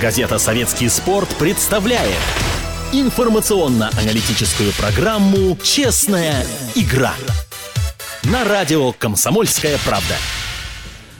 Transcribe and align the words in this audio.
Газета 0.00 0.38
«Советский 0.38 0.90
спорт» 0.90 1.34
представляет 1.38 2.18
информационно-аналитическую 2.92 4.70
программу 4.72 5.56
«Честная 5.62 6.44
игра» 6.74 7.14
на 8.24 8.44
радио 8.44 8.92
«Комсомольская 8.92 9.78
правда». 9.86 10.14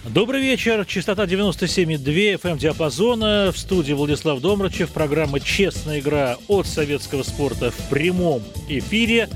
Добрый 0.05 0.43
вечер. 0.43 0.85
Частота 0.85 1.25
97,2 1.25 2.39
FM 2.39 2.59
диапазона. 2.59 3.51
В 3.51 3.59
студии 3.59 3.95
Владислав 3.95 4.43
Домрачев. 4.43 4.91
Программа 4.91 5.41
«Честная 5.41 6.01
игра» 6.01 6.37
от 6.47 6.67
советского 6.67 7.23
спорта 7.23 7.71
в 7.71 7.89
прямом 7.89 8.43
эфире. 8.69 9.31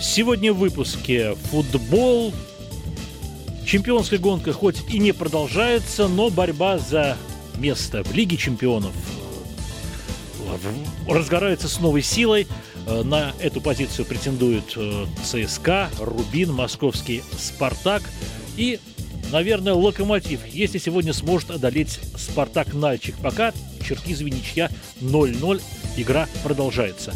Сегодня 0.00 0.52
в 0.52 0.58
выпуске 0.58 1.34
футбол. 1.50 2.32
Чемпионская 3.66 4.20
гонка 4.20 4.52
хоть 4.52 4.88
и 4.88 5.00
не 5.00 5.10
продолжается, 5.10 6.06
но 6.06 6.30
борьба 6.30 6.78
за 6.78 7.16
место 7.58 8.02
в 8.02 8.12
Лиге 8.12 8.36
чемпионов 8.36 8.92
э, 10.40 11.12
разгорается 11.12 11.68
с 11.68 11.80
новой 11.80 12.02
силой. 12.02 12.46
Э, 12.86 13.02
на 13.02 13.32
эту 13.40 13.60
позицию 13.60 14.06
претендуют 14.06 14.74
э, 14.76 15.06
ЦСКА, 15.24 15.90
Рубин, 15.98 16.52
Московский 16.52 17.22
Спартак 17.38 18.02
и, 18.56 18.78
наверное, 19.32 19.74
Локомотив, 19.74 20.46
если 20.46 20.78
сегодня 20.78 21.12
сможет 21.12 21.50
одолеть 21.50 22.00
Спартак 22.16 22.74
Нальчик. 22.74 23.16
Пока 23.22 23.52
Черкизови 23.86 24.30
ничья 24.30 24.70
0-0, 25.00 25.62
игра 25.96 26.28
продолжается. 26.42 27.14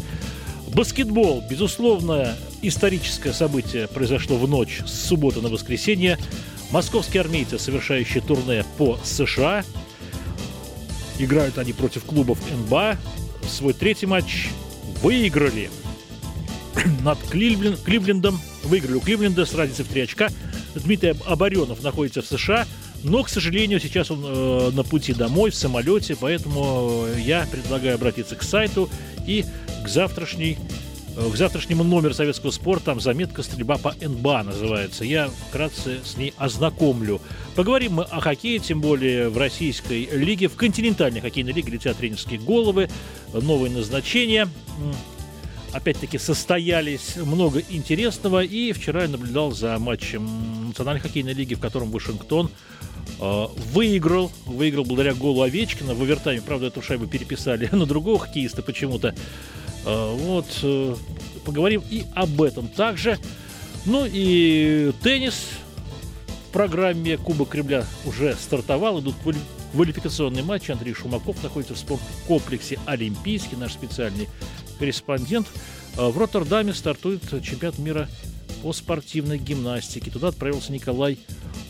Баскетбол, 0.73 1.43
безусловно, 1.49 2.35
историческое 2.61 3.33
событие 3.33 3.87
произошло 3.87 4.37
в 4.37 4.47
ночь 4.47 4.79
с 4.85 5.07
субботы 5.07 5.41
на 5.41 5.49
воскресенье. 5.49 6.17
Московские 6.71 7.21
армейцы, 7.21 7.59
совершающие 7.59 8.23
турне 8.23 8.63
по 8.77 8.97
США, 9.03 9.65
Играют 11.21 11.59
они 11.59 11.71
против 11.71 12.03
клубов 12.03 12.39
НБА. 12.51 12.97
Свой 13.47 13.73
третий 13.73 14.07
матч 14.07 14.47
выиграли 15.03 15.69
над 17.03 17.19
Кливленд, 17.29 17.79
Кливлендом. 17.79 18.39
Выиграли 18.63 18.95
у 18.95 19.01
Кливленда 19.01 19.45
с 19.45 19.53
разницей 19.53 19.85
в 19.85 19.89
3 19.89 20.01
очка. 20.01 20.29
Дмитрий 20.73 21.13
Оборенов 21.27 21.83
находится 21.83 22.23
в 22.23 22.25
США. 22.25 22.65
Но, 23.03 23.21
к 23.21 23.29
сожалению, 23.29 23.79
сейчас 23.79 24.09
он 24.09 24.23
э, 24.25 24.71
на 24.71 24.83
пути 24.83 25.13
домой 25.13 25.51
в 25.51 25.55
самолете, 25.55 26.15
поэтому 26.19 27.05
я 27.17 27.47
предлагаю 27.51 27.95
обратиться 27.95 28.35
к 28.35 28.41
сайту 28.41 28.89
и 29.27 29.45
к 29.83 29.87
завтрашней 29.87 30.57
к 31.29 31.35
завтрашнему 31.35 31.83
номеру 31.83 32.13
советского 32.13 32.51
спорта 32.51 32.85
там 32.85 32.99
заметка 32.99 33.43
«Стрельба 33.43 33.77
по 33.77 33.93
НБА» 33.93 34.43
называется. 34.43 35.05
Я 35.05 35.29
вкратце 35.49 35.99
с 36.03 36.17
ней 36.17 36.33
ознакомлю. 36.37 37.21
Поговорим 37.55 37.93
мы 37.93 38.03
о 38.03 38.19
хоккее, 38.19 38.59
тем 38.59 38.81
более 38.81 39.29
в 39.29 39.37
российской 39.37 40.07
лиге. 40.11 40.47
В 40.47 40.55
континентальной 40.55 41.21
хоккейной 41.21 41.53
лиге 41.53 41.73
летят 41.73 41.97
тренерские 41.97 42.39
головы, 42.39 42.89
новые 43.33 43.71
назначения. 43.71 44.47
Опять-таки 45.73 46.17
состоялись 46.17 47.15
много 47.17 47.61
интересного. 47.69 48.43
И 48.43 48.71
вчера 48.73 49.03
я 49.03 49.07
наблюдал 49.07 49.51
за 49.51 49.77
матчем 49.79 50.67
Национальной 50.67 51.01
хоккейной 51.01 51.33
лиги, 51.33 51.53
в 51.53 51.59
котором 51.59 51.91
Вашингтон 51.91 52.49
э, 53.19 53.45
выиграл. 53.73 54.31
Выиграл 54.45 54.85
благодаря 54.85 55.13
голу 55.13 55.41
Овечкина. 55.41 55.93
В 55.93 56.01
овертайме, 56.01 56.41
правда, 56.41 56.67
эту 56.67 56.81
шайбу 56.81 57.05
переписали 57.05 57.69
на 57.71 57.85
другого 57.85 58.19
хоккеиста 58.19 58.63
почему-то. 58.63 59.13
А, 59.85 60.15
вот, 60.15 60.47
э, 60.63 60.95
поговорим 61.45 61.83
и 61.89 62.05
об 62.13 62.41
этом 62.41 62.67
также. 62.67 63.17
Ну 63.85 64.05
и 64.09 64.91
теннис 65.01 65.47
в 66.27 66.53
программе 66.53 67.17
Кубок 67.17 67.49
Кремля 67.49 67.85
уже 68.05 68.35
стартовал. 68.35 68.99
Идут 68.99 69.15
квалификационные 69.71 70.43
матчи. 70.43 70.71
Андрей 70.71 70.93
Шумаков 70.93 71.41
находится 71.41 71.73
в 71.73 71.77
спорткомплексе 71.77 72.79
Олимпийский, 72.85 73.55
наш 73.55 73.73
специальный 73.73 74.29
корреспондент. 74.77 75.47
А, 75.97 76.09
в 76.09 76.17
Роттердаме 76.17 76.73
стартует 76.73 77.21
чемпионат 77.43 77.79
мира 77.79 78.09
по 78.61 78.73
спортивной 78.73 79.39
гимнастике. 79.39 80.11
Туда 80.11 80.27
отправился 80.27 80.71
Николай 80.71 81.17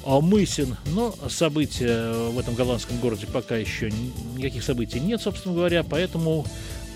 Мысин. 0.06 0.76
Но 0.88 1.16
события 1.30 2.12
в 2.30 2.40
этом 2.40 2.56
голландском 2.56 2.98
городе 3.00 3.28
пока 3.28 3.56
еще 3.56 3.92
никаких 4.36 4.64
событий 4.64 5.00
нет, 5.00 5.22
собственно 5.22 5.56
говоря, 5.56 5.84
поэтому 5.84 6.46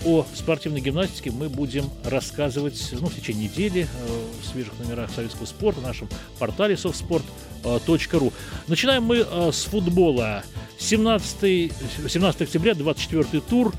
о 0.04 0.26
спортивной 0.34 0.80
гимнастике 0.80 1.30
мы 1.30 1.48
будем 1.48 1.90
рассказывать 2.04 2.88
ну, 2.92 3.08
в 3.08 3.14
течение 3.14 3.48
недели 3.48 3.82
э, 3.82 4.24
в 4.42 4.46
свежих 4.46 4.72
номерах 4.78 5.10
советского 5.10 5.46
спорта, 5.46 5.80
на 5.80 5.88
нашем 5.88 6.08
портале 6.38 6.74
softsport.ru. 6.74 8.32
Начинаем 8.68 9.04
мы 9.04 9.26
э, 9.28 9.50
с 9.52 9.64
футбола. 9.64 10.44
17, 10.78 11.72
17 12.08 12.42
октября, 12.42 12.74
24 12.74 13.40
тур. 13.42 13.74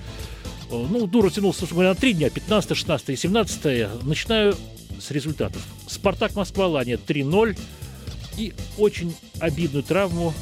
Э, 0.72 0.86
ну, 0.90 1.08
тур 1.08 1.26
растянулся, 1.26 1.66
на 1.74 1.96
три 1.96 2.14
дня, 2.14 2.30
15, 2.30 2.76
16 2.76 3.10
и 3.10 3.16
17. 3.16 4.04
Начинаю 4.04 4.56
с 5.00 5.12
результатов. 5.12 5.62
«Спартак 5.88 6.36
Москва-Лания» 6.36 6.98
3-0. 6.98 7.58
И 8.38 8.54
очень 8.78 9.16
обидную 9.40 9.84
травму 9.84 10.34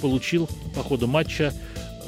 получил 0.00 0.48
по 0.74 0.82
ходу 0.82 1.06
матча 1.06 1.54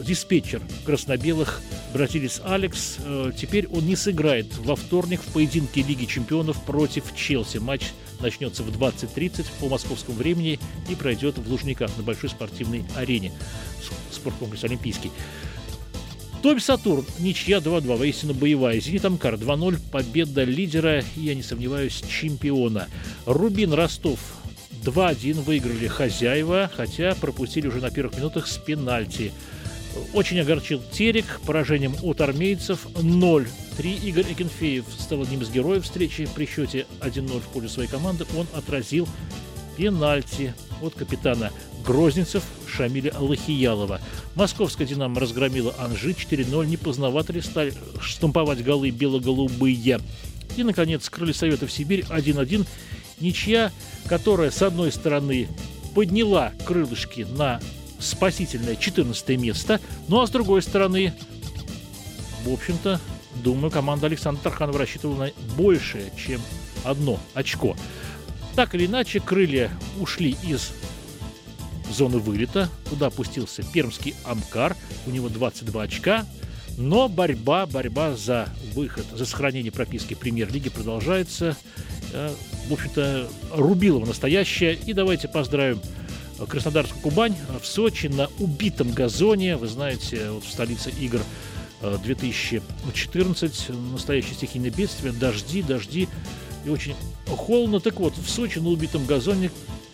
диспетчер 0.05 0.63
красно-белых 0.85 1.61
бразилец 1.93 2.41
Алекс. 2.45 2.97
Э, 3.05 3.33
теперь 3.37 3.67
он 3.69 3.87
не 3.87 3.97
сыграет 3.97 4.47
во 4.59 4.77
вторник 4.77 5.21
в 5.21 5.33
поединке 5.33 5.83
Лиги 5.83 6.05
чемпионов 6.05 6.63
против 6.65 7.15
Челси. 7.15 7.59
Матч 7.59 7.93
начнется 8.21 8.63
в 8.63 8.71
20.30 8.71 9.47
по 9.61 9.69
московскому 9.69 10.17
времени 10.17 10.59
и 10.89 10.95
пройдет 10.95 11.39
в 11.39 11.51
Лужниках 11.51 11.91
на 11.97 12.03
большой 12.03 12.31
спортивной 12.31 12.85
арене. 12.97 13.33
Спорткомплекс 14.11 14.65
Олимпийский. 14.65 15.11
Тоби 16.43 16.61
Сатурн, 16.61 17.05
ничья 17.19 17.59
2-2, 17.59 17.97
воистину 17.99 18.33
боевая. 18.33 18.81
Зенит 18.81 19.05
Амкар 19.05 19.35
2-0, 19.35 19.79
победа 19.91 20.45
лидера, 20.45 21.05
я 21.17 21.35
не 21.35 21.43
сомневаюсь, 21.43 22.03
чемпиона. 22.09 22.89
Рубин 23.27 23.75
Ростов 23.75 24.19
2-1 24.83 25.43
выиграли 25.43 25.87
хозяева, 25.87 26.71
хотя 26.75 27.15
пропустили 27.15 27.69
уже 27.69 27.81
на 27.81 27.91
первых 27.91 28.17
минутах 28.17 28.47
с 28.47 28.57
пенальти. 28.57 29.33
Очень 30.13 30.41
огорчил 30.41 30.83
Терек 30.93 31.41
поражением 31.47 31.95
от 32.03 32.21
армейцев 32.21 32.87
0-3. 32.95 33.47
Игорь 34.05 34.33
Экинфеев 34.33 34.85
стал 34.99 35.23
одним 35.23 35.43
из 35.43 35.51
героев 35.51 35.85
встречи 35.85 36.29
при 36.35 36.47
счете 36.47 36.87
1-0 37.01 37.41
в 37.41 37.45
пользу 37.49 37.69
своей 37.69 37.89
команды. 37.89 38.27
Он 38.37 38.47
отразил 38.55 39.09
пенальти 39.77 40.55
от 40.83 40.95
капитана 40.95 41.51
Грозницев 41.85 42.43
Шамиля 42.67 43.13
Лохиялова. 43.19 44.01
Московская 44.35 44.87
«Динамо» 44.87 45.21
разгромила 45.21 45.75
Анжи 45.79 46.11
4-0. 46.11 46.67
Не 46.67 46.77
поздновато 46.77 47.33
ли 47.33 47.41
стали 47.41 47.75
штамповать 48.01 48.63
голы 48.65 48.91
бело-голубые. 48.91 50.01
И, 50.57 50.63
наконец, 50.63 51.09
крылья 51.09 51.33
Советов 51.33 51.73
Сибирь 51.73 52.05
1-1. 52.09 52.67
Ничья, 53.21 53.71
которая, 54.07 54.51
с 54.51 54.61
одной 54.63 54.93
стороны, 54.93 55.49
подняла 55.95 56.53
крылышки 56.67 57.23
на 57.23 57.61
спасительное 58.01 58.77
14 58.77 59.29
место. 59.39 59.81
Ну 60.09 60.21
а 60.21 60.27
с 60.27 60.31
другой 60.31 60.63
стороны, 60.63 61.15
в 62.45 62.53
общем-то, 62.53 63.01
думаю, 63.37 63.71
команда 63.71 64.07
Александра 64.07 64.43
Тарханова 64.43 64.79
рассчитывала 64.79 65.27
на 65.27 65.33
большее, 65.57 66.13
чем 66.17 66.41
одно 66.85 67.19
очко. 67.35 67.77
Так 68.57 68.75
или 68.75 68.87
иначе, 68.87 69.21
крылья 69.21 69.71
ушли 69.99 70.37
из 70.43 70.73
зоны 71.91 72.19
вылета. 72.19 72.69
Туда 72.89 73.07
опустился 73.07 73.63
пермский 73.63 74.15
Амкар. 74.25 74.77
У 75.07 75.11
него 75.11 75.29
22 75.29 75.83
очка. 75.83 76.27
Но 76.77 77.09
борьба, 77.09 77.67
борьба 77.67 78.15
за 78.17 78.49
выход, 78.75 79.05
за 79.13 79.27
сохранение 79.27 79.73
прописки 79.73 80.15
премьер-лиги 80.15 80.71
продолжается. 80.71 81.57
Э, 82.13 82.33
в 82.69 82.73
общем-то, 82.73 83.29
Рубилова 83.53 84.07
настоящая. 84.07 84.75
И 84.75 84.93
давайте 84.93 85.29
поздравим 85.29 85.81
Краснодарскую 86.49 87.03
Кубань 87.03 87.37
в 87.61 87.67
Сочи 87.67 88.07
на 88.07 88.29
убитом 88.39 88.91
газоне. 88.91 89.57
Вы 89.57 89.69
знаете, 89.69 90.31
вот 90.31 90.45
в 90.45 90.51
столице 90.51 90.91
игр 90.91 91.21
2014 91.83 93.67
э, 93.69 93.73
настоящее 93.93 94.35
стихийное 94.35 94.71
бедствие, 94.71 95.13
дожди, 95.13 95.63
дожди 95.63 96.09
и 96.65 96.69
очень 96.69 96.95
холодно. 97.27 97.81
Так 97.81 98.01
вот, 98.01 98.15
в 98.17 98.29
Сочи 98.29 98.59
на 98.59 98.69
убитом 98.69 99.07
газоне 99.07 99.51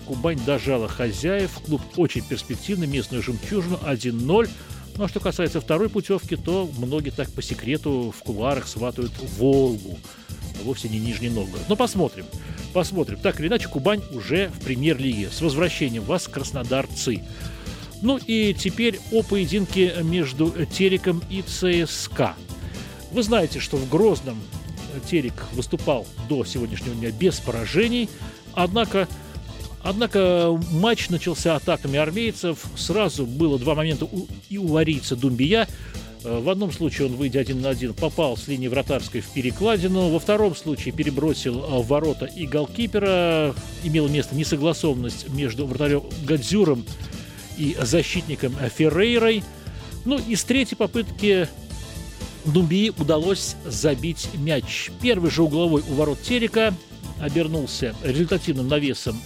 Кубань 0.07 0.41
дожала 0.45 0.89
хозяев. 0.89 1.51
Клуб 1.67 1.83
очень 1.97 2.23
перспективный, 2.23 2.87
местную 2.87 3.23
жемчужину 3.23 3.79
1-0. 3.85 4.49
Ну 4.97 5.05
а 5.05 5.09
что 5.09 5.21
касается 5.21 5.61
второй 5.61 5.89
путевки, 5.89 6.37
то 6.37 6.71
многие 6.79 7.11
так 7.11 7.31
по 7.31 7.43
секрету 7.43 8.15
в 8.17 8.23
куларах 8.23 8.67
сватают 8.67 9.13
Волгу. 9.37 9.99
Вовсе 10.65 10.89
не 10.89 10.99
Нижний 10.99 11.29
Новгород. 11.29 11.69
Но 11.69 11.77
посмотрим. 11.77 12.25
Посмотрим. 12.73 13.19
Так 13.19 13.41
или 13.41 13.49
иначе, 13.49 13.69
Кубань 13.69 14.03
уже 14.13 14.49
в 14.49 14.65
премьер-лиге. 14.65 15.31
С 15.31 15.41
возвращением 15.41 16.05
вас, 16.05 16.29
краснодарцы. 16.29 17.23
Ну 18.03 18.19
и 18.27 18.55
теперь 18.55 19.01
о 19.13 19.23
поединке 19.23 19.95
между 20.03 20.53
Тереком 20.67 21.23
и 21.31 21.43
ЦСКА. 21.43 22.35
Вы 23.13 23.23
знаете, 23.23 23.61
что 23.61 23.77
в 23.77 23.89
Грозном 23.89 24.41
Терек 25.11 25.47
выступал 25.53 26.07
до 26.29 26.45
сегодняшнего 26.45 26.95
дня 26.95 27.11
без 27.11 27.41
поражений, 27.41 28.09
однако 28.55 29.09
Однако 29.89 30.61
матч 30.73 31.11
начался 31.11 31.55
атаками 31.55 31.97
армейцев. 31.97 32.59
Сразу 32.77 33.25
было 33.25 33.57
два 33.57 33.77
момента 33.77 34.05
у, 34.05 34.27
и 34.49 34.59
у 34.59 34.67
варийца 34.67 35.15
Думбия. 35.15 35.69
Э, 36.27 36.41
в 36.41 36.49
одном 36.49 36.73
случае 36.73 37.07
он, 37.07 37.15
выйдя 37.15 37.41
один 37.41 37.61
на 37.61 37.71
один, 37.71 37.95
попал 37.95 38.37
с 38.37 38.49
линии 38.49 38.67
вратарской 38.67 39.21
в 39.21 39.29
перекладину. 39.29 40.11
Во 40.11 40.19
втором 40.19 40.57
случае 40.57 40.93
перебросил 40.93 41.63
э, 41.63 41.83
ворота 41.83 42.27
и 42.27 42.47
голкипера. 42.47 43.55
Имела 43.85 44.09
место 44.09 44.35
несогласованность 44.35 45.29
между 45.29 45.67
вратарем 45.67 46.03
Гадзюром 46.25 46.85
и 47.57 47.77
защитником 47.81 48.57
Феррейрой. 48.77 49.45
Ну 50.05 50.19
и 50.19 50.35
с 50.35 50.45
третьей 50.45 50.77
попытки 50.77 51.49
Думбии 52.45 52.93
удалось 52.99 53.57
забить 53.65 54.29
мяч. 54.35 54.91
Первый 55.01 55.31
же 55.31 55.43
угловой 55.43 55.83
у 55.89 55.95
ворот 55.95 56.21
Терека 56.23 56.75
обернулся 57.21 57.95
результативным 58.03 58.69
навесом 58.69 59.21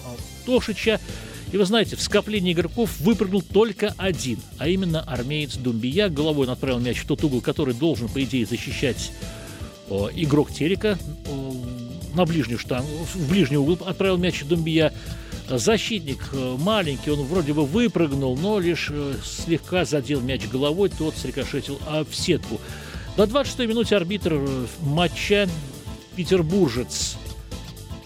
Тошича. 0.44 1.00
И 1.52 1.56
вы 1.56 1.64
знаете, 1.64 1.96
в 1.96 2.02
скоплении 2.02 2.52
игроков 2.52 3.00
выпрыгнул 3.00 3.42
только 3.42 3.94
один, 3.96 4.38
а 4.58 4.68
именно 4.68 5.00
армеец 5.00 5.56
Думбия. 5.56 6.08
Головой 6.08 6.46
он 6.46 6.52
отправил 6.52 6.78
мяч 6.78 6.98
в 6.98 7.06
тот 7.06 7.24
угол, 7.24 7.40
который 7.40 7.74
должен, 7.74 8.08
по 8.08 8.22
идее, 8.22 8.46
защищать 8.46 9.10
о, 9.88 10.08
игрок 10.14 10.52
Терека. 10.52 10.96
О, 11.28 11.56
на 12.14 12.24
ближнюю 12.24 12.58
штангу, 12.58 12.88
в 13.14 13.28
ближний 13.28 13.56
угол 13.56 13.78
отправил 13.84 14.16
мяч 14.16 14.42
Думбия. 14.44 14.92
Защитник 15.48 16.28
э, 16.32 16.56
маленький, 16.58 17.10
он 17.10 17.22
вроде 17.22 17.52
бы 17.52 17.66
выпрыгнул, 17.66 18.36
но 18.36 18.60
лишь 18.60 18.88
э, 18.90 19.14
слегка 19.24 19.84
задел 19.84 20.20
мяч 20.20 20.46
головой, 20.48 20.90
тот 20.96 21.16
срикошетил 21.16 21.80
в 22.08 22.14
сетку. 22.14 22.60
На 23.16 23.22
26-й 23.22 23.66
минуте 23.66 23.96
арбитр 23.96 24.34
э, 24.34 24.66
матча 24.82 25.48
петербуржец 26.14 27.16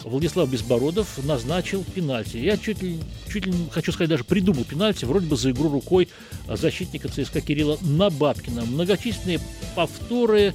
Владислав 0.04 0.50
Безбородов 0.50 1.18
назначил 1.24 1.84
пенальти. 1.84 2.36
Я 2.36 2.56
чуть 2.56 2.82
ли, 2.82 2.98
чуть 3.32 3.46
ли, 3.46 3.52
хочу 3.70 3.92
сказать, 3.92 4.10
даже 4.10 4.24
придумал 4.24 4.64
пенальти, 4.64 5.04
вроде 5.04 5.26
бы 5.26 5.36
за 5.36 5.50
игру 5.50 5.70
рукой 5.70 6.08
защитника 6.48 7.08
ЦСКА 7.08 7.40
Кирилла 7.40 7.78
Набабкина. 7.80 8.64
Многочисленные 8.64 9.40
повторы 9.74 10.54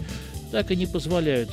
так 0.52 0.72
и 0.72 0.76
не 0.76 0.86
позволяют 0.86 1.50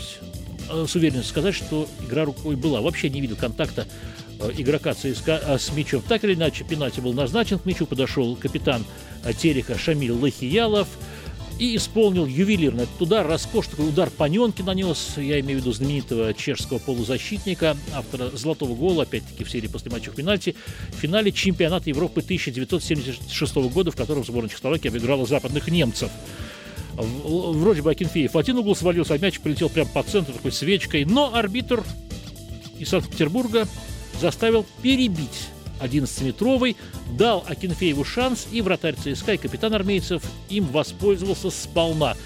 с 0.69 0.95
уверенностью 0.95 1.31
сказать, 1.31 1.55
что 1.55 1.89
игра 2.07 2.25
рукой 2.25 2.57
была. 2.57 2.81
Вообще 2.81 3.09
не 3.09 3.21
видел 3.21 3.37
контакта 3.37 3.87
Э, 4.39 4.51
игрока 4.57 4.95
ЦСКА 4.95 5.41
э, 5.43 5.59
с 5.59 5.73
мячом. 5.73 6.03
Так 6.03 6.25
или 6.25 6.35
иначе, 6.35 6.65
пенальти 6.65 7.01
был 7.01 7.13
назначен, 7.13 7.59
к 7.59 7.65
мячу 7.65 7.87
подошел 7.87 8.37
капитан 8.37 8.85
э, 9.25 9.33
Терека 9.33 9.79
Шамиль 9.79 10.13
Лахиялов 10.13 10.89
и 11.59 11.77
исполнил 11.77 12.27
ювелирный 12.27 12.85
этот 12.85 13.01
удар, 13.01 13.27
роскошный 13.27 13.71
такой 13.73 13.89
удар 13.89 14.11
Паненки 14.11 14.63
нанес, 14.63 15.15
я 15.17 15.41
имею 15.41 15.59
в 15.59 15.63
виду 15.63 15.73
знаменитого 15.73 16.35
чешского 16.35 16.79
полузащитника, 16.79 17.77
автора 17.95 18.31
золотого 18.35 18.75
гола, 18.75 19.05
опять-таки 19.05 19.45
в 19.45 19.51
серии 19.51 19.67
после 19.69 19.91
матчев 19.91 20.15
пенальти, 20.15 20.55
в 20.91 20.97
финале 20.97 21.33
чемпионата 21.33 21.89
Европы 21.89 22.21
1976 22.21 23.55
года, 23.73 23.91
в 23.91 23.97
котором 23.97 24.25
сборная 24.25 24.51
Чехословакии 24.51 24.89
обыграла 24.89 25.27
западных 25.27 25.69
немцев. 25.69 26.11
Вроде 26.95 27.83
бы 27.83 27.91
Акинфеев 27.91 28.35
в 28.35 28.39
один 28.39 28.59
угол 28.59 28.75
свалился, 28.77 29.15
а 29.15 29.19
мяч 29.19 29.41
полетел 29.41 29.69
прямо 29.69 29.91
по 29.91 30.03
центру 30.03 30.35
такой 30.35 30.53
свечкой, 30.53 31.05
но 31.05 31.35
арбитр 31.35 31.85
из 32.79 32.89
Санкт-Петербурга 32.89 33.67
заставил 34.21 34.67
перебить 34.83 35.49
11-метровый, 35.81 36.77
дал 37.19 37.45
Акинфееву 37.47 38.05
шанс, 38.05 38.47
и 38.53 38.61
вратарь 38.61 38.97
ЦСКА 38.97 39.35
и 39.35 39.37
капитан 39.37 39.75
армейцев 39.75 40.23
им 40.49 40.67
воспользовался 40.67 41.51
сполна. 41.51 42.17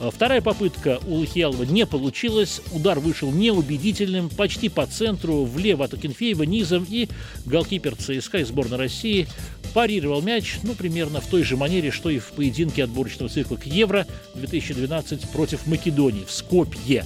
А 0.00 0.10
вторая 0.10 0.40
попытка 0.40 1.00
у 1.08 1.16
Лохиалова 1.16 1.64
не 1.64 1.84
получилась. 1.84 2.60
Удар 2.72 3.00
вышел 3.00 3.32
неубедительным, 3.32 4.30
почти 4.30 4.68
по 4.68 4.86
центру, 4.86 5.44
влево 5.44 5.86
от 5.86 5.94
Акинфеева, 5.94 6.44
низом. 6.44 6.86
И 6.88 7.08
голкипер 7.46 7.96
ЦСКА 7.96 8.38
из 8.38 8.48
сборной 8.48 8.78
России 8.78 9.26
парировал 9.74 10.22
мяч, 10.22 10.58
ну, 10.62 10.74
примерно 10.74 11.20
в 11.20 11.26
той 11.26 11.42
же 11.42 11.56
манере, 11.56 11.90
что 11.90 12.10
и 12.10 12.18
в 12.18 12.32
поединке 12.32 12.84
отборочного 12.84 13.30
цикла 13.30 13.56
к 13.56 13.66
Евро 13.66 14.06
2012 14.34 15.28
против 15.30 15.66
Македонии 15.66 16.24
в 16.24 16.30
Скопье. 16.30 17.04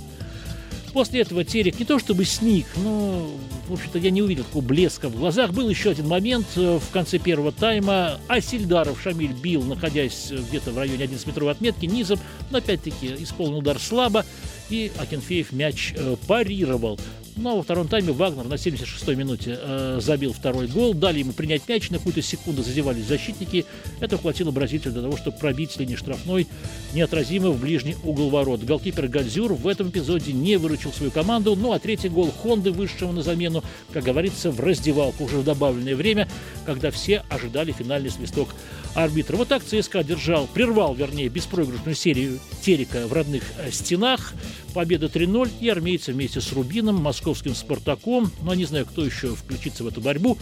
После 0.93 1.23
этого 1.23 1.43
Терек 1.43 1.79
не 1.79 1.87
то 1.87 1.99
чтобы 1.99 2.25
сник, 2.25 2.67
но, 2.77 3.27
в 3.69 3.73
общем-то, 3.73 3.99
я 3.99 4.11
не 4.11 4.21
увидел 4.21 4.45
такого 4.45 4.63
блеска 4.63 5.09
в 5.09 5.17
глазах. 5.17 5.53
Был 5.53 5.71
еще 5.71 5.91
один 5.91 6.07
момент 6.07 6.47
э, 6.57 6.79
в 6.79 6.93
конце 6.93 7.19
первого 7.19 7.51
тайма. 7.51 8.19
Асильдаров 8.29 9.01
Шамиль 9.01 9.33
бил, 9.33 9.63
находясь 9.63 10.31
где-то 10.31 10.71
в 10.71 10.79
районе 10.79 11.05
11-метровой 11.05 11.53
отметки, 11.53 11.87
низом, 11.87 12.19
но 12.51 12.59
опять-таки 12.59 13.15
исполнил 13.19 13.59
удар 13.59 13.79
слабо, 13.79 14.27
и 14.73 14.91
Акинфеев 14.99 15.53
мяч 15.53 15.93
э, 15.95 16.17
парировал. 16.27 16.99
Но 17.37 17.57
во 17.57 17.63
втором 17.63 17.89
тайме 17.89 18.13
Вагнер 18.13 18.45
на 18.45 18.55
76-й 18.55 19.17
минуте 19.17 19.59
э, 19.59 19.99
забил 20.03 20.33
второй 20.33 20.67
гол. 20.67 20.93
Дали 20.93 21.21
ему 21.21 21.33
принять 21.33 21.67
мяч. 21.67 21.91
На 21.91 21.99
какую-то 21.99 22.21
секунду 22.21 22.63
задевались 22.63 23.07
защитники. 23.07 23.65
Это 24.01 24.19
хватило 24.19 24.51
бразильцев 24.51 24.93
для 24.93 25.03
того, 25.03 25.17
чтобы 25.17 25.39
пробить 25.39 25.73
с 25.73 25.79
линии 25.79 25.97
штрафной 25.97 26.47
неотразимо 26.93 27.51
в 27.51 27.61
ближний 27.61 27.97
угол 28.05 28.29
ворот. 28.29 28.65
Голкипер 28.65 29.09
Гадзюр 29.09 29.55
в 29.55 29.67
этом 29.67 29.89
эпизоде 29.89 30.33
не 30.33 30.57
выручил 30.57 30.93
свою 30.93 31.11
команду. 31.11 31.57
Ну 31.57 31.73
а 31.73 31.79
третий 31.79 32.11
гол 32.11 32.31
Хонды, 32.31 32.71
вышедшего 32.71 33.13
на 33.13 33.23
замену, 33.23 33.65
как 33.93 34.05
говорится, 34.05 34.51
в 34.51 34.61
раздевалку 34.61 35.25
уже 35.25 35.39
в 35.39 35.45
добавленное 35.45 35.97
время, 35.97 36.29
когда 36.67 36.91
все 36.91 37.25
ожидали 37.31 37.73
финальный 37.73 38.11
свисток 38.11 38.51
арбитра. 38.95 39.37
Вот 39.37 39.49
так 39.49 39.63
ЦСКА 39.65 40.05
держал, 40.05 40.47
прервал, 40.47 40.95
вернее, 40.95 41.29
беспроигрышную 41.29 41.95
серию 41.95 42.41
Терека 42.63 43.07
в 43.07 43.13
родных 43.13 43.43
э, 43.59 43.71
стенах. 43.71 44.35
Победа 44.73 45.07
3-0 45.07 45.51
и 45.61 45.69
армейцы 45.69 46.13
вместе 46.13 46.41
с 46.41 46.53
Рубином, 46.53 46.97
московским 46.97 47.55
«Спартаком», 47.55 48.31
ну, 48.43 48.55
не 48.55 48.65
знаю, 48.65 48.87
кто 48.87 49.05
еще 49.05 49.35
включится 49.35 49.85
в 49.85 49.89
эту 49.89 50.01
борьбу, 50.01 50.39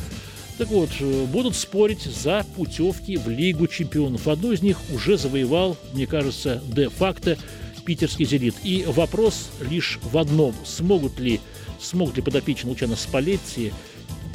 так 0.59 0.69
вот, 0.69 0.91
э, 1.01 1.25
будут 1.25 1.57
спорить 1.57 2.03
за 2.03 2.45
путевки 2.55 3.17
в 3.17 3.29
Лигу 3.29 3.67
чемпионов. 3.67 4.29
Одну 4.29 4.53
из 4.53 4.63
них 4.63 4.79
уже 4.95 5.17
завоевал, 5.17 5.77
мне 5.95 6.07
кажется, 6.07 6.63
де-факто 6.67 7.39
питерский 7.85 8.27
«Зенит». 8.27 8.55
И 8.63 8.85
вопрос 8.87 9.49
лишь 9.69 9.99
в 10.03 10.19
одном. 10.19 10.55
Смогут 10.65 11.19
ли, 11.19 11.41
смогут 11.81 12.17
ли 12.17 12.23
подопечные 12.23 12.71
Лучана 12.71 12.95
Спалетти 12.95 13.73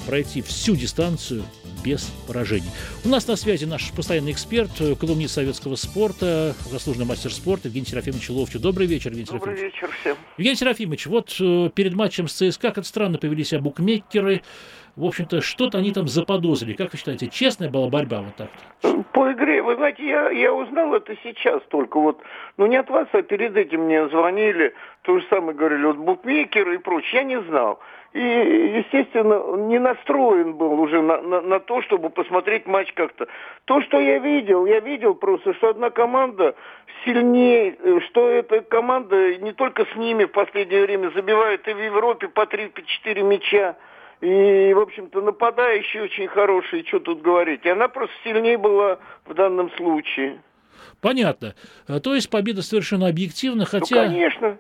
пройти 0.06 0.42
всю 0.42 0.76
дистанцию 0.76 1.46
без 1.86 2.10
поражений. 2.28 2.70
У 3.06 3.10
нас 3.10 3.28
на 3.28 3.36
связи 3.36 3.66
наш 3.66 3.94
постоянный 3.94 4.32
эксперт, 4.32 4.72
э, 4.82 4.96
колумнист 4.96 5.36
советского 5.36 5.76
спорта, 5.76 6.54
заслуженный 6.72 7.06
мастер 7.06 7.32
спорта 7.32 7.68
Евгений 7.68 7.86
Серафимович 7.86 8.30
Ловчев. 8.32 8.62
Добрый 8.62 8.88
вечер, 8.88 9.12
Евгений 9.12 9.28
Добрый 9.28 9.56
Серафимович. 9.56 9.76
вечер 9.76 9.90
всем. 10.02 10.18
Евгений 10.38 10.56
Серафимович, 10.56 11.06
вот 11.06 11.38
э, 11.40 11.70
перед 11.76 11.94
матчем 11.94 12.28
с 12.28 12.34
ЦСКА 12.34 12.72
как 12.72 12.86
странно 12.86 13.20
повели 13.20 13.44
себя 13.44 13.62
букмекеры. 13.62 14.42
В 14.96 15.06
общем-то, 15.06 15.42
что-то 15.42 15.78
они 15.78 15.92
там 15.92 16.08
заподозрили. 16.08 16.74
Как 16.74 16.94
вы 16.94 16.98
считаете, 16.98 17.28
честная 17.28 17.70
была 17.70 17.90
борьба 17.90 18.22
вот 18.22 18.36
так 18.36 18.50
-то? 18.82 19.04
По 19.12 19.32
игре, 19.32 19.62
вы 19.62 19.76
знаете, 19.76 20.08
я, 20.08 20.30
я 20.32 20.54
узнал 20.54 20.96
это 20.96 21.16
сейчас 21.22 21.62
только 21.70 22.00
вот, 22.00 22.22
ну 22.58 22.66
не 22.66 22.78
от 22.78 22.90
вас, 22.90 23.08
а 23.12 23.22
перед 23.22 23.56
этим 23.58 23.82
мне 23.82 24.08
звонили, 24.08 24.74
то 25.02 25.20
же 25.20 25.26
самое 25.30 25.56
говорили, 25.56 25.84
вот 25.84 25.98
букмекеры 25.98 26.76
и 26.76 26.78
прочее, 26.78 27.22
я 27.22 27.24
не 27.24 27.42
знал. 27.42 27.80
И, 28.16 28.18
естественно, 28.18 29.58
не 29.68 29.78
настроен 29.78 30.54
был 30.54 30.80
уже 30.80 31.02
на, 31.02 31.22
на, 31.22 31.42
на 31.42 31.60
то, 31.60 31.82
чтобы 31.82 32.10
посмотреть 32.10 32.66
матч 32.66 32.94
как-то. 32.94 33.28
То, 33.66 33.82
что 33.82 34.00
я 34.00 34.20
видел, 34.20 34.66
я 34.66 34.80
видел 34.80 35.16
просто, 35.16 35.54
что 35.56 35.72
одна 35.72 35.90
команда 35.90 36.56
сильнее, 37.04 37.76
что 38.08 38.30
эта 38.30 38.62
команда 38.62 39.36
не 39.36 39.52
только 39.52 39.86
с 39.86 39.98
ними 39.98 40.24
в 40.24 40.32
последнее 40.32 40.84
время 40.84 41.12
забивает 41.14 41.68
и 41.68 41.74
в 41.74 41.78
Европе 41.78 42.30
по 42.30 42.44
3-4 42.44 43.22
мяча. 43.22 43.76
И, 44.22 44.74
в 44.74 44.80
общем-то, 44.80 45.20
нападающий 45.20 46.00
очень 46.00 46.28
хороший, 46.30 46.86
что 46.88 47.02
тут 47.02 47.22
говорить. 47.22 47.66
И 47.66 47.70
она 47.70 47.90
просто 47.90 48.16
сильнее 48.24 48.58
была 48.58 48.98
в 49.26 49.34
данном 49.34 49.70
случае. 49.72 50.42
Понятно. 51.02 51.54
То 52.02 52.16
есть 52.16 52.30
победа 52.30 52.62
совершенно 52.62 53.10
объективна, 53.10 53.66
хотя... 53.66 54.06
Ну, 54.06 54.14
конечно. 54.14 54.58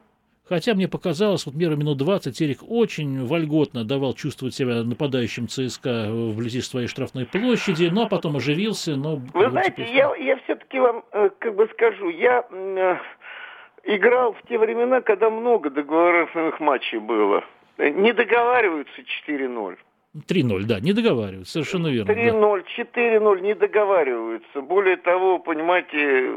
Хотя 0.47 0.75
мне 0.75 0.87
показалось, 0.87 1.45
вот 1.47 1.55
мера 1.55 1.75
минут 1.75 1.97
20 1.97 2.37
Терек 2.37 2.59
очень 2.67 3.25
вольготно 3.25 3.83
давал 3.83 4.13
чувствовать 4.13 4.53
себя 4.53 4.83
нападающим 4.83 5.47
ЦСКА 5.47 6.07
вблизи 6.09 6.61
своей 6.61 6.87
штрафной 6.87 7.25
площади, 7.25 7.89
но 7.91 8.07
потом 8.07 8.35
оживился. 8.35 8.95
Но 8.95 9.21
Вы 9.33 9.49
знаете, 9.49 9.83
я, 9.91 10.15
я 10.15 10.37
все-таки 10.43 10.79
вам 10.79 11.03
э, 11.11 11.29
как 11.39 11.55
бы 11.55 11.67
скажу, 11.73 12.09
я 12.09 12.45
э, 12.51 12.97
играл 13.85 14.33
в 14.33 14.47
те 14.47 14.59
времена, 14.59 15.01
когда 15.01 15.31
много 15.31 15.71
договорных 15.71 16.59
матчей 16.59 16.99
было. 16.99 17.43
Не 17.79 18.13
договариваются 18.13 19.01
4-0. 19.27 19.77
3-0, 20.29 20.63
да, 20.63 20.79
не 20.79 20.93
договариваются, 20.93 21.53
совершенно 21.53 21.87
верно. 21.87 22.11
3-0, 22.11 22.63
да. 22.77 22.83
4-0 22.83 23.41
не 23.41 23.55
договариваются. 23.55 24.61
Более 24.61 24.97
того, 24.97 25.39
понимаете, 25.39 26.31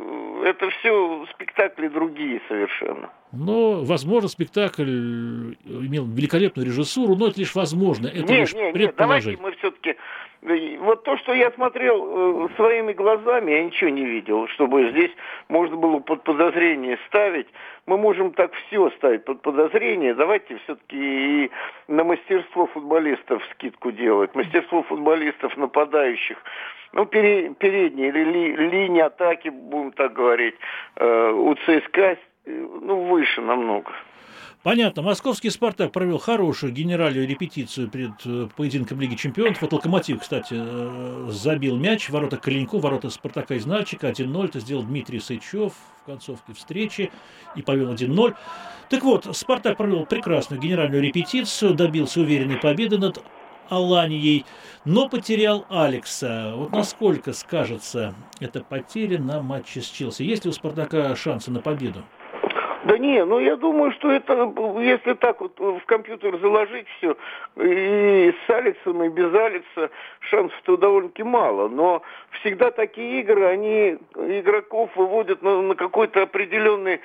это 0.44 0.70
все 0.70 1.26
спектакли 1.34 1.88
другие 1.88 2.40
совершенно. 2.48 3.10
Но, 3.32 3.84
возможно, 3.84 4.28
спектакль 4.28 4.82
имел 4.82 6.06
великолепную 6.06 6.66
режиссуру, 6.66 7.14
но 7.14 7.28
это 7.28 7.40
лишь 7.40 7.54
возможно. 7.54 8.06
Это 8.06 8.20
нет, 8.20 8.30
лишь 8.30 8.54
нет, 8.54 8.74
нет, 8.74 8.94
давайте 8.96 9.36
мы 9.36 9.52
все-таки 9.52 9.96
вот 10.40 11.02
то, 11.02 11.16
что 11.18 11.32
я 11.32 11.50
смотрел 11.50 12.46
э, 12.46 12.48
своими 12.56 12.92
глазами, 12.92 13.50
я 13.50 13.64
ничего 13.64 13.90
не 13.90 14.04
видел, 14.04 14.46
чтобы 14.48 14.90
здесь 14.90 15.10
можно 15.48 15.76
было 15.76 15.98
под 15.98 16.22
подозрение 16.22 16.98
ставить. 17.08 17.48
Мы 17.86 17.98
можем 17.98 18.32
так 18.32 18.52
все 18.54 18.90
ставить 18.90 19.24
под 19.24 19.42
подозрение. 19.42 20.14
Давайте 20.14 20.58
все-таки 20.64 20.96
и 20.96 21.50
на 21.88 22.04
мастерство 22.04 22.66
футболистов 22.66 23.42
скидку 23.52 23.90
делать. 23.90 24.34
Мастерство 24.34 24.82
футболистов 24.84 25.56
нападающих. 25.56 26.38
Ну, 26.92 27.04
передние 27.04 28.10
ли, 28.10 28.56
линии 28.56 29.02
атаки, 29.02 29.48
будем 29.48 29.92
так 29.92 30.12
говорить, 30.12 30.54
э, 30.96 31.30
у 31.32 31.54
ЦСКА 31.54 32.16
ну, 32.48 33.08
выше 33.08 33.40
намного. 33.40 33.92
Понятно. 34.64 35.02
Московский 35.02 35.50
«Спартак» 35.50 35.92
провел 35.92 36.18
хорошую 36.18 36.72
генеральную 36.72 37.28
репетицию 37.28 37.88
перед 37.88 38.10
э, 38.26 38.48
поединком 38.56 39.00
Лиги 39.00 39.14
Чемпионов. 39.14 39.62
Вот 39.62 39.72
«Локомотив», 39.72 40.20
кстати, 40.20 40.54
э, 40.58 41.26
забил 41.30 41.76
мяч. 41.76 42.10
Ворота 42.10 42.38
Калиньку, 42.38 42.78
ворота 42.78 43.08
«Спартака» 43.08 43.54
из 43.54 43.66
Нальчика. 43.66 44.08
1-0. 44.08 44.44
Это 44.44 44.58
сделал 44.58 44.82
Дмитрий 44.82 45.20
Сычев 45.20 45.74
в 46.02 46.04
концовке 46.06 46.54
встречи 46.54 47.12
и 47.54 47.62
повел 47.62 47.92
1-0. 47.92 48.34
Так 48.90 49.04
вот, 49.04 49.36
«Спартак» 49.36 49.76
провел 49.76 50.06
прекрасную 50.06 50.60
генеральную 50.60 51.02
репетицию, 51.04 51.74
добился 51.74 52.20
уверенной 52.20 52.56
победы 52.58 52.98
над 52.98 53.22
Аланией, 53.68 54.44
но 54.84 55.08
потерял 55.08 55.66
Алекса. 55.68 56.54
Вот 56.56 56.72
насколько 56.72 57.32
скажется 57.32 58.14
эта 58.40 58.62
потеря 58.64 59.20
на 59.20 59.40
матче 59.40 59.82
с 59.82 59.86
Челси? 59.86 60.22
Есть 60.24 60.44
ли 60.44 60.50
у 60.50 60.52
«Спартака» 60.52 61.14
шансы 61.14 61.52
на 61.52 61.60
победу? 61.60 62.02
Да 62.88 62.96
не, 62.96 63.22
ну 63.22 63.38
я 63.38 63.56
думаю, 63.56 63.92
что 63.92 64.10
это, 64.10 64.50
если 64.80 65.12
так 65.12 65.42
вот 65.42 65.60
в 65.60 65.84
компьютер 65.84 66.38
заложить 66.38 66.86
все, 66.96 67.18
и 67.62 68.32
с 68.46 68.50
Алексом, 68.50 69.04
и 69.04 69.10
без 69.10 69.34
Алекса, 69.34 69.90
шансов-то 70.20 70.78
довольно-таки 70.78 71.22
мало. 71.22 71.68
Но 71.68 72.00
всегда 72.40 72.70
такие 72.70 73.20
игры, 73.20 73.44
они 73.44 73.98
игроков 74.16 74.88
выводят 74.96 75.42
на, 75.42 75.60
на 75.60 75.74
какой-то 75.74 76.22
определенный 76.22 77.02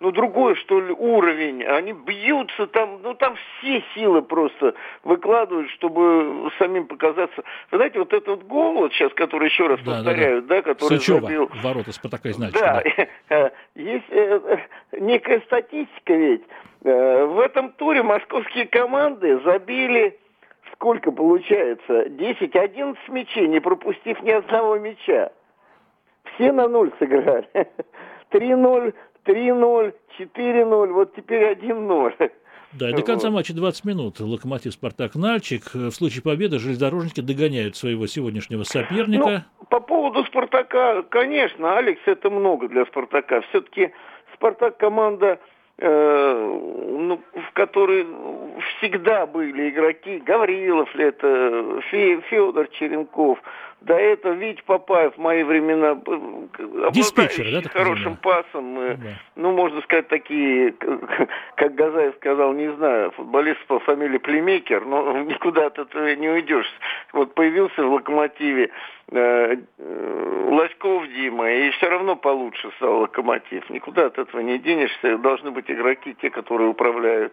ну, 0.00 0.12
другой, 0.12 0.56
что 0.56 0.80
ли, 0.80 0.92
уровень. 0.92 1.62
Они 1.62 1.92
бьются 1.92 2.66
там, 2.68 3.00
ну, 3.02 3.14
там 3.14 3.36
все 3.36 3.84
силы 3.94 4.22
просто 4.22 4.74
выкладывают, 5.04 5.70
чтобы 5.72 6.50
самим 6.58 6.86
показаться. 6.86 7.42
Вы 7.70 7.78
знаете, 7.78 7.98
вот 7.98 8.12
этот 8.12 8.28
вот 8.28 8.42
гол, 8.44 8.74
вот 8.74 8.92
сейчас, 8.94 9.12
который 9.12 9.48
еще 9.48 9.66
раз 9.66 9.78
да, 9.84 9.96
повторяю, 9.96 10.42
да, 10.42 10.48
да. 10.48 10.54
да 10.56 10.62
который 10.62 10.98
Сычева, 10.98 11.20
забил... 11.20 11.50
ворота 11.62 11.92
Спартака 11.92 12.32
значит. 12.32 12.58
Да, 12.58 12.82
да. 13.28 13.52
есть 13.74 14.06
э, 14.08 14.58
некая 14.92 15.40
статистика 15.42 16.14
ведь. 16.14 16.42
Э, 16.82 17.24
в 17.26 17.38
этом 17.38 17.72
туре 17.72 18.02
московские 18.02 18.66
команды 18.66 19.38
забили 19.40 20.18
сколько 20.72 21.12
получается? 21.12 22.06
10-11 22.06 22.96
мячей, 23.08 23.46
не 23.48 23.60
пропустив 23.60 24.22
ни 24.22 24.30
одного 24.30 24.78
мяча. 24.78 25.30
Все 26.24 26.52
на 26.52 26.68
ноль 26.68 26.90
сыграли. 26.98 27.48
3-0 28.30 28.94
3-0, 29.30 29.94
4-0, 30.18 30.92
вот 30.92 31.14
теперь 31.14 31.52
1-0. 31.52 32.30
Да, 32.72 32.90
и 32.90 32.92
до 32.92 33.02
конца 33.02 33.30
матча 33.30 33.52
20 33.52 33.84
минут. 33.84 34.20
Локомотив 34.20 34.72
Спартак 34.72 35.16
Нальчик. 35.16 35.74
В 35.74 35.90
случае 35.90 36.22
победы 36.22 36.58
железнодорожники 36.58 37.20
догоняют 37.20 37.76
своего 37.76 38.06
сегодняшнего 38.06 38.62
соперника. 38.62 39.46
Ну, 39.58 39.66
по 39.66 39.80
поводу 39.80 40.24
Спартака, 40.24 41.02
конечно, 41.02 41.76
Алекс, 41.76 42.00
это 42.06 42.30
много 42.30 42.68
для 42.68 42.84
Спартака. 42.86 43.40
Все-таки 43.50 43.90
Спартак 44.34 44.76
команда, 44.76 45.40
э, 45.78 46.58
ну, 46.88 47.20
в 47.34 47.52
которой 47.54 48.06
всегда 48.78 49.26
были 49.26 49.70
игроки. 49.70 50.20
Гаврилов 50.20 50.94
ли 50.94 51.06
это, 51.06 51.80
Федор 51.90 52.68
Черенков– 52.68 53.40
до 53.80 53.94
этого 53.94 54.34
Вить 54.34 54.62
Папаев 54.64 55.14
в 55.14 55.18
мои 55.18 55.42
времена 55.42 55.98
Диспетчер, 56.92 57.62
да, 57.62 57.68
хорошим 57.70 58.16
пасом. 58.16 58.74
Да. 58.74 58.96
Ну, 59.36 59.52
можно 59.52 59.80
сказать, 59.82 60.08
такие, 60.08 60.74
как 61.56 61.74
Газаев 61.74 62.14
сказал, 62.16 62.52
не 62.52 62.70
знаю, 62.74 63.10
футболист 63.12 63.64
по 63.66 63.78
фамилии 63.80 64.18
Племейкер, 64.18 64.84
но 64.84 65.18
никуда 65.22 65.66
от 65.66 65.78
этого 65.78 66.14
не 66.14 66.28
уйдешь. 66.28 66.70
Вот 67.12 67.34
появился 67.34 67.82
в 67.82 67.92
«Локомотиве» 67.92 68.70
э, 69.12 69.56
э, 69.78 70.46
Лоськов 70.50 71.08
Дима, 71.08 71.50
и 71.50 71.70
все 71.70 71.88
равно 71.88 72.16
получше 72.16 72.70
стал 72.76 73.00
«Локомотив». 73.00 73.68
Никуда 73.70 74.06
от 74.06 74.18
этого 74.18 74.40
не 74.40 74.58
денешься. 74.58 75.18
Должны 75.18 75.50
быть 75.50 75.70
игроки, 75.70 76.14
те, 76.20 76.30
которые 76.30 76.68
управляют 76.68 77.32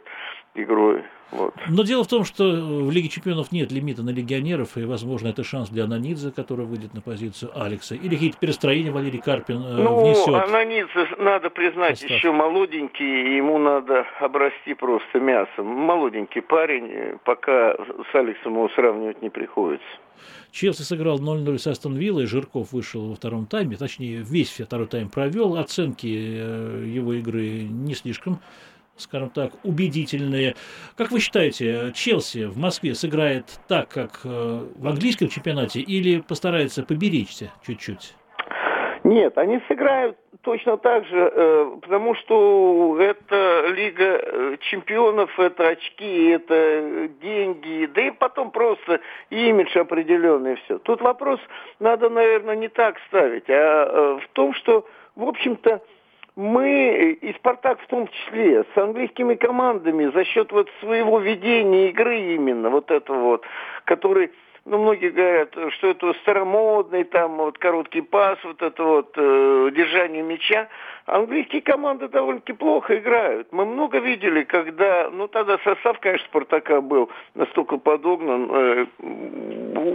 игрой. 0.55 1.03
Вот. 1.31 1.53
Но 1.67 1.83
дело 1.83 2.03
в 2.03 2.07
том, 2.07 2.23
что 2.23 2.43
в 2.43 2.89
Лиге 2.89 3.09
чемпионов 3.09 3.51
нет 3.51 3.71
лимита 3.71 4.01
на 4.01 4.11
легионеров, 4.11 4.77
и, 4.77 4.85
возможно, 4.85 5.27
это 5.27 5.43
шанс 5.43 5.69
для 5.69 5.83
Ананидзе, 5.83 6.31
который 6.31 6.65
выйдет 6.65 6.93
на 6.93 7.01
позицию 7.01 7.51
Алекса. 7.53 7.95
Или 7.95 8.15
какие-то 8.15 8.37
перестроения 8.37 8.91
Валерий 8.91 9.19
Карпин 9.19 9.57
э, 9.57 9.83
ну, 9.83 10.01
внесет. 10.01 10.33
Ананидзе, 10.33 11.15
надо 11.17 11.49
признать, 11.49 11.99
состав. 11.99 12.17
еще 12.17 12.31
молоденький, 12.31 13.35
ему 13.37 13.57
надо 13.57 14.05
обрасти 14.19 14.73
просто 14.73 15.19
мясом. 15.19 15.65
Молоденький 15.65 16.41
парень, 16.41 17.17
пока 17.25 17.73
с 17.73 18.15
Алексом 18.15 18.53
его 18.53 18.69
сравнивать 18.69 19.21
не 19.21 19.29
приходится. 19.29 19.85
Челси 20.51 20.81
сыграл 20.81 21.19
0-0 21.19 21.57
с 21.57 21.67
Астон 21.67 21.95
Виллой, 21.95 22.25
Жирков 22.25 22.71
вышел 22.71 23.09
во 23.09 23.15
втором 23.15 23.45
тайме, 23.45 23.75
точнее, 23.75 24.23
весь 24.27 24.59
второй 24.59 24.87
тайм 24.87 25.09
провел. 25.09 25.57
Оценки 25.57 26.07
э, 26.07 26.83
его 26.87 27.13
игры 27.13 27.67
не 27.69 27.93
слишком 27.93 28.39
скажем 28.97 29.29
так, 29.29 29.53
убедительные. 29.63 30.55
Как 30.95 31.11
вы 31.11 31.19
считаете, 31.19 31.91
Челси 31.93 32.45
в 32.45 32.57
Москве 32.57 32.95
сыграет 32.95 33.59
так, 33.67 33.89
как 33.89 34.21
э, 34.23 34.65
в 34.75 34.87
английском 34.87 35.29
чемпионате, 35.29 35.79
или 35.79 36.21
постарается 36.21 36.83
поберечься 36.83 37.51
чуть-чуть? 37.65 38.15
Нет, 39.03 39.37
они 39.37 39.61
сыграют 39.67 40.17
точно 40.41 40.77
так 40.77 41.05
же, 41.05 41.31
э, 41.33 41.77
потому 41.81 42.15
что 42.15 42.97
это 42.99 43.67
Лига 43.69 44.19
э, 44.21 44.57
чемпионов, 44.61 45.39
это 45.39 45.69
очки, 45.69 46.29
это 46.29 47.09
деньги, 47.21 47.85
да 47.93 48.07
и 48.07 48.11
потом 48.11 48.51
просто 48.51 48.99
имидж 49.29 49.77
определенный 49.77 50.55
все. 50.55 50.79
Тут 50.79 51.01
вопрос 51.01 51.39
надо, 51.79 52.09
наверное, 52.09 52.55
не 52.55 52.67
так 52.67 52.97
ставить, 53.07 53.49
а 53.49 54.19
в 54.19 54.27
том, 54.33 54.53
что, 54.53 54.85
в 55.15 55.23
общем-то, 55.23 55.81
мы, 56.37 57.17
и 57.19 57.33
«Спартак» 57.33 57.81
в 57.81 57.87
том 57.87 58.07
числе, 58.07 58.63
с 58.63 58.77
английскими 58.77 59.33
командами 59.33 60.11
за 60.13 60.23
счет 60.23 60.51
вот 60.51 60.69
своего 60.79 61.19
ведения 61.19 61.89
игры 61.89 62.35
именно, 62.35 62.69
вот 62.69 62.91
этого 62.91 63.21
вот, 63.21 63.45
который 63.85 64.31
ну, 64.63 64.77
многие 64.77 65.09
говорят, 65.09 65.55
что 65.73 65.87
это 65.87 66.13
старомодный, 66.21 67.05
там, 67.05 67.37
вот, 67.37 67.57
короткий 67.57 68.01
пас, 68.01 68.37
вот 68.43 68.61
это 68.61 68.83
вот, 68.83 69.13
э, 69.15 69.71
держание 69.73 70.21
мяча. 70.21 70.67
Английские 71.07 71.61
команды 71.61 72.09
довольно-таки 72.09 72.51
плохо 72.51 72.97
играют. 72.97 73.47
Мы 73.51 73.65
много 73.65 73.99
видели, 73.99 74.43
когда, 74.43 75.09
ну, 75.09 75.29
тогда 75.29 75.57
состав, 75.59 75.97
конечно, 76.01 76.27
Спартака 76.27 76.81
был 76.81 77.09
настолько 77.33 77.77
подогнан, 77.77 78.51
э, 78.51 78.85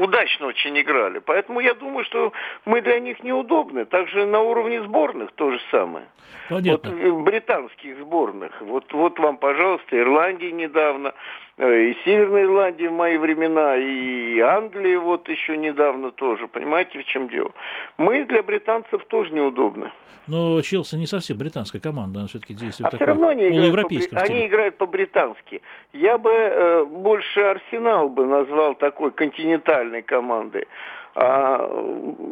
удачно 0.03 0.47
очень 0.47 0.81
играли. 0.81 1.19
Поэтому 1.19 1.61
я 1.61 1.75
думаю, 1.75 2.07
что 2.07 2.33
мы 2.65 2.81
для 2.81 2.99
них 2.99 3.23
неудобны. 3.23 3.85
Также 3.85 4.25
на 4.25 4.41
уровне 4.41 4.83
сборных 4.85 5.33
то 5.33 5.51
же 5.51 5.61
самое. 5.71 6.07
Понятно. 6.49 6.91
Вот 6.91 6.99
в 6.99 7.23
британских 7.25 7.99
сборных. 7.99 8.59
Вот, 8.63 8.91
вот 8.95 9.19
вам, 9.19 9.37
пожалуйста, 9.37 9.99
Ирландия 9.99 10.51
недавно. 10.51 11.13
Э, 11.59 11.91
и 11.91 11.97
Северная 12.07 12.45
Ирландия 12.45 12.89
в 12.89 12.93
мои 12.93 13.19
времена, 13.19 13.77
и 13.77 14.41
Англия 14.41 14.99
вот 14.99 15.29
еще 15.29 15.59
недавно 15.59 16.11
тоже. 16.11 16.49
Понимаете, 16.49 17.01
в 17.01 17.05
чем 17.05 17.29
дело? 17.29 17.53
Мы 17.99 18.25
для 18.25 18.43
британцев 18.43 19.05
тоже 19.05 19.31
неудобны. 19.33 19.93
Но 20.27 20.61
Челси 20.63 20.97
не 21.03 21.07
совсем 21.07 21.37
британская 21.37 21.81
команда, 21.81 22.21
она 22.21 22.29
все-таки 22.29 22.55
действует 22.55 22.95
а 22.95 22.97
все 22.97 23.05
равно 23.05 23.29
они 23.29 23.49
играют, 23.49 23.89
по, 24.11 24.19
они 24.21 24.47
играют 24.47 24.77
по-британски. 24.77 25.61
Я 25.93 26.17
бы 26.17 26.31
э, 26.31 26.85
больше 26.85 27.41
Арсенал 27.41 28.09
бы 28.09 28.25
назвал 28.25 28.75
такой 28.77 29.11
континентальной 29.11 30.03
командой. 30.03 30.67
А, 31.15 31.69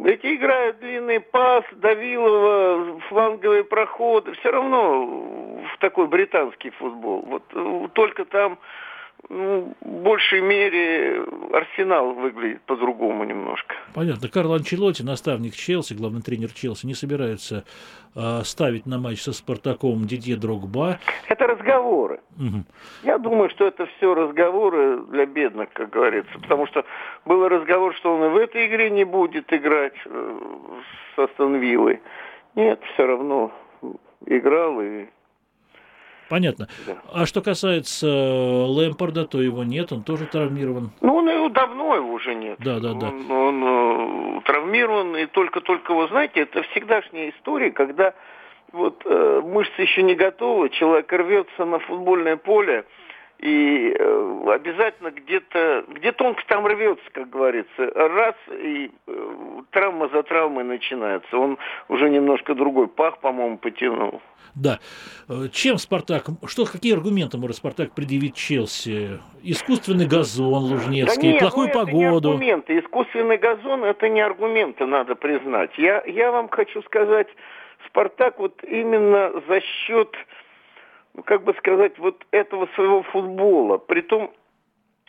эти 0.05 0.35
играют 0.35 0.79
длинный 0.79 1.19
пас, 1.19 1.65
Давилова, 1.73 2.99
фланговые 3.09 3.65
проходы. 3.65 4.31
Все 4.35 4.51
равно 4.51 5.05
в 5.05 5.77
такой 5.79 6.07
британский 6.07 6.69
футбол. 6.71 7.23
Вот 7.27 7.43
э, 7.53 7.87
только 7.93 8.23
там 8.25 8.57
ну, 9.29 9.73
в 9.81 10.03
большей 10.03 10.41
мере 10.41 11.23
Арсенал 11.53 12.13
выглядит 12.13 12.61
по-другому 12.63 13.23
немножко. 13.23 13.75
Понятно. 13.93 14.27
Карл 14.27 14.53
Анчелотти, 14.53 15.03
наставник 15.03 15.55
Челси, 15.55 15.93
главный 15.93 16.21
тренер 16.21 16.51
Челси, 16.51 16.85
не 16.85 16.93
собирается 16.93 17.63
э, 18.15 18.41
ставить 18.43 18.85
на 18.85 18.97
матч 18.97 19.21
со 19.21 19.33
Спартаком 19.33 20.05
Дидье 20.05 20.35
Дрогба. 20.35 20.99
Это 21.27 21.47
разговоры. 21.47 22.19
Угу. 22.37 22.63
Я 23.03 23.17
думаю, 23.17 23.49
что 23.49 23.67
это 23.67 23.85
все 23.97 24.13
разговоры 24.13 25.01
для 25.07 25.25
бедных, 25.25 25.71
как 25.73 25.89
говорится. 25.89 26.33
Потому 26.39 26.67
что 26.67 26.85
был 27.25 27.47
разговор, 27.47 27.95
что 27.95 28.15
он 28.15 28.25
и 28.25 28.29
в 28.29 28.37
этой 28.37 28.67
игре 28.67 28.89
не 28.89 29.03
будет 29.03 29.51
играть 29.53 29.95
э, 30.05 30.39
с 31.15 31.19
Астон 31.19 31.55
Виллой. 31.55 32.01
Нет, 32.55 32.81
все 32.93 33.05
равно 33.05 33.51
играл 34.25 34.81
и 34.81 35.07
Понятно. 36.31 36.69
Да. 36.87 36.95
А 37.11 37.25
что 37.25 37.41
касается 37.41 38.07
э, 38.07 38.65
Лэмпорда, 38.65 39.25
то 39.25 39.41
его 39.41 39.65
нет, 39.65 39.91
он 39.91 40.03
тоже 40.03 40.25
травмирован. 40.27 40.91
Ну, 41.01 41.15
он 41.15 41.29
его 41.29 41.49
давно 41.49 41.93
его 41.95 42.13
уже 42.13 42.35
нет. 42.35 42.55
Да, 42.59 42.79
да, 42.79 42.93
да. 42.93 43.09
Он, 43.09 43.29
он 43.29 43.63
э, 44.37 44.41
травмирован, 44.45 45.17
и 45.17 45.25
только-только, 45.25 45.93
вы 45.93 46.07
знаете, 46.07 46.39
это 46.39 46.63
всегдашняя 46.71 47.31
история, 47.31 47.71
когда 47.71 48.13
вот 48.71 49.01
э, 49.03 49.41
мышцы 49.43 49.81
еще 49.81 50.03
не 50.03 50.15
готовы, 50.15 50.69
человек 50.69 51.11
рвется 51.11 51.65
на 51.65 51.79
футбольное 51.79 52.37
поле, 52.37 52.85
и 53.41 53.95
э, 53.97 54.43
обязательно 54.53 55.09
где-то 55.09 55.85
где-то 55.87 56.23
он 56.23 56.35
там 56.47 56.65
рвется, 56.67 57.03
как 57.11 57.29
говорится. 57.29 57.91
Раз, 57.95 58.35
и 58.51 58.91
э, 59.07 59.61
травма 59.71 60.09
за 60.09 60.21
травмой 60.23 60.63
начинается. 60.63 61.37
Он 61.37 61.57
уже 61.89 62.09
немножко 62.09 62.53
другой 62.53 62.87
пах, 62.87 63.19
по-моему, 63.19 63.57
потянул. 63.57 64.21
Да. 64.53 64.79
Э, 65.27 65.47
чем 65.51 65.77
Спартак, 65.77 66.25
что, 66.45 66.65
какие 66.65 66.93
аргументы 66.93 67.37
может 67.37 67.57
Спартак 67.57 67.93
предъявить 67.95 68.35
Челси? 68.35 69.19
Искусственный 69.41 70.05
газон 70.05 70.63
Лужнецкий, 70.65 71.21
да 71.21 71.27
нет, 71.33 71.39
плохую 71.39 71.67
ну, 71.69 71.73
погоду. 71.73 71.89
Это 71.89 71.97
не 71.97 72.51
аргументы. 72.51 72.79
Искусственный 72.79 73.37
газон 73.37 73.83
это 73.83 74.07
не 74.07 74.21
аргументы, 74.21 74.85
надо 74.85 75.15
признать. 75.15 75.71
Я, 75.77 76.03
я 76.05 76.31
вам 76.31 76.47
хочу 76.49 76.83
сказать, 76.83 77.27
Спартак 77.87 78.37
вот 78.37 78.63
именно 78.63 79.31
за 79.47 79.61
счет 79.61 80.15
ну, 81.13 81.23
как 81.23 81.43
бы 81.43 81.53
сказать, 81.55 81.97
вот 81.97 82.25
этого 82.31 82.67
своего 82.75 83.03
футбола. 83.03 83.77
Притом, 83.77 84.31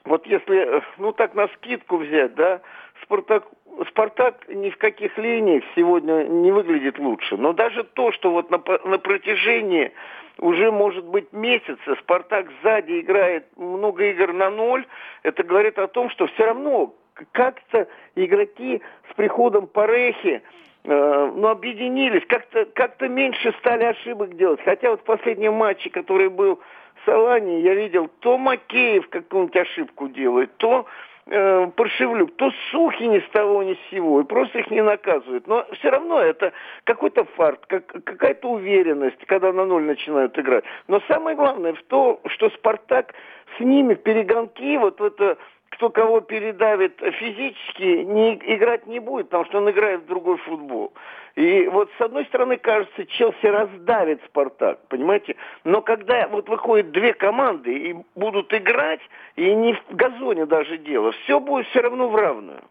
вот 0.04 0.26
если, 0.26 0.82
ну 0.99 1.12
так 1.12 1.35
на 1.35 1.49
скидку 1.49 1.99
взять, 1.99 2.35
да, 2.35 2.61
Спартак, 3.02 3.44
Спартак 3.88 4.49
ни 4.49 4.71
в 4.71 4.78
каких 4.78 5.16
линиях 5.18 5.64
сегодня 5.75 6.25
не 6.25 6.50
выглядит 6.50 6.99
лучше. 6.99 7.37
Но 7.37 7.52
даже 7.52 7.85
то, 7.85 8.12
что 8.12 8.30
вот 8.30 8.50
на, 8.50 8.62
на 8.85 8.99
протяжении 8.99 9.92
уже, 10.38 10.71
может 10.73 11.04
быть, 11.04 11.32
месяца 11.32 11.97
Спартак 12.00 12.49
сзади 12.62 13.00
играет 13.00 13.47
много 13.56 14.04
игр 14.11 14.32
на 14.32 14.50
ноль, 14.50 14.87
это 15.23 15.42
говорит 15.42 15.78
о 15.78 15.88
том, 15.88 16.11
что 16.11 16.26
все 16.28 16.47
равно 16.47 16.94
как-то 17.32 17.87
игроки 18.16 18.82
с 19.11 19.14
приходом 19.14 19.66
Парехи, 19.66 20.42
Э, 20.42 20.72
ну, 20.85 21.49
объединились, 21.49 22.25
как-то 22.27 22.65
как 22.75 23.01
меньше 23.01 23.55
стали 23.61 23.85
ошибок 23.85 24.37
делать. 24.37 24.61
Хотя 24.65 24.91
вот 24.91 25.01
в 25.01 25.05
последнем 25.05 25.55
матче, 25.55 25.91
который 25.91 26.29
был 26.29 26.57
в 26.57 27.05
Салане, 27.05 27.61
я 27.61 27.75
видел, 27.75 28.09
то 28.21 28.37
Макеев 28.37 29.09
какую-нибудь 29.09 29.57
ошибку 29.57 30.09
делает, 30.09 30.57
то 30.57 30.87
э, 31.27 31.67
Паршевлюк, 31.77 32.37
то 32.37 32.51
Сухи 32.71 33.07
ни 33.07 33.21
с 33.21 33.29
того 33.31 33.62
ни 33.62 33.75
с 33.75 33.91
сего, 33.91 34.21
и 34.21 34.25
просто 34.25 34.59
их 34.59 34.71
не 34.71 34.83
наказывают. 34.83 35.47
Но 35.47 35.65
все 35.73 35.91
равно 35.91 36.21
это 36.21 36.53
какой-то 36.85 37.25
фарт, 37.37 37.65
как, 37.67 37.87
какая-то 37.87 38.49
уверенность, 38.49 39.25
когда 39.27 39.53
на 39.53 39.65
ноль 39.65 39.85
начинают 39.85 40.37
играть. 40.39 40.65
Но 40.89 41.01
самое 41.07 41.37
главное 41.37 41.75
в 41.75 41.83
том, 41.85 42.21
что 42.27 42.51
Спартак 42.51 43.15
с 43.57 43.61
ними 43.61 43.95
перегонки, 43.95 44.77
вот 44.79 44.99
в 45.01 45.05
это 45.05 45.39
кто 45.73 45.88
кого 45.91 46.21
передавит 46.21 47.00
физически, 47.19 48.05
не, 48.05 48.35
играть 48.35 48.87
не 48.87 49.00
будет, 49.00 49.26
потому 49.26 49.47
что 49.47 49.59
он 49.59 49.71
играет 49.71 50.02
в 50.02 50.07
другой 50.07 50.37
футбол. 50.38 50.93
И 51.35 51.67
вот 51.69 51.88
с 51.97 52.00
одной 52.00 52.26
стороны, 52.26 52.59
кажется, 52.59 53.07
Челси 53.07 53.47
раздавит 53.47 54.21
Спартак, 54.26 54.87
понимаете? 54.88 55.37
Но 55.64 55.81
когда 55.81 56.29
вот 56.29 56.49
выходят 56.49 56.93
две 56.93 57.14
команды 57.14 57.75
и 57.75 57.97
будут 58.14 58.52
играть, 58.52 59.00
и 59.37 59.55
не 59.55 59.73
в 59.73 59.97
газоне 59.97 60.45
даже 60.45 60.76
дело, 60.76 61.12
все 61.25 61.41
будет 61.41 61.67
все 61.69 61.81
равно 61.81 62.09
в 62.09 62.17
равную. 62.17 62.62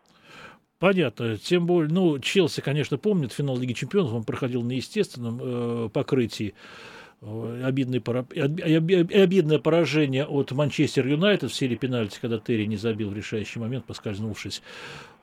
Понятно. 0.79 1.37
Тем 1.37 1.65
более, 1.65 1.91
ну, 1.91 2.19
Челси, 2.19 2.61
конечно, 2.61 2.97
помнит 2.99 3.33
финал 3.33 3.57
Лиги 3.57 3.73
Чемпионов, 3.73 4.13
он 4.13 4.23
проходил 4.23 4.61
на 4.61 4.73
естественном 4.73 5.39
э, 5.41 5.89
покрытии 5.89 6.53
обидное, 7.21 8.01
обидное 8.01 9.59
поражение 9.59 10.25
от 10.25 10.51
Манчестер 10.51 11.05
Юнайтед 11.05 11.51
в 11.51 11.53
серии 11.53 11.75
пенальти, 11.75 12.19
когда 12.19 12.39
Терри 12.39 12.65
не 12.65 12.77
забил 12.77 13.09
в 13.09 13.15
решающий 13.15 13.59
момент, 13.59 13.85
поскользнувшись. 13.85 14.63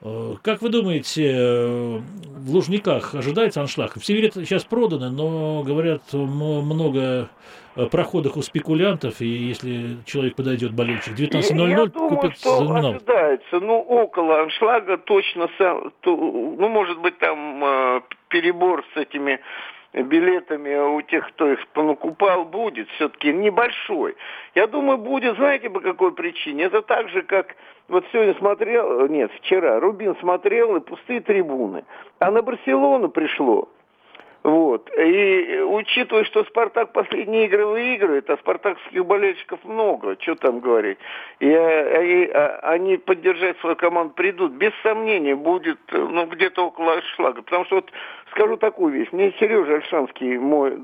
Э, 0.01 0.35
как 0.43 0.63
вы 0.63 0.69
думаете, 0.69 1.33
э, 1.33 1.99
в 1.99 2.51
Лужниках 2.51 3.15
ожидается 3.15 3.61
аншлаг? 3.61 3.99
Все 3.99 4.15
билеты 4.15 4.45
сейчас 4.45 4.65
проданы, 4.65 5.11
но, 5.11 5.65
говорят, 5.65 6.03
много 6.13 7.29
э, 7.75 7.87
проходах 7.87 8.37
у 8.37 8.43
спекулянтов, 8.43 9.21
и 9.21 9.27
если 9.27 9.97
человек 10.07 10.37
подойдет 10.37 10.73
болельщик 10.73 11.15
19.00, 11.19 11.91
купит 11.91 12.39
что 12.39 12.61
номинал. 12.63 12.93
ожидается, 12.93 13.59
ну, 13.59 13.81
около 13.81 14.43
аншлага 14.43 14.99
точно, 14.99 15.49
ну, 16.05 16.69
может 16.69 17.01
быть, 17.01 17.19
там 17.19 18.05
перебор 18.29 18.85
с 18.95 18.97
этими 18.97 19.41
билетами 19.93 20.77
у 20.97 21.01
тех, 21.03 21.27
кто 21.29 21.53
их 21.53 21.67
понакупал, 21.69 22.45
будет 22.45 22.89
все-таки 22.91 23.33
небольшой. 23.33 24.17
Я 24.55 24.67
думаю, 24.67 24.99
будет, 24.99 25.37
знаете, 25.37 25.71
по 25.71 25.81
какой 25.81 26.13
причине? 26.15 26.65
Это 26.65 26.83
так 26.83 27.09
же, 27.09 27.23
как 27.23 27.57
вот 27.89 28.05
сегодня 28.13 28.35
смотрел, 28.35 29.09
нет, 29.09 29.31
вчера, 29.39 29.81
Рубин 29.81 30.17
смотрел, 30.21 30.77
и 30.77 30.81
пустые 30.81 31.21
трибуны. 31.21 31.85
А 32.19 32.31
на 32.31 32.43
Барселону 32.43 33.09
пришло 33.09 33.69
вот. 34.45 34.89
И 34.97 35.61
учитывая, 35.67 36.25
что 36.25 36.45
Спартак 36.45 36.93
последние 36.93 37.47
игры 37.47 37.67
выигрывает, 37.67 38.31
а 38.31 38.37
спартакских 38.37 39.05
болельщиков 39.05 39.65
много, 39.65 40.17
что 40.21 40.37
там 40.37 40.61
говорить, 40.61 40.99
и, 41.41 41.47
и, 41.47 41.51
и 41.51 42.31
а, 42.31 42.61
они 42.63 42.97
поддержать 42.99 43.59
свою 43.59 43.77
команду 43.77 44.15
придут, 44.15 44.53
без 44.53 44.73
сомнения, 44.83 45.35
будет 45.35 45.81
ну, 45.91 46.27
где-то 46.27 46.67
около 46.67 47.03
шлага. 47.17 47.43
Потому 47.43 47.65
что 47.65 47.77
вот 47.77 47.91
скажу 48.31 48.57
такую 48.57 48.95
вещь. 48.95 49.09
Мне 49.13 49.33
Сережа 49.39 49.75
Альшанский, 49.75 50.39
мой 50.39 50.79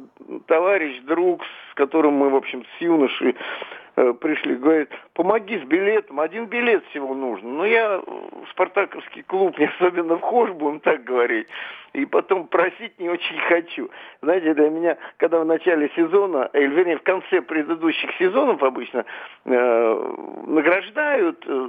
товарищ, 0.46 1.00
друг, 1.02 1.42
с 1.70 1.74
которым 1.74 2.14
мы, 2.14 2.30
в 2.30 2.36
общем, 2.36 2.64
с 2.64 2.80
юношей 2.80 3.34
Э, 3.34 3.83
пришли, 3.94 4.56
говорит, 4.56 4.90
помоги 5.12 5.58
с 5.58 5.62
билетом, 5.62 6.20
один 6.20 6.46
билет 6.46 6.84
всего 6.86 7.14
нужно. 7.14 7.48
Но 7.48 7.66
я 7.66 7.98
в 7.98 8.46
спартаковский 8.50 9.22
клуб 9.22 9.58
не 9.58 9.66
особенно 9.66 10.18
вхож, 10.18 10.50
будем 10.50 10.80
так 10.80 11.04
говорить, 11.04 11.46
и 11.92 12.04
потом 12.06 12.48
просить 12.48 12.98
не 12.98 13.08
очень 13.08 13.38
хочу. 13.48 13.90
Знаете, 14.20 14.54
для 14.54 14.68
меня, 14.68 14.96
когда 15.16 15.38
в 15.38 15.46
начале 15.46 15.90
сезона, 15.94 16.50
или 16.52 16.66
вернее 16.66 16.98
в 16.98 17.02
конце 17.02 17.40
предыдущих 17.40 18.10
сезонов 18.18 18.62
обычно 18.62 19.04
э, 19.44 20.14
награждают 20.46 21.44
э, 21.46 21.68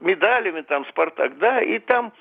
медалями 0.00 0.62
там 0.62 0.86
Спартак, 0.86 1.36
да, 1.38 1.60
и 1.60 1.78
там 1.78 2.12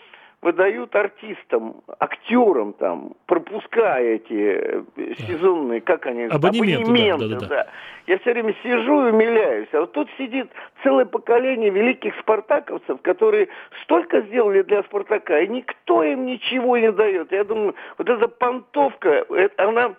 выдают 0.45 0.95
артистам, 0.95 1.81
актерам 1.99 2.73
там, 2.73 3.13
пропуская 3.25 4.17
эти 4.17 4.85
э, 4.95 5.15
сезонные, 5.27 5.81
как 5.81 6.05
они, 6.05 6.25
абонементы, 6.25 6.83
абонементы 6.83 7.27
да, 7.29 7.35
да, 7.35 7.39
да. 7.39 7.47
да. 7.47 7.67
Я 8.05 8.19
все 8.19 8.33
время 8.33 8.55
сижу 8.61 9.07
и 9.07 9.11
умиляюсь. 9.11 9.67
А 9.73 9.79
вот 9.79 9.93
тут 9.93 10.07
сидит 10.19 10.51
целое 10.83 11.05
поколение 11.05 11.71
великих 11.71 12.13
спартаковцев, 12.19 13.01
которые 13.01 13.47
столько 13.81 14.21
сделали 14.21 14.61
для 14.61 14.83
Спартака, 14.83 15.39
и 15.39 15.47
никто 15.47 16.03
им 16.03 16.27
ничего 16.27 16.77
не 16.77 16.91
дает. 16.91 17.31
Я 17.31 17.43
думаю, 17.43 17.73
вот 17.97 18.07
эта 18.07 18.27
понтовка, 18.27 19.25
она 19.57 19.95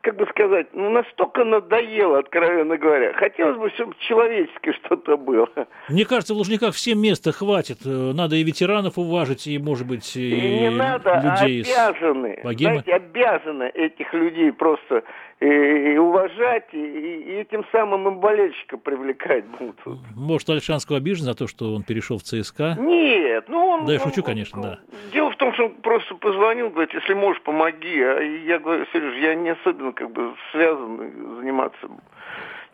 как 0.00 0.16
бы 0.16 0.26
сказать, 0.26 0.68
ну, 0.72 0.90
настолько 0.90 1.44
надоело, 1.44 2.18
откровенно 2.18 2.76
говоря. 2.76 3.12
Хотелось 3.14 3.58
бы, 3.58 3.70
чтобы 3.70 3.94
человеческое 4.00 4.72
что-то 4.84 5.16
было. 5.16 5.48
Мне 5.88 6.04
кажется, 6.04 6.34
в 6.34 6.36
Лужниках 6.36 6.74
всем 6.74 7.00
места 7.00 7.32
хватит. 7.32 7.78
Э, 7.84 8.12
надо 8.14 8.36
и 8.36 8.44
ветеранов 8.44 8.98
уважить, 8.98 9.46
и, 9.46 9.58
может 9.58 9.86
быть, 9.86 10.16
и, 10.16 10.30
и 10.30 10.60
не 10.60 10.70
надо, 10.70 11.12
а 11.12 11.44
людей 11.44 11.62
обязаны, 11.62 12.40
знаете, 12.42 12.92
обязаны 12.92 13.64
этих 13.74 14.12
людей 14.14 14.52
просто 14.52 15.02
и, 15.40 15.46
и 15.94 15.96
уважать, 15.96 16.66
и, 16.72 16.78
и 16.78 17.32
этим 17.36 17.64
самым 17.70 18.08
им 18.08 18.20
болельщика 18.20 18.76
привлекать 18.76 19.44
будут. 19.46 19.78
Может, 20.16 20.50
Альшанского 20.50 20.98
обижен 20.98 21.24
за 21.24 21.34
то, 21.34 21.46
что 21.46 21.74
он 21.74 21.84
перешел 21.84 22.18
в 22.18 22.22
ЦСКА? 22.22 22.76
Нет, 22.78 23.44
ну 23.48 23.66
он... 23.66 23.86
Да, 23.86 23.92
я 23.92 24.00
шучу, 24.00 24.22
конечно, 24.22 24.60
да. 24.60 24.78
Дело 25.12 25.30
в 25.30 25.36
том, 25.36 25.52
что 25.54 25.66
он 25.66 25.74
просто 25.76 26.14
позвонил, 26.16 26.70
говорит, 26.70 26.92
если 26.92 27.14
можешь, 27.14 27.40
помоги. 27.42 28.00
А 28.00 28.20
я 28.20 28.58
говорю, 28.58 28.84
Сереж, 28.92 29.14
я 29.22 29.34
не 29.34 29.50
особенно 29.50 29.92
как 29.92 30.10
бы 30.10 30.34
связан 30.52 31.36
заниматься 31.36 31.88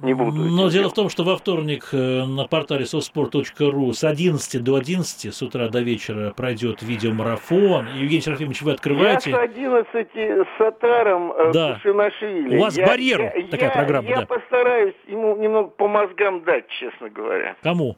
не 0.01 0.15
буду. 0.15 0.33
Но 0.33 0.69
дело 0.69 0.91
в 0.91 0.95
том, 0.95 1.09
что 1.09 1.25
во 1.25 1.37
вторник 1.37 1.89
э, 1.93 2.25
на 2.25 2.47
портале 2.47 2.85
softsport.ru 2.85 3.93
с 3.93 4.05
11 4.05 4.63
до 4.63 4.77
11 4.77 5.35
с 5.35 5.43
утра 5.43 5.69
до 5.69 5.81
вечера 5.81 6.33
пройдет 6.33 6.83
видеомарафон. 6.83 7.87
Евгений 7.95 8.21
Серафимович, 8.21 8.63
вы 8.63 8.73
открываете... 8.73 9.31
Я 9.31 9.37
с 9.37 9.41
11 9.41 10.09
с 10.15 10.61
Атаром 10.61 11.33
э, 11.33 11.53
да. 11.53 11.81
У 11.85 12.59
вас 12.59 12.77
я, 12.77 12.87
барьер 12.87 13.21
я, 13.21 13.47
такая 13.49 13.69
я, 13.69 13.75
программа, 13.75 14.09
Я 14.09 14.21
да. 14.21 14.27
постараюсь 14.27 14.95
ему 15.07 15.37
немного 15.37 15.69
по 15.69 15.89
мозгам 15.89 16.43
дать, 16.45 16.69
честно 16.69 17.09
говоря. 17.09 17.57
Кому? 17.63 17.97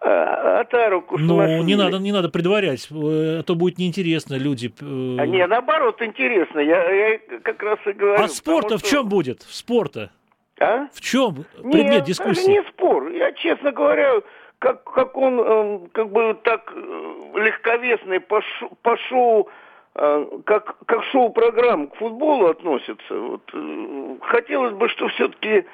А, 0.00 0.60
Атару 0.60 1.04
Ну, 1.12 1.62
не 1.62 1.76
надо, 1.76 1.98
не 1.98 2.12
надо 2.12 2.28
предварять, 2.28 2.88
а 2.90 3.42
то 3.42 3.54
будет 3.54 3.78
неинтересно, 3.78 4.34
люди... 4.34 4.72
А 4.80 5.26
не, 5.26 5.46
наоборот, 5.46 6.00
интересно, 6.02 6.60
я, 6.60 6.90
я 6.90 7.18
как 7.42 7.62
раз 7.62 7.78
и 7.86 7.92
говорю. 7.92 8.22
А 8.22 8.28
спорта 8.28 8.78
что... 8.78 8.86
в 8.86 8.90
чем 8.90 9.08
будет? 9.08 9.42
В 9.42 9.54
спорта? 9.54 10.10
А? 10.60 10.88
В 10.92 11.00
чем 11.00 11.44
предмет 11.54 11.90
Нет, 11.90 12.04
дискуссии? 12.04 12.50
не 12.50 12.62
спор. 12.64 13.08
Я, 13.08 13.32
честно 13.32 13.72
говоря, 13.72 14.20
как, 14.58 14.84
как 14.84 15.16
он 15.16 15.40
э, 15.40 15.88
как 15.92 16.10
бы 16.10 16.36
так 16.42 16.72
э, 16.74 17.32
легковесный 17.34 18.20
по, 18.20 18.40
шо, 18.40 18.70
по 18.82 18.96
шоу, 18.96 19.48
э, 19.94 20.26
как, 20.44 20.78
как 20.86 21.04
шоу-программ 21.04 21.88
к 21.88 21.96
футболу 21.96 22.46
относится. 22.46 23.14
Вот, 23.14 23.42
э, 23.52 24.16
хотелось 24.22 24.72
бы, 24.72 24.88
что 24.88 25.08
все-таки 25.08 25.66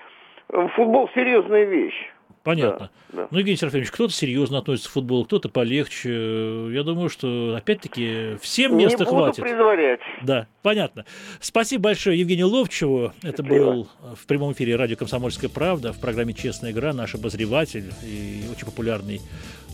футбол 0.48 1.08
серьезная 1.14 1.64
вещь. 1.64 2.12
Понятно. 2.42 2.90
Да, 3.12 3.22
да. 3.22 3.28
Ну, 3.30 3.38
Евгений 3.38 3.56
Серафимович, 3.56 3.90
кто-то 3.90 4.12
серьезно 4.12 4.58
относится 4.58 4.88
к 4.88 4.92
футболу, 4.92 5.24
кто-то 5.24 5.48
полегче. 5.48 6.70
Я 6.72 6.82
думаю, 6.82 7.08
что, 7.08 7.54
опять-таки, 7.56 8.36
всем 8.40 8.76
места 8.76 9.04
Не 9.04 9.04
буду 9.04 9.16
хватит. 9.16 9.42
предварять. 9.42 10.00
Да, 10.22 10.48
понятно. 10.62 11.04
Спасибо 11.40 11.84
большое 11.84 12.18
Евгению 12.18 12.48
Ловчеву. 12.48 13.12
Это 13.22 13.42
был 13.42 13.88
в 14.16 14.26
прямом 14.26 14.52
эфире 14.52 14.76
радио 14.76 14.96
«Комсомольская 14.96 15.50
правда» 15.50 15.92
в 15.92 16.00
программе 16.00 16.34
«Честная 16.34 16.72
игра» 16.72 16.92
наш 16.92 17.14
обозреватель 17.14 17.92
и 18.04 18.42
очень 18.50 18.66
популярный 18.66 19.20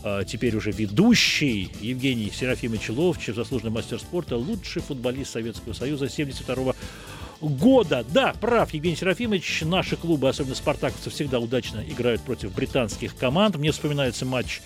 а, 0.03 0.23
теперь 0.23 0.55
уже 0.55 0.71
ведущий 0.71 1.71
Евгений 1.81 2.29
Серафимович 2.29 2.89
Ловчев, 2.89 3.35
заслуженный 3.35 3.71
мастер 3.71 3.99
спорта, 3.99 4.37
лучший 4.37 4.81
футболист 4.81 5.31
Советского 5.31 5.73
Союза 5.73 6.07
72 6.07 6.73
года. 7.41 8.05
Да, 8.11 8.33
прав, 8.39 8.73
Евгений 8.73 8.95
Серафимович. 8.95 9.61
Наши 9.65 9.95
клубы, 9.95 10.29
особенно 10.29 10.55
спартаковцы, 10.55 11.09
всегда 11.09 11.39
удачно 11.39 11.83
играют 11.87 12.21
против 12.21 12.53
британских 12.53 13.15
команд. 13.15 13.55
Мне 13.55 13.71
вспоминается 13.71 14.25
матч 14.25 14.61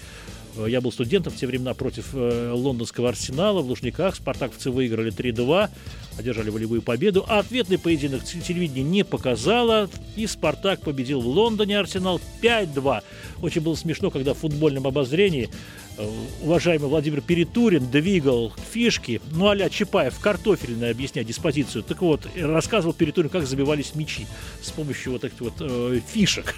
я 0.67 0.81
был 0.81 0.91
студентом 0.91 1.33
в 1.33 1.35
те 1.35 1.47
времена 1.47 1.73
против 1.73 2.13
э, 2.13 2.51
лондонского 2.51 3.09
арсенала 3.09 3.61
в 3.61 3.67
Лужниках. 3.67 4.15
Спартаковцы 4.15 4.71
выиграли 4.71 5.11
3-2, 5.11 5.69
одержали 6.17 6.49
волевую 6.49 6.81
победу. 6.81 7.25
А 7.27 7.39
ответный 7.39 7.79
поединок 7.79 8.23
телевидение 8.23 8.83
не 8.83 9.03
показало. 9.03 9.89
И 10.15 10.27
Спартак 10.27 10.81
победил 10.81 11.21
в 11.21 11.27
Лондоне 11.27 11.79
Арсенал 11.79 12.21
5-2. 12.41 13.01
Очень 13.41 13.61
было 13.61 13.75
смешно, 13.75 14.11
когда 14.11 14.33
в 14.33 14.39
футбольном 14.39 14.87
обозрении 14.87 15.49
Э, 15.95 16.09
уважаемый 16.41 16.87
Владимир 16.87 17.21
Перетурин 17.21 17.89
двигал 17.89 18.51
фишки, 18.71 19.21
ну 19.31 19.49
а-ля 19.49 19.69
Чапаев 19.69 20.17
картофельное 20.19 20.91
объяснять 20.91 21.27
диспозицию. 21.27 21.83
Так 21.83 22.01
вот, 22.01 22.27
рассказывал 22.35 22.93
Перетурин, 22.93 23.29
как 23.29 23.45
забивались 23.45 23.93
мячи 23.93 24.25
с 24.61 24.71
помощью 24.71 25.13
вот 25.13 25.23
этих 25.23 25.39
вот 25.39 25.53
э, 25.59 25.99
фишек. 26.11 26.55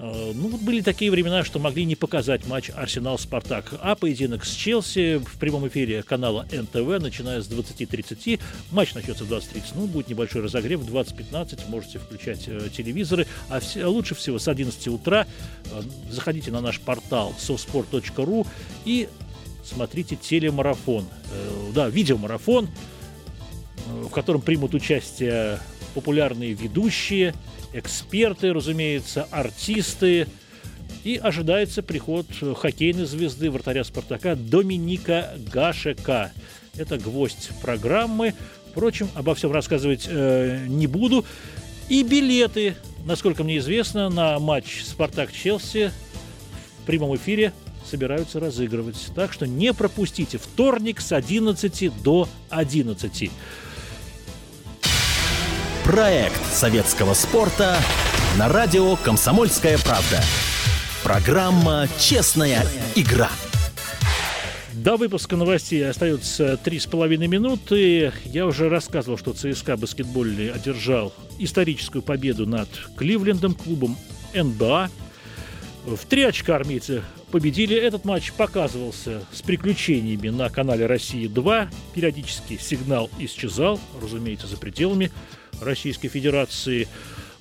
Э, 0.00 0.32
ну, 0.34 0.48
вот 0.48 0.60
были 0.62 0.80
такие 0.80 1.10
времена, 1.10 1.44
что 1.44 1.58
могли 1.58 1.84
не 1.84 1.94
показать 1.94 2.46
матч 2.46 2.70
Арсенал-Спартак. 2.70 3.74
А 3.80 3.94
поединок 3.94 4.44
с 4.44 4.52
Челси 4.52 5.18
в 5.18 5.38
прямом 5.38 5.68
эфире 5.68 6.02
канала 6.02 6.46
НТВ, 6.50 7.02
начиная 7.02 7.42
с 7.42 7.48
20.30. 7.48 8.40
Матч 8.70 8.94
начнется 8.94 9.24
в 9.24 9.32
20.30. 9.32 9.62
Ну, 9.74 9.86
будет 9.86 10.08
небольшой 10.08 10.42
разогрев. 10.42 10.80
В 10.80 10.94
20.15 10.94 11.68
можете 11.68 11.98
включать 11.98 12.44
э, 12.46 12.68
телевизоры. 12.74 13.26
А 13.48 13.60
все, 13.60 13.86
лучше 13.86 14.14
всего 14.14 14.38
с 14.38 14.48
11 14.48 14.88
утра 14.88 15.26
э, 15.66 15.82
заходите 16.10 16.50
на 16.50 16.60
наш 16.60 16.80
портал 16.80 17.34
softsport.ru 17.38 18.46
и 18.86 19.08
смотрите 19.64 20.16
телемарафон. 20.16 21.04
Э, 21.32 21.72
да, 21.74 21.88
видеомарафон, 21.90 22.68
в 24.04 24.10
котором 24.10 24.40
примут 24.40 24.74
участие 24.74 25.58
популярные 25.94 26.52
ведущие– 26.52 27.34
эксперты, 27.72 28.52
разумеется, 28.52 29.26
артисты. 29.30 30.26
И 31.04 31.16
ожидается 31.16 31.82
приход 31.82 32.26
хоккейной 32.58 33.06
звезды 33.06 33.50
вратаря 33.50 33.84
«Спартака» 33.84 34.34
Доминика 34.34 35.32
Гашека. 35.50 36.30
Это 36.76 36.98
гвоздь 36.98 37.50
программы. 37.62 38.34
Впрочем, 38.70 39.08
обо 39.14 39.34
всем 39.34 39.50
рассказывать 39.50 40.06
э, 40.06 40.66
не 40.68 40.86
буду. 40.86 41.24
И 41.88 42.02
билеты, 42.02 42.76
насколько 43.06 43.44
мне 43.44 43.58
известно, 43.58 44.10
на 44.10 44.38
матч 44.38 44.82
«Спартак-Челси» 44.84 45.90
в 46.82 46.86
прямом 46.86 47.16
эфире 47.16 47.52
собираются 47.88 48.38
разыгрывать. 48.38 49.10
Так 49.14 49.32
что 49.32 49.46
не 49.46 49.72
пропустите. 49.72 50.36
Вторник 50.36 51.00
с 51.00 51.12
11 51.12 52.02
до 52.02 52.28
11. 52.50 53.30
Проект 55.84 56.44
советского 56.52 57.14
спорта 57.14 57.76
на 58.38 58.48
радио 58.48 58.96
«Комсомольская 58.96 59.78
правда». 59.78 60.22
Программа 61.02 61.88
«Честная 61.98 62.64
игра». 62.94 63.28
До 64.72 64.96
выпуска 64.96 65.36
новостей 65.36 65.88
остается 65.88 66.56
три 66.58 66.78
с 66.78 66.86
половиной 66.86 67.26
минуты. 67.26 68.12
Я 68.24 68.46
уже 68.46 68.68
рассказывал, 68.68 69.18
что 69.18 69.32
ЦСКА 69.32 69.76
баскетбольный 69.76 70.50
одержал 70.52 71.12
историческую 71.38 72.02
победу 72.02 72.46
над 72.46 72.68
Кливлендом, 72.96 73.54
клубом 73.54 73.96
НБА. 74.34 74.90
В 75.86 76.06
три 76.06 76.22
очка 76.22 76.56
армейцы 76.56 77.02
победили. 77.30 77.74
Этот 77.74 78.04
матч 78.04 78.32
показывался 78.32 79.22
с 79.32 79.42
приключениями 79.42 80.28
на 80.28 80.50
канале 80.50 80.86
«Россия-2». 80.86 81.68
Периодически 81.94 82.58
сигнал 82.60 83.10
исчезал, 83.18 83.80
разумеется, 84.00 84.46
за 84.46 84.56
пределами 84.56 85.10
Российской 85.60 86.08
Федерации. 86.08 86.88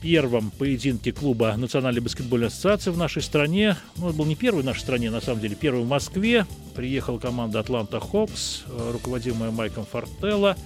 первом 0.00 0.50
поединке 0.52 1.12
клуба 1.12 1.54
Национальной 1.56 2.00
баскетбольной 2.00 2.46
ассоциации 2.46 2.90
в 2.90 2.96
нашей 2.96 3.20
стране. 3.20 3.76
Ну, 3.96 4.08
это 4.08 4.16
был 4.16 4.24
не 4.24 4.36
первый 4.36 4.62
в 4.62 4.64
нашей 4.64 4.80
стране, 4.80 5.10
на 5.10 5.20
самом 5.20 5.40
деле, 5.40 5.56
первый 5.56 5.82
в 5.82 5.88
Москве. 5.88 6.46
Приехала 6.76 7.18
команда 7.18 7.60
Атланта 7.60 7.98
Хокс, 7.98 8.62
э, 8.66 8.90
руководимая 8.92 9.50
Майком 9.50 9.84
Фортелло. 9.84 10.56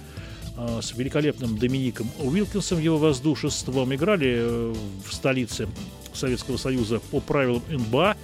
А, 0.57 0.81
с 0.81 0.93
великолепным 0.93 1.57
Домиником 1.57 2.09
Уилкинсом, 2.19 2.79
его 2.79 2.97
воздушеством. 2.97 3.93
Играли 3.93 4.35
э, 4.37 4.73
в 5.05 5.13
столице 5.13 5.67
Советского 6.13 6.57
Союза 6.57 6.99
по 7.11 7.19
правилам 7.19 7.61
НБА. 7.69 8.15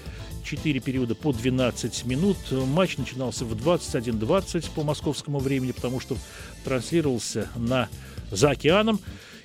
Четыре 0.43 0.79
периода 0.79 1.13
по 1.13 1.33
12 1.33 2.05
минут. 2.05 2.37
Матч 2.51 2.97
начинался 2.97 3.45
в 3.45 3.53
21.20 3.53 4.71
по 4.73 4.83
московскому 4.83 5.39
времени, 5.39 5.71
потому 5.71 5.99
что 5.99 6.17
транслировался 6.63 7.49
на 7.55 7.89
за 8.31 8.51
океаном. 8.51 8.99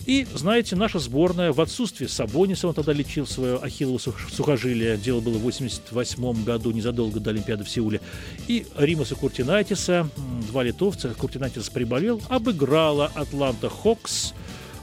И, 0.04 0.26
знаете, 0.34 0.76
наша 0.76 0.98
сборная 0.98 1.52
в 1.52 1.60
отсутствие 1.60 2.08
Сабониса, 2.08 2.68
он 2.68 2.74
тогда 2.74 2.92
лечил 2.92 3.26
свое 3.26 3.56
ахиллово 3.56 3.98
сухожилие, 3.98 4.96
дело 4.96 5.20
было 5.20 5.38
в 5.38 5.42
88 5.42 6.44
году, 6.44 6.70
незадолго 6.70 7.18
до 7.18 7.30
Олимпиады 7.30 7.64
в 7.64 7.68
Сеуле, 7.68 8.00
и 8.46 8.66
Римаса 8.76 9.14
Куртинайтиса, 9.14 10.08
два 10.48 10.62
литовца, 10.62 11.14
Куртинайтис 11.14 11.70
приболел, 11.70 12.22
обыграла 12.28 13.10
Атланта 13.14 13.68
Хокс, 13.68 14.34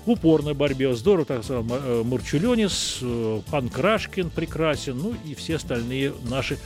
в 0.05 0.11
упорной 0.11 0.53
борьбе. 0.53 0.93
Здорово 0.95 1.25
так 1.25 1.43
сказал 1.43 1.65
э, 1.69 2.03
Мурчуленис, 2.03 2.99
э, 3.01 3.41
Пан 3.49 3.69
Крашкин 3.69 4.29
прекрасен, 4.29 4.97
ну 4.97 5.15
и 5.25 5.33
все 5.33 5.55
остальные 5.55 6.13
наши 6.29 6.57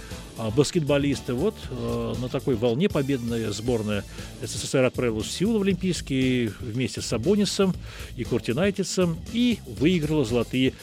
баскетболисты. 0.56 1.34
Вот 1.34 1.56
э, 1.69 2.13
на 2.19 2.30
такой 2.30 2.56
волне 2.56 2.89
победная 2.89 3.52
сборная 3.52 4.04
СССР 4.41 4.84
отправилась 4.84 5.28
в 5.28 5.32
Сеул 5.32 5.62
Олимпийский 5.62 6.52
вместе 6.60 7.02
с 7.02 7.08
Сабонисом 7.08 7.73
и 8.15 8.23
Куртинайтисом 8.23 9.17
и 9.34 9.60
выиграла 9.65 10.26
золотые 10.26 10.73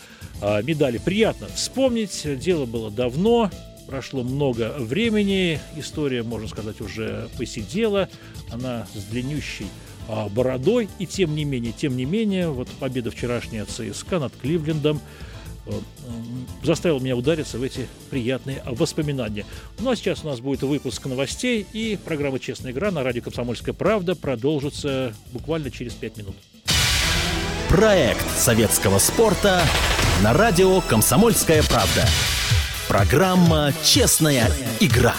а, 0.40 0.62
медали. 0.62 0.98
Приятно 0.98 1.46
вспомнить, 1.54 2.26
дело 2.38 2.66
было 2.66 2.90
давно, 2.90 3.50
прошло 3.86 4.22
много 4.22 4.74
времени, 4.78 5.60
история, 5.76 6.22
можно 6.22 6.48
сказать, 6.48 6.80
уже 6.80 7.28
посидела, 7.38 8.08
она 8.50 8.86
с 8.94 9.04
длиннющей 9.04 9.66
а, 10.08 10.28
бородой, 10.28 10.88
и 10.98 11.06
тем 11.06 11.34
не 11.34 11.44
менее, 11.44 11.72
тем 11.72 11.96
не 11.96 12.04
менее, 12.04 12.48
вот 12.48 12.68
победа 12.80 13.10
вчерашняя 13.10 13.64
ЦСКА 13.64 14.18
над 14.18 14.34
Кливлендом 14.36 14.98
э, 14.98 15.00
заставил 16.62 17.00
меня 17.00 17.16
удариться 17.16 17.58
в 17.58 17.62
эти 17.62 17.88
приятные 18.10 18.62
воспоминания. 18.66 19.46
Ну 19.78 19.90
а 19.90 19.96
сейчас 19.96 20.24
у 20.24 20.28
нас 20.28 20.40
будет 20.40 20.62
выпуск 20.62 21.06
новостей, 21.06 21.66
и 21.72 21.98
программа 22.02 22.38
«Честная 22.38 22.72
игра» 22.72 22.90
на 22.90 23.02
радио 23.02 23.22
«Комсомольская 23.22 23.74
правда» 23.74 24.14
продолжится 24.14 25.14
буквально 25.32 25.70
через 25.70 25.94
пять 25.94 26.16
минут. 26.16 26.36
Проект 27.68 28.30
советского 28.38 28.98
спорта 28.98 29.62
на 30.22 30.32
радио 30.32 30.80
«Комсомольская 30.82 31.62
правда». 31.62 32.06
Программа 32.88 33.72
«Честная 33.82 34.50
игра». 34.80 35.14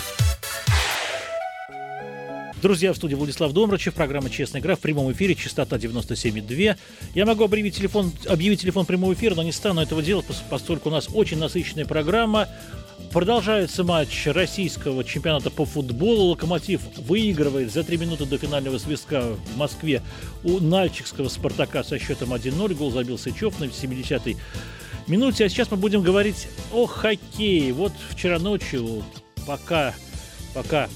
Друзья, 2.65 2.93
в 2.93 2.95
студии 2.95 3.13
Владислав 3.13 3.54
Домрачев, 3.54 3.93
программа 3.93 4.32
«Честная 4.32 4.60
игра» 4.60 4.75
в 4.75 4.80
прямом 4.80 5.12
эфире, 5.12 5.36
частота 5.36 5.75
97,2. 5.75 6.75
Я 7.13 7.25
могу 7.28 7.43
объявить 7.43 7.75
телефон, 7.75 8.12
объявить 8.28 8.62
телефон 8.62 8.88
прямого 8.88 9.13
эфира, 9.13 9.36
но 9.36 9.43
не 9.43 9.51
стану 9.51 9.82
этого 9.82 10.01
делать, 10.01 10.25
поскольку 10.49 10.89
у 10.89 10.91
нас 10.91 11.08
очень 11.13 11.38
насыщенная 11.38 11.86
программа. 11.86 12.49
Продолжается 13.12 13.84
матч 13.84 14.25
российского 14.25 15.04
чемпионата 15.04 15.51
по 15.51 15.65
футболу. 15.65 16.32
Локомотив 16.32 16.82
выигрывает 16.97 17.71
за 17.71 17.84
три 17.84 17.97
минуты 17.97 18.25
до 18.25 18.39
финального 18.39 18.80
свистка 18.80 19.36
в 19.54 19.58
Москве 19.58 20.01
у 20.43 20.60
Нальчикского 20.60 21.30
«Спартака» 21.30 21.84
со 21.84 21.99
счетом 21.99 22.34
1-0. 22.34 22.73
Гол 22.73 22.89
забил 22.89 23.19
Сычев 23.19 23.60
на 23.60 23.65
70-й 23.65 24.38
минуте. 25.06 25.45
А 25.45 25.49
сейчас 25.49 25.69
мы 25.69 25.78
будем 25.78 26.01
говорить 26.01 26.47
о 26.73 26.88
хоккее. 26.88 27.73
Вот 27.73 27.93
вчера 28.10 28.39
ночью, 28.39 29.04
пока, 29.45 29.93
пока 30.56 30.89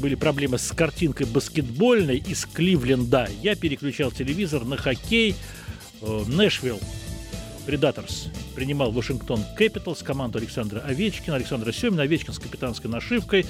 были 0.00 0.14
проблемы 0.14 0.58
с 0.58 0.72
картинкой 0.72 1.26
баскетбольной 1.26 2.16
из 2.16 2.46
Кливленда, 2.46 3.28
я 3.42 3.54
переключал 3.54 4.10
телевизор 4.10 4.64
на 4.64 4.76
хоккей. 4.76 5.36
Э, 6.02 6.24
Нэшвилл 6.26 6.80
Предаторс 7.66 8.28
принимал 8.54 8.90
Вашингтон 8.90 9.44
Кэпиталс, 9.56 10.02
команду 10.02 10.38
Александра 10.38 10.80
Овечкина, 10.80 11.36
Александра 11.36 11.70
Семина, 11.72 12.02
Овечкин 12.02 12.32
с 12.32 12.38
капитанской 12.38 12.90
нашивкой 12.90 13.44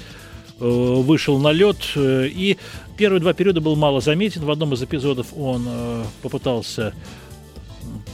э, 0.59 0.65
вышел 0.65 1.39
на 1.39 1.51
лед. 1.51 1.77
Э, 1.95 2.27
и 2.27 2.57
первые 2.97 3.21
два 3.21 3.33
периода 3.33 3.61
был 3.61 3.75
мало 3.75 4.01
заметен. 4.01 4.43
В 4.43 4.51
одном 4.51 4.73
из 4.73 4.83
эпизодов 4.83 5.27
он 5.35 5.67
попытался 6.21 6.93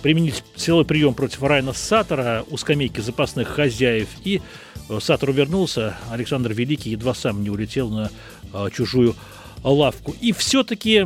применить 0.02 0.44
силовой 0.56 0.86
прием 0.86 1.14
против 1.14 1.44
Райна 1.44 1.74
Саттера 1.74 2.46
у 2.50 2.58
скамейки 2.58 3.02
запасных 3.02 3.48
хозяев. 3.50 4.08
И 4.24 4.42
Саттер 5.00 5.30
увернулся, 5.30 5.98
Александр 6.12 6.54
Великий 6.54 6.92
едва 6.92 7.14
сам 7.14 7.44
не 7.44 7.50
улетел 7.50 7.90
на 7.90 8.12
а, 8.54 8.70
чужую 8.70 9.16
лавку. 9.64 10.16
И 10.22 10.32
все-таки, 10.32 11.06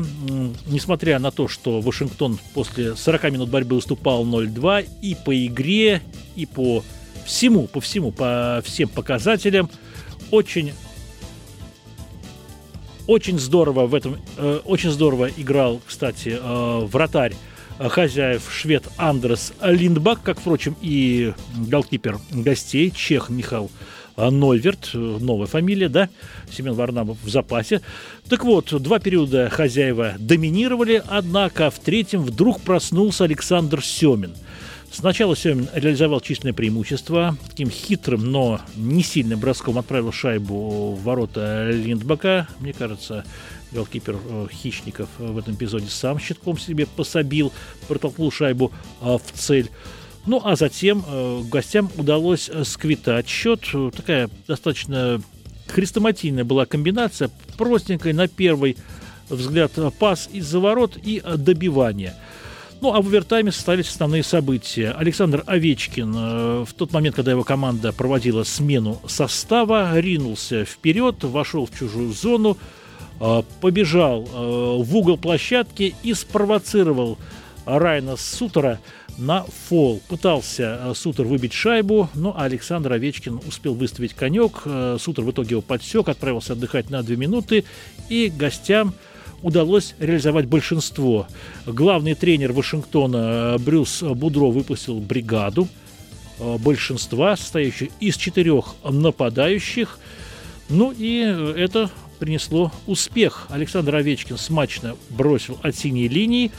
несмотря 0.68 1.20
на 1.20 1.32
то, 1.32 1.48
что 1.48 1.82
Вашингтон 1.82 2.40
после 2.54 2.96
40 2.96 3.24
минут 3.32 3.50
борьбы 3.50 3.76
уступал 3.76 4.26
0-2 4.26 4.88
и 5.02 5.16
по 5.16 5.46
игре, 5.46 6.02
и 6.36 6.46
по 6.46 6.84
всему, 7.26 7.68
по 7.68 7.82
всему, 7.82 8.12
по 8.12 8.62
всем 8.64 8.90
показателям, 8.90 9.70
очень 10.32 10.74
очень 13.08 13.40
здорово 13.40 13.88
в 13.88 13.96
этом, 13.96 14.18
э, 14.38 14.60
очень 14.64 14.92
здорово 14.92 15.30
играл, 15.36 15.82
кстати, 15.86 16.38
э, 16.40 16.80
вратарь 16.86 17.34
хозяев 17.90 18.44
швед 18.52 18.88
Андрес 18.98 19.54
Линдбак, 19.62 20.22
как, 20.22 20.40
впрочем, 20.40 20.76
и 20.82 21.34
голкипер 21.56 22.18
гостей, 22.32 22.92
чех 22.92 23.30
Михаил 23.30 23.72
Нойверт, 24.18 24.92
новая 24.94 25.48
фамилия, 25.48 25.90
да, 25.90 26.10
Семен 26.52 26.74
Варнамов 26.74 27.18
в 27.24 27.30
запасе. 27.30 27.82
Так 28.30 28.44
вот, 28.44 28.72
два 28.82 29.00
периода 29.00 29.50
хозяева 29.50 30.14
доминировали, 30.20 31.02
однако 31.08 31.72
в 31.72 31.80
третьем 31.80 32.22
вдруг 32.22 32.62
проснулся 32.62 33.24
Александр 33.24 33.84
Семин. 33.84 34.34
Сначала 34.92 35.38
Семин 35.38 35.70
реализовал 35.74 36.20
численное 36.20 36.54
преимущество, 36.54 37.38
таким 37.50 37.70
хитрым, 37.70 38.30
но 38.30 38.60
не 38.76 39.02
сильным 39.02 39.40
броском 39.40 39.78
отправил 39.78 40.12
шайбу 40.12 40.96
в 40.96 41.04
ворота 41.04 41.70
Линдбака. 41.72 42.50
Мне 42.60 42.74
кажется, 42.74 43.24
голкипер 43.72 44.18
э, 44.24 44.48
Хищников 44.52 45.10
в 45.18 45.38
этом 45.38 45.56
эпизоде 45.56 45.88
сам 45.90 46.20
щитком 46.20 46.58
себе 46.58 46.86
пособил, 46.86 47.52
протолкнул 47.88 48.32
шайбу 48.32 48.72
э, 49.02 49.18
в 49.18 49.38
цель. 49.38 49.70
Ну, 50.26 50.42
а 50.44 50.56
затем 50.56 51.04
э, 51.08 51.42
гостям 51.50 51.90
удалось 51.98 52.50
сквитать 52.64 53.28
счет. 53.28 53.62
Такая 53.96 54.30
достаточно 54.48 55.22
хрестоматийная 55.68 56.44
была 56.44 56.66
комбинация, 56.66 57.30
простенькая 57.58 58.14
на 58.14 58.28
первый 58.28 58.78
взгляд 59.30 59.72
пас 59.98 60.30
из-за 60.32 60.60
ворот 60.60 60.98
и 61.02 61.24
добивание. 61.38 62.14
Ну, 62.82 62.94
а 62.94 63.02
в 63.02 63.08
овертайме 63.08 63.52
состоялись 63.52 63.90
основные 63.90 64.24
события. 64.24 64.92
Александр 64.92 65.44
Овечкин 65.46 66.16
э, 66.16 66.66
в 66.68 66.74
тот 66.74 66.92
момент, 66.94 67.16
когда 67.16 67.32
его 67.32 67.44
команда 67.44 67.94
проводила 67.94 68.44
смену 68.44 69.00
состава, 69.08 70.00
ринулся 70.00 70.66
вперед, 70.66 71.24
вошел 71.24 71.68
в 71.68 71.78
чужую 71.78 72.12
зону, 72.12 72.58
Э, 72.58 72.81
побежал 73.62 74.24
э, 74.24 74.84
в 74.84 74.96
угол 74.98 75.16
площадки 75.16 75.94
и 76.02 76.14
спровоцировал 76.16 77.20
Райна 77.66 78.16
Сутера 78.18 78.80
на 79.20 79.44
фол. 79.44 80.02
Пытался 80.08 80.80
э, 80.82 80.94
Сутер 80.96 81.26
выбить 81.26 81.54
шайбу, 81.54 82.10
но 82.16 82.36
Александр 82.36 82.94
Овечкин 82.94 83.40
успел 83.48 83.76
выставить 83.76 84.16
конек. 84.16 84.64
Сутер 85.00 85.24
в 85.24 85.32
итоге 85.32 85.52
его 85.52 85.62
подсек, 85.62 86.10
отправился 86.10 86.54
отдыхать 86.54 86.90
на 86.90 87.04
две 87.04 87.16
минуты, 87.16 87.64
и 88.10 88.34
гостям 88.36 88.96
удалось 89.44 89.94
реализовать 90.00 90.48
большинство. 90.48 91.28
Главный 91.68 92.16
тренер 92.16 92.54
Вашингтона 92.54 93.58
Брюс 93.60 94.02
Будро 94.02 94.46
выпустил 94.46 95.00
бригаду 95.00 95.68
большинства, 96.40 97.38
состоящую 97.38 97.92
из 98.00 98.18
четырех 98.18 98.74
нападающих. 98.84 100.00
Ну 100.70 100.92
и 100.98 101.20
это 101.56 101.92
принесло 102.22 102.72
успех. 102.86 103.48
Александр 103.50 103.96
Овечкин 103.96 104.38
смачно 104.38 104.96
бросил 105.10 105.58
от 105.64 105.76
синей 105.76 106.08
линии. 106.08 106.52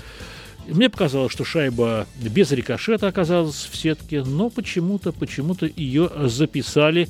Мне 0.66 0.90
показалось, 0.90 1.30
что 1.30 1.44
шайба 1.44 2.08
без 2.20 2.50
рикошета 2.50 3.06
оказалась 3.06 3.68
в 3.70 3.76
сетке, 3.76 4.24
но 4.24 4.50
почему-то 4.50 5.12
почему-то 5.12 5.66
ее 5.66 6.10
записали 6.24 7.08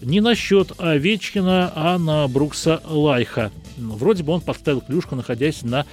не 0.00 0.20
на 0.20 0.36
счет 0.36 0.72
Овечкина, 0.78 1.72
а 1.74 1.98
на 1.98 2.28
Брукса 2.28 2.80
Лайха. 2.86 3.50
Вроде 3.76 4.22
бы 4.22 4.34
он 4.34 4.40
подставил 4.40 4.82
клюшку, 4.82 5.16
находясь 5.16 5.62
на 5.62 5.84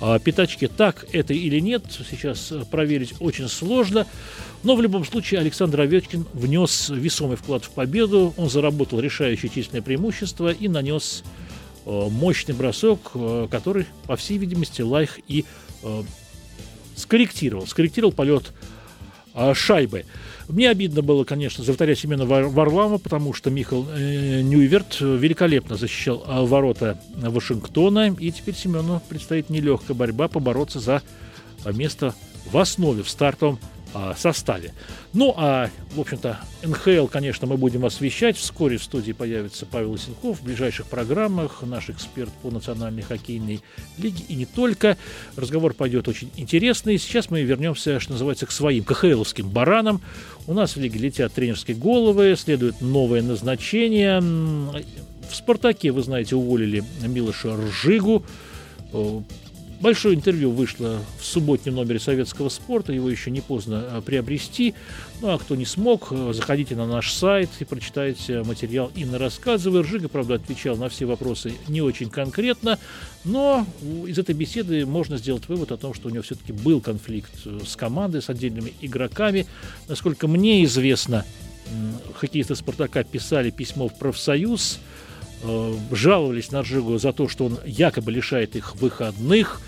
а, 0.00 0.18
пятачке. 0.18 0.68
Так 0.68 1.06
это 1.12 1.34
или 1.34 1.60
нет, 1.60 1.84
сейчас 2.10 2.52
проверить 2.70 3.14
очень 3.20 3.48
сложно. 3.48 4.06
Но 4.62 4.76
в 4.76 4.82
любом 4.82 5.04
случае 5.04 5.40
Александр 5.40 5.80
Овечкин 5.80 6.26
внес 6.32 6.88
весомый 6.88 7.36
вклад 7.36 7.64
в 7.64 7.70
победу. 7.70 8.32
Он 8.36 8.48
заработал 8.48 9.00
решающее 9.00 9.50
численное 9.50 9.82
преимущество 9.82 10.52
и 10.52 10.68
нанес 10.68 11.24
Э, 11.84 12.08
мощный 12.10 12.54
бросок, 12.54 13.10
э, 13.14 13.48
который, 13.50 13.86
по 14.06 14.14
всей 14.14 14.38
видимости, 14.38 14.82
Лайх 14.82 15.18
и 15.26 15.44
э, 15.82 16.02
скорректировал. 16.94 17.66
Скорректировал 17.66 18.12
полет 18.12 18.52
шайбы. 19.54 20.04
Мне 20.48 20.68
обидно 20.68 21.02
было, 21.02 21.24
конечно, 21.24 21.64
за 21.64 21.72
вратаря 21.72 21.94
Семена 21.94 22.24
Варлама, 22.24 22.98
потому 22.98 23.32
что 23.32 23.50
Михаил 23.50 23.84
Ньюверт 23.84 25.00
великолепно 25.00 25.76
защищал 25.76 26.46
ворота 26.46 27.00
Вашингтона, 27.14 28.14
и 28.18 28.30
теперь 28.30 28.54
Семену 28.54 29.00
предстоит 29.08 29.50
нелегкая 29.50 29.96
борьба 29.96 30.28
побороться 30.28 30.80
за 30.80 31.02
место 31.64 32.14
в 32.50 32.58
основе 32.58 33.02
в 33.02 33.08
стартовом 33.08 33.58
а, 33.94 34.14
составе. 34.16 34.72
Ну, 35.12 35.34
а, 35.36 35.68
в 35.94 36.00
общем-то, 36.00 36.40
НХЛ, 36.62 37.06
конечно, 37.06 37.46
мы 37.46 37.56
будем 37.56 37.84
освещать. 37.84 38.36
Вскоре 38.36 38.78
в 38.78 38.84
студии 38.84 39.12
появится 39.12 39.66
Павел 39.66 39.92
Лысенков 39.92 40.40
в 40.40 40.44
ближайших 40.44 40.86
программах, 40.86 41.62
наш 41.62 41.90
эксперт 41.90 42.32
по 42.42 42.50
национальной 42.50 43.02
хоккейной 43.02 43.60
лиге 43.98 44.24
и 44.28 44.34
не 44.34 44.46
только. 44.46 44.96
Разговор 45.36 45.74
пойдет 45.74 46.08
очень 46.08 46.30
интересный. 46.36 46.98
Сейчас 46.98 47.30
мы 47.30 47.42
вернемся, 47.42 48.00
что 48.00 48.12
называется, 48.12 48.46
к 48.46 48.50
своим 48.50 48.84
КХЛовским 48.84 49.48
баранам. 49.48 50.00
У 50.46 50.54
нас 50.54 50.76
в 50.76 50.80
лиге 50.80 50.98
летят 50.98 51.32
тренерские 51.32 51.76
головы, 51.76 52.34
следует 52.36 52.80
новое 52.80 53.22
назначение. 53.22 54.20
В 54.20 55.34
«Спартаке», 55.34 55.92
вы 55.92 56.02
знаете, 56.02 56.36
уволили 56.36 56.82
Милоша 57.06 57.56
Ржигу 57.56 58.24
Большое 59.82 60.14
интервью 60.14 60.52
вышло 60.52 61.00
в 61.18 61.24
субботнем 61.24 61.74
номере 61.74 61.98
советского 61.98 62.50
спорта, 62.50 62.92
его 62.92 63.10
еще 63.10 63.32
не 63.32 63.40
поздно 63.40 63.84
э, 63.84 64.00
приобрести. 64.00 64.74
Ну 65.20 65.30
а 65.30 65.38
кто 65.38 65.56
не 65.56 65.64
смог, 65.64 66.12
э, 66.12 66.32
заходите 66.32 66.76
на 66.76 66.86
наш 66.86 67.12
сайт 67.12 67.50
и 67.58 67.64
прочитайте 67.64 68.44
материал 68.44 68.92
Инны 68.94 69.18
Рассказовой. 69.18 69.80
Ржига, 69.80 70.08
правда, 70.08 70.34
отвечал 70.34 70.76
на 70.76 70.88
все 70.88 71.04
вопросы 71.04 71.54
не 71.66 71.82
очень 71.82 72.10
конкретно, 72.10 72.78
но 73.24 73.66
из 74.06 74.20
этой 74.20 74.36
беседы 74.36 74.86
можно 74.86 75.16
сделать 75.16 75.48
вывод 75.48 75.72
о 75.72 75.76
том, 75.76 75.94
что 75.94 76.06
у 76.06 76.12
него 76.12 76.22
все-таки 76.22 76.52
был 76.52 76.80
конфликт 76.80 77.32
э, 77.44 77.58
с 77.66 77.74
командой, 77.74 78.22
с 78.22 78.30
отдельными 78.30 78.72
игроками. 78.82 79.48
Насколько 79.88 80.28
мне 80.28 80.62
известно, 80.62 81.24
хоккеисты 82.14 82.54
«Спартака» 82.54 83.02
писали 83.02 83.50
письмо 83.50 83.88
в 83.88 83.98
профсоюз– 83.98 84.78
жаловались 85.90 86.50
на 86.50 86.62
Ржигу 86.62 86.98
за 86.98 87.12
то, 87.12 87.28
что 87.28 87.46
он 87.46 87.58
якобы 87.64 88.12
лишает 88.12 88.56
их 88.56 88.76
выходных. 88.76 89.60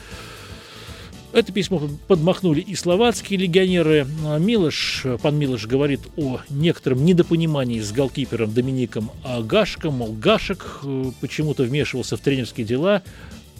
Это 1.32 1.50
письмо 1.52 1.90
подмахнули 2.06 2.60
и 2.60 2.76
словацкие 2.76 3.40
легионеры. 3.40 4.06
Милош, 4.38 5.04
пан 5.20 5.36
Милош 5.36 5.66
говорит 5.66 6.00
о 6.16 6.38
некотором 6.48 7.04
недопонимании 7.04 7.80
с 7.80 7.90
голкипером 7.90 8.54
Домиником 8.54 9.10
Гашком. 9.42 9.94
Мол, 9.94 10.12
Гашек 10.12 10.82
э, 10.84 11.10
почему-то 11.20 11.64
вмешивался 11.64 12.16
в 12.16 12.20
тренерские 12.20 12.64
дела, 12.64 13.02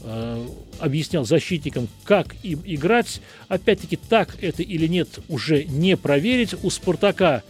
э, 0.05 0.47
объяснял 0.79 1.25
защитникам, 1.25 1.89
как 2.05 2.37
им 2.45 2.63
играть. 2.65 3.21
Опять-таки, 3.49 3.97
так 3.97 4.37
это 4.41 4.63
или 4.63 4.87
нет, 4.87 5.09
уже 5.29 5.65
не 5.65 5.97
проверить. 5.97 6.55
У 6.63 6.71
«Спартака» 6.71 7.43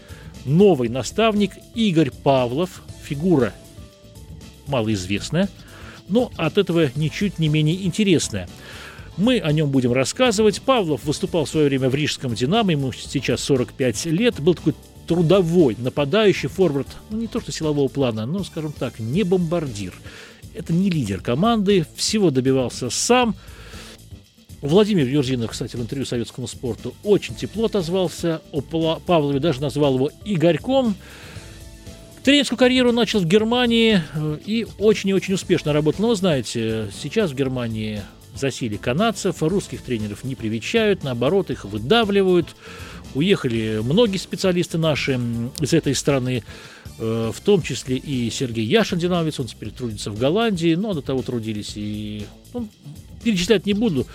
новый 0.46 0.88
наставник 0.88 1.53
Игорь 1.74 2.11
Павлов, 2.11 2.83
фигура 3.05 3.53
малоизвестная, 4.66 5.48
но 6.09 6.31
от 6.37 6.59
этого 6.59 6.90
ничуть 6.96 7.38
не 7.38 7.48
менее 7.48 7.85
интересная. 7.85 8.48
Мы 9.16 9.38
о 9.38 9.53
нем 9.53 9.70
будем 9.70 9.92
рассказывать. 9.92 10.61
Павлов 10.61 11.05
выступал 11.05 11.44
в 11.44 11.48
свое 11.48 11.68
время 11.68 11.88
в 11.88 11.94
Рижском 11.94 12.35
«Динамо», 12.35 12.72
ему 12.72 12.92
сейчас 12.92 13.40
45 13.42 14.07
лет, 14.07 14.40
был 14.40 14.55
такой 14.55 14.74
трудовой, 15.07 15.77
нападающий 15.79 16.48
форвард, 16.48 16.88
ну 17.11 17.18
не 17.18 17.27
то 17.27 17.40
что 17.40 17.53
силового 17.53 17.88
плана, 17.88 18.27
но, 18.27 18.42
скажем 18.42 18.72
так, 18.72 18.98
не 18.98 19.22
бомбардир. 19.22 19.94
Это 20.55 20.72
не 20.72 20.90
лидер 20.90 21.20
команды, 21.20 21.87
всего 21.96 22.31
добивался 22.31 22.90
сам. 22.90 23.37
Владимир 24.61 25.07
Юрзинов, 25.07 25.50
кстати, 25.50 25.77
в 25.77 25.83
интервью 25.83 26.07
советскому 26.07 26.46
спорту 26.46 26.94
очень 27.03 27.35
тепло 27.35 27.66
отозвался 27.66 28.40
о 28.50 28.62
Павлове, 28.62 29.38
даже 29.38 29.61
назвал 29.61 29.96
его 29.96 30.11
Игорьком. 30.24 30.96
Тренерскую 32.24 32.58
карьеру 32.58 32.90
начал 32.90 33.20
в 33.20 33.26
Германии 33.26 34.00
э, 34.14 34.38
и 34.46 34.66
очень 34.78 35.10
и 35.10 35.12
очень 35.12 35.34
успешно 35.34 35.74
работал. 35.74 36.00
Но 36.02 36.08
вы 36.08 36.16
знаете, 36.16 36.88
сейчас 37.02 37.32
в 37.32 37.34
Германии 37.34 38.00
засили 38.34 38.76
канадцев, 38.76 39.42
русских 39.42 39.82
тренеров 39.82 40.24
не 40.24 40.34
привечают, 40.34 41.04
наоборот, 41.04 41.50
их 41.50 41.66
выдавливают. 41.66 42.56
Уехали 43.14 43.80
многие 43.82 44.16
специалисты 44.16 44.78
наши 44.78 45.20
из 45.60 45.74
этой 45.74 45.94
страны, 45.94 46.42
э, 46.98 47.30
в 47.30 47.40
том 47.42 47.60
числе 47.60 47.98
и 47.98 48.30
Сергей 48.30 48.64
Яшин, 48.64 48.98
динамовец, 48.98 49.38
он 49.38 49.46
теперь 49.46 49.70
трудится 49.70 50.10
в 50.10 50.18
Голландии, 50.18 50.74
но 50.76 50.94
до 50.94 51.02
того 51.02 51.20
трудились 51.20 51.74
и... 51.76 52.24
Ну, 52.54 52.70
перечислять 53.22 53.66
не 53.66 53.74
буду. 53.74 54.06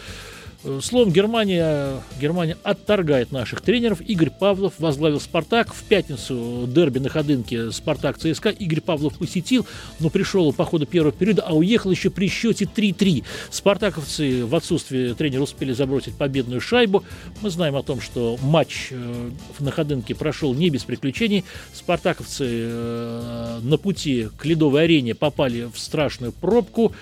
Э, 0.65 0.79
словом, 0.83 1.11
Германия, 1.13 2.01
Германия 2.19 2.57
отторгает 2.63 3.31
наших 3.31 3.61
тренеров. 3.61 4.01
Игорь 4.01 4.29
Павлов 4.29 4.73
возглавил 4.77 5.21
«Спартак». 5.21 5.73
В 5.73 5.83
пятницу 5.83 6.65
дерби 6.67 6.99
на 6.99 7.07
Ходынке 7.07 7.71
«Спартак-ЦСКА» 7.71 8.49
Игорь 8.49 8.81
Павлов 8.81 9.17
посетил, 9.17 9.65
но 10.01 10.09
пришел 10.09 10.51
по 10.51 10.65
ходу 10.65 10.85
первого 10.85 11.13
периода, 11.13 11.43
а 11.43 11.53
уехал 11.53 11.91
еще 11.91 12.09
при 12.09 12.27
счете 12.27 12.65
3-3. 12.65 13.23
«Спартаковцы» 13.49 14.45
в 14.45 14.53
отсутствие 14.53 15.13
тренера 15.13 15.43
успели 15.43 15.71
забросить 15.71 16.15
победную 16.15 16.59
шайбу. 16.59 17.05
Мы 17.41 17.51
знаем 17.51 17.77
о 17.77 17.83
том, 17.83 18.01
что 18.01 18.37
матч 18.41 18.89
э, 18.91 19.29
на 19.59 19.71
Ходынке 19.71 20.13
прошел 20.13 20.53
не 20.53 20.69
без 20.69 20.83
приключений. 20.83 21.45
«Спартаковцы» 21.73 22.45
э, 22.45 23.59
на 23.61 23.77
пути 23.77 24.27
к 24.37 24.43
ледовой 24.43 24.83
арене 24.83 25.15
попали 25.15 25.69
в 25.73 25.79
страшную 25.79 26.33
пробку 26.33 26.93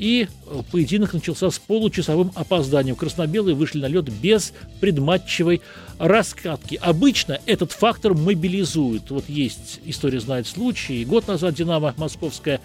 и 0.00 0.26
э, 0.46 0.62
поединок 0.72 1.12
начался 1.12 1.50
с 1.50 1.58
получасовым 1.58 2.32
опозданием. 2.34 2.96
Краснобелые 2.96 3.54
вышли 3.54 3.80
на 3.80 3.86
лед 3.86 4.08
без 4.10 4.54
предматчевой 4.80 5.60
раскатки. 5.98 6.80
Обычно 6.80 7.38
этот 7.44 7.72
фактор 7.72 8.14
мобилизует. 8.14 9.10
Вот 9.10 9.28
есть 9.28 9.80
история 9.84 10.18
знает 10.20 10.46
случай. 10.46 11.04
Год 11.04 11.28
назад 11.28 11.54
«Динамо» 11.54 11.94
московская 11.98 12.60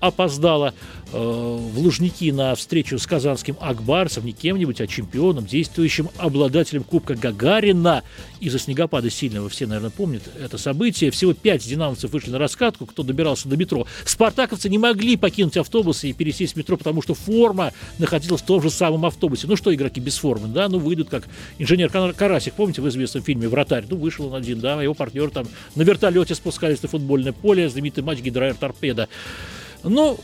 опоздала 0.00 0.74
э, 1.12 1.16
в 1.16 1.78
Лужники 1.78 2.32
на 2.32 2.54
встречу 2.54 2.98
с 2.98 3.06
казанским 3.06 3.56
Акбарцем, 3.60 4.24
не 4.24 4.32
кем-нибудь, 4.32 4.80
а 4.80 4.86
чемпионом, 4.86 5.46
действующим 5.46 6.08
обладателем 6.16 6.84
Кубка 6.84 7.14
Гагарина. 7.14 8.02
Из-за 8.40 8.58
снегопада 8.58 9.10
сильного, 9.10 9.48
все, 9.48 9.66
наверное, 9.66 9.90
помнят 9.90 10.22
это 10.40 10.58
событие. 10.58 11.10
Всего 11.10 11.34
пять 11.34 11.66
динамовцев 11.66 12.10
вышли 12.10 12.30
на 12.30 12.38
раскатку, 12.38 12.86
кто 12.86 13.02
добирался 13.02 13.48
до 13.48 13.56
метро. 13.56 13.86
Спартаковцы 14.04 14.68
не 14.68 14.78
могли 14.78 15.16
покинуть 15.16 15.56
автобус 15.56 16.04
и 16.04 16.12
пересесть 16.12 16.54
в 16.54 16.56
метро, 16.56 16.76
потому 16.76 17.02
что 17.02 17.14
форма 17.14 17.72
находилась 17.98 18.40
в 18.40 18.46
том 18.46 18.62
же 18.62 18.70
самом 18.70 19.04
автобусе. 19.04 19.46
Ну 19.46 19.56
что 19.56 19.74
игроки 19.74 20.00
без 20.00 20.16
формы, 20.16 20.48
да? 20.48 20.68
Ну 20.68 20.78
выйдут 20.78 21.10
как 21.10 21.28
инженер 21.58 21.90
Карасик, 21.90 22.54
помните, 22.54 22.80
в 22.80 22.88
известном 22.88 23.22
фильме 23.22 23.48
«Вратарь»? 23.48 23.84
Ну 23.88 23.96
вышел 23.96 24.26
он 24.26 24.34
один, 24.34 24.60
да, 24.60 24.82
его 24.82 24.94
партнер 24.94 25.30
там 25.30 25.46
на 25.74 25.82
вертолете 25.82 26.34
спускались 26.34 26.82
на 26.82 26.88
футбольное 26.88 27.32
поле, 27.32 27.68
знаменитый 27.68 28.04
матч 28.04 28.20
Гидроэр 28.20 28.54
Торпеда. 28.54 29.08
Но 29.82 30.18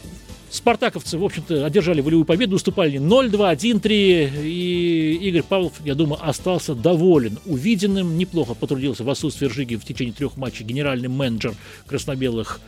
спартаковцы, 0.50 1.18
в 1.18 1.24
общем-то, 1.24 1.66
одержали 1.66 2.00
волевую 2.00 2.24
победу, 2.24 2.56
уступали 2.56 2.98
0-2, 2.98 3.56
1-3, 3.56 4.42
и 4.44 5.18
Игорь 5.22 5.42
Павлов, 5.42 5.74
я 5.84 5.94
думаю, 5.94 6.26
остался 6.26 6.74
доволен 6.74 7.38
увиденным, 7.46 8.16
неплохо 8.16 8.54
потрудился 8.54 9.04
в 9.04 9.10
отсутствии 9.10 9.46
Ржиги 9.46 9.76
в 9.76 9.84
течение 9.84 10.14
трех 10.14 10.36
матчей 10.36 10.64
генеральный 10.64 11.08
менеджер 11.08 11.54
краснобелых 11.86 12.60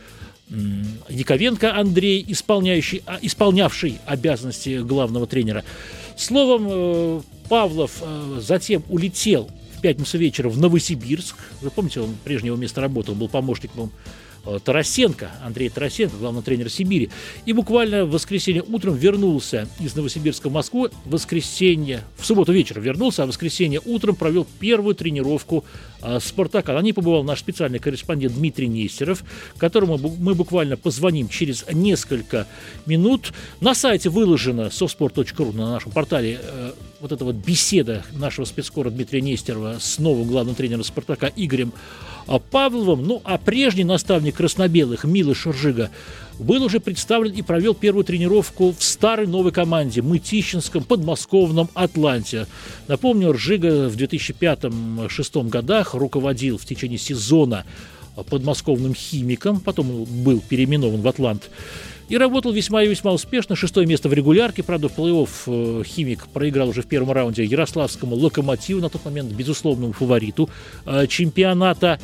Яковенко 1.09 1.75
Андрей, 1.75 2.25
исполняющий, 2.27 3.03
а, 3.05 3.19
исполнявший 3.21 3.99
обязанности 4.05 4.79
главного 4.79 5.27
тренера. 5.27 5.63
Словом, 6.17 6.67
э, 6.69 7.21
Павлов 7.49 8.01
э, 8.01 8.39
затем 8.41 8.83
улетел 8.89 9.49
в 9.77 9.81
пятницу 9.81 10.17
вечером 10.17 10.51
в 10.51 10.57
Новосибирск. 10.57 11.35
Вы 11.61 11.69
помните, 11.69 12.01
он 12.01 12.15
прежнего 12.23 12.55
места 12.55 12.81
работал, 12.81 13.13
был 13.13 13.29
помощником 13.29 13.91
Тарасенко, 14.57 15.31
Андрей 15.43 15.69
Тарасенко, 15.69 16.17
главный 16.17 16.41
тренер 16.41 16.69
Сибири. 16.69 17.09
И 17.45 17.53
буквально 17.53 18.05
в 18.05 18.11
воскресенье 18.11 18.63
утром 18.63 18.95
вернулся 18.95 19.67
из 19.79 19.95
Новосибирска 19.95 20.49
в 20.49 20.53
Москву. 20.53 20.87
В 21.05 21.11
воскресенье, 21.11 22.03
в 22.17 22.25
субботу 22.25 22.51
вечером 22.51 22.81
вернулся, 22.81 23.23
а 23.23 23.25
в 23.25 23.29
воскресенье 23.29 23.81
утром 23.85 24.15
провел 24.15 24.47
первую 24.59 24.95
тренировку 24.95 25.65
э, 26.01 26.19
«Спартака». 26.19 26.73
На 26.73 26.81
ней 26.81 26.93
побывал 26.93 27.23
наш 27.23 27.39
специальный 27.39 27.79
корреспондент 27.79 28.33
Дмитрий 28.33 28.67
Нестеров, 28.67 29.23
которому 29.57 29.97
мы 29.97 30.33
буквально 30.33 30.77
позвоним 30.77 31.29
через 31.29 31.65
несколько 31.71 32.47
минут. 32.85 33.33
На 33.61 33.75
сайте 33.75 34.09
выложено 34.09 34.69
softsport.ru 34.69 35.55
на 35.55 35.71
нашем 35.73 35.91
портале 35.91 36.39
э, 36.41 36.71
вот 36.99 37.11
эта 37.11 37.23
вот 37.23 37.35
беседа 37.35 38.03
нашего 38.13 38.45
спецкора 38.45 38.89
Дмитрия 38.89 39.21
Нестерова 39.21 39.77
с 39.79 39.99
новым 39.99 40.27
главным 40.27 40.55
тренером 40.55 40.83
«Спартака» 40.83 41.31
Игорем 41.35 41.73
Павловым, 42.37 43.07
ну 43.07 43.21
а 43.23 43.39
прежний 43.39 43.83
наставник 43.83 44.35
краснобелых 44.35 45.03
Милош 45.03 45.47
Ржига 45.47 45.89
был 46.37 46.63
уже 46.63 46.79
представлен 46.79 47.33
и 47.33 47.41
провел 47.41 47.73
первую 47.73 48.03
тренировку 48.03 48.73
в 48.77 48.83
старой 48.83 49.25
новой 49.25 49.51
команде 49.51 50.01
Мытищинском 50.01 50.83
подмосковном 50.83 51.69
Атланте. 51.73 52.45
Напомню, 52.87 53.31
Ржига 53.31 53.89
в 53.89 53.95
2005-2006 53.97 55.49
годах 55.49 55.95
руководил 55.95 56.57
в 56.57 56.65
течение 56.65 56.99
сезона 56.99 57.65
подмосковным 58.23 58.93
химиком, 58.93 59.59
потом 59.59 60.05
был 60.05 60.41
переименован 60.47 61.01
в 61.01 61.07
Атлант. 61.07 61.49
И 62.09 62.17
работал 62.17 62.51
весьма 62.51 62.81
и 62.83 62.87
весьма 62.87 63.11
успешно. 63.11 63.55
Шестое 63.55 63.85
место 63.85 64.09
в 64.09 64.13
регулярке. 64.13 64.63
Правда, 64.63 64.89
в 64.89 64.97
плей-офф 64.97 65.29
э, 65.45 65.83
«Химик» 65.83 66.27
проиграл 66.27 66.69
уже 66.69 66.81
в 66.81 66.87
первом 66.87 67.11
раунде 67.11 67.43
Ярославскому 67.43 68.15
«Локомотиву», 68.15 68.81
на 68.81 68.89
тот 68.89 69.05
момент 69.05 69.31
безусловному 69.31 69.93
фавориту 69.93 70.49
э, 70.87 71.05
чемпионата. 71.05 71.99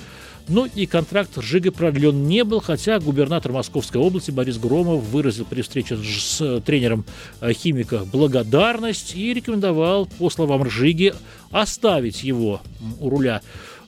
Ну 0.48 0.68
и 0.76 0.86
контракт 0.86 1.32
Жига 1.42 1.72
продлен 1.72 2.28
не 2.28 2.44
был, 2.44 2.60
хотя 2.60 3.00
губернатор 3.00 3.52
Московской 3.52 4.00
области 4.00 4.30
Борис 4.30 4.60
Громов 4.60 5.04
выразил 5.04 5.44
при 5.44 5.64
встрече 5.64 5.98
с 5.98 6.62
тренером 6.62 7.04
э, 7.42 7.52
химика 7.54 8.06
благодарность 8.06 9.16
и 9.16 9.34
рекомендовал, 9.34 10.06
по 10.06 10.30
словам 10.30 10.62
Ржиги, 10.64 11.16
оставить 11.50 12.24
его 12.24 12.62
у 13.00 13.10
руля 13.10 13.42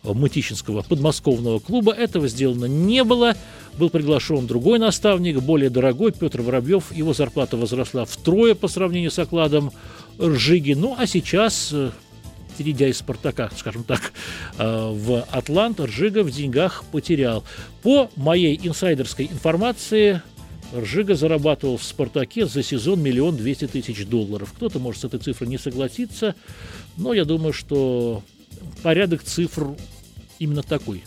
Мытищинского 0.04 0.82
подмосковного 0.84 1.60
клуба. 1.60 1.94
Этого 1.94 2.28
сделано 2.28 2.66
не 2.66 3.04
было. 3.04 3.36
Был 3.78 3.90
приглашен 3.90 4.48
другой 4.48 4.80
наставник, 4.80 5.40
более 5.42 5.70
дорогой, 5.70 6.12
Петр 6.12 6.42
Воробьев. 6.42 6.96
Его 6.96 7.14
зарплата 7.14 7.58
возросла 7.58 8.06
втрое 8.06 8.56
по 8.56 8.68
сравнению 8.68 9.12
с 9.12 9.20
окладом 9.20 9.72
Ржиги. 10.20 10.74
Ну, 10.74 10.96
а 10.98 11.06
сейчас 11.06 11.70
э, 11.72 11.92
перейдя 12.58 12.88
из 12.88 12.98
«Спартака», 12.98 13.52
скажем 13.56 13.84
так, 13.84 14.12
э, 14.58 14.92
в 14.92 15.26
«Атлант», 15.32 15.80
Ржига 15.80 16.24
в 16.24 16.32
деньгах 16.32 16.84
потерял. 16.92 17.44
По 17.84 18.10
моей 18.16 18.60
инсайдерской 18.62 19.26
информации, 19.26 20.22
Ржига 20.76 21.16
зарабатывал 21.16 21.78
в 21.78 21.84
«Спартаке» 21.84 22.46
за 22.46 22.64
сезон 22.64 23.02
миллион 23.02 23.38
двести 23.38 23.68
тысяч 23.68 24.06
долларов. 24.06 24.54
Кто-то 24.56 24.80
может 24.80 25.02
с 25.02 25.06
этой 25.06 25.20
цифрой 25.20 25.50
не 25.50 25.58
согласиться, 25.58 26.36
но 26.98 27.14
я 27.14 27.26
думаю, 27.26 27.54
что 27.54 28.24
порядок 28.84 29.24
цифр 29.24 29.76
именно 30.40 30.64
такой. 30.64 31.04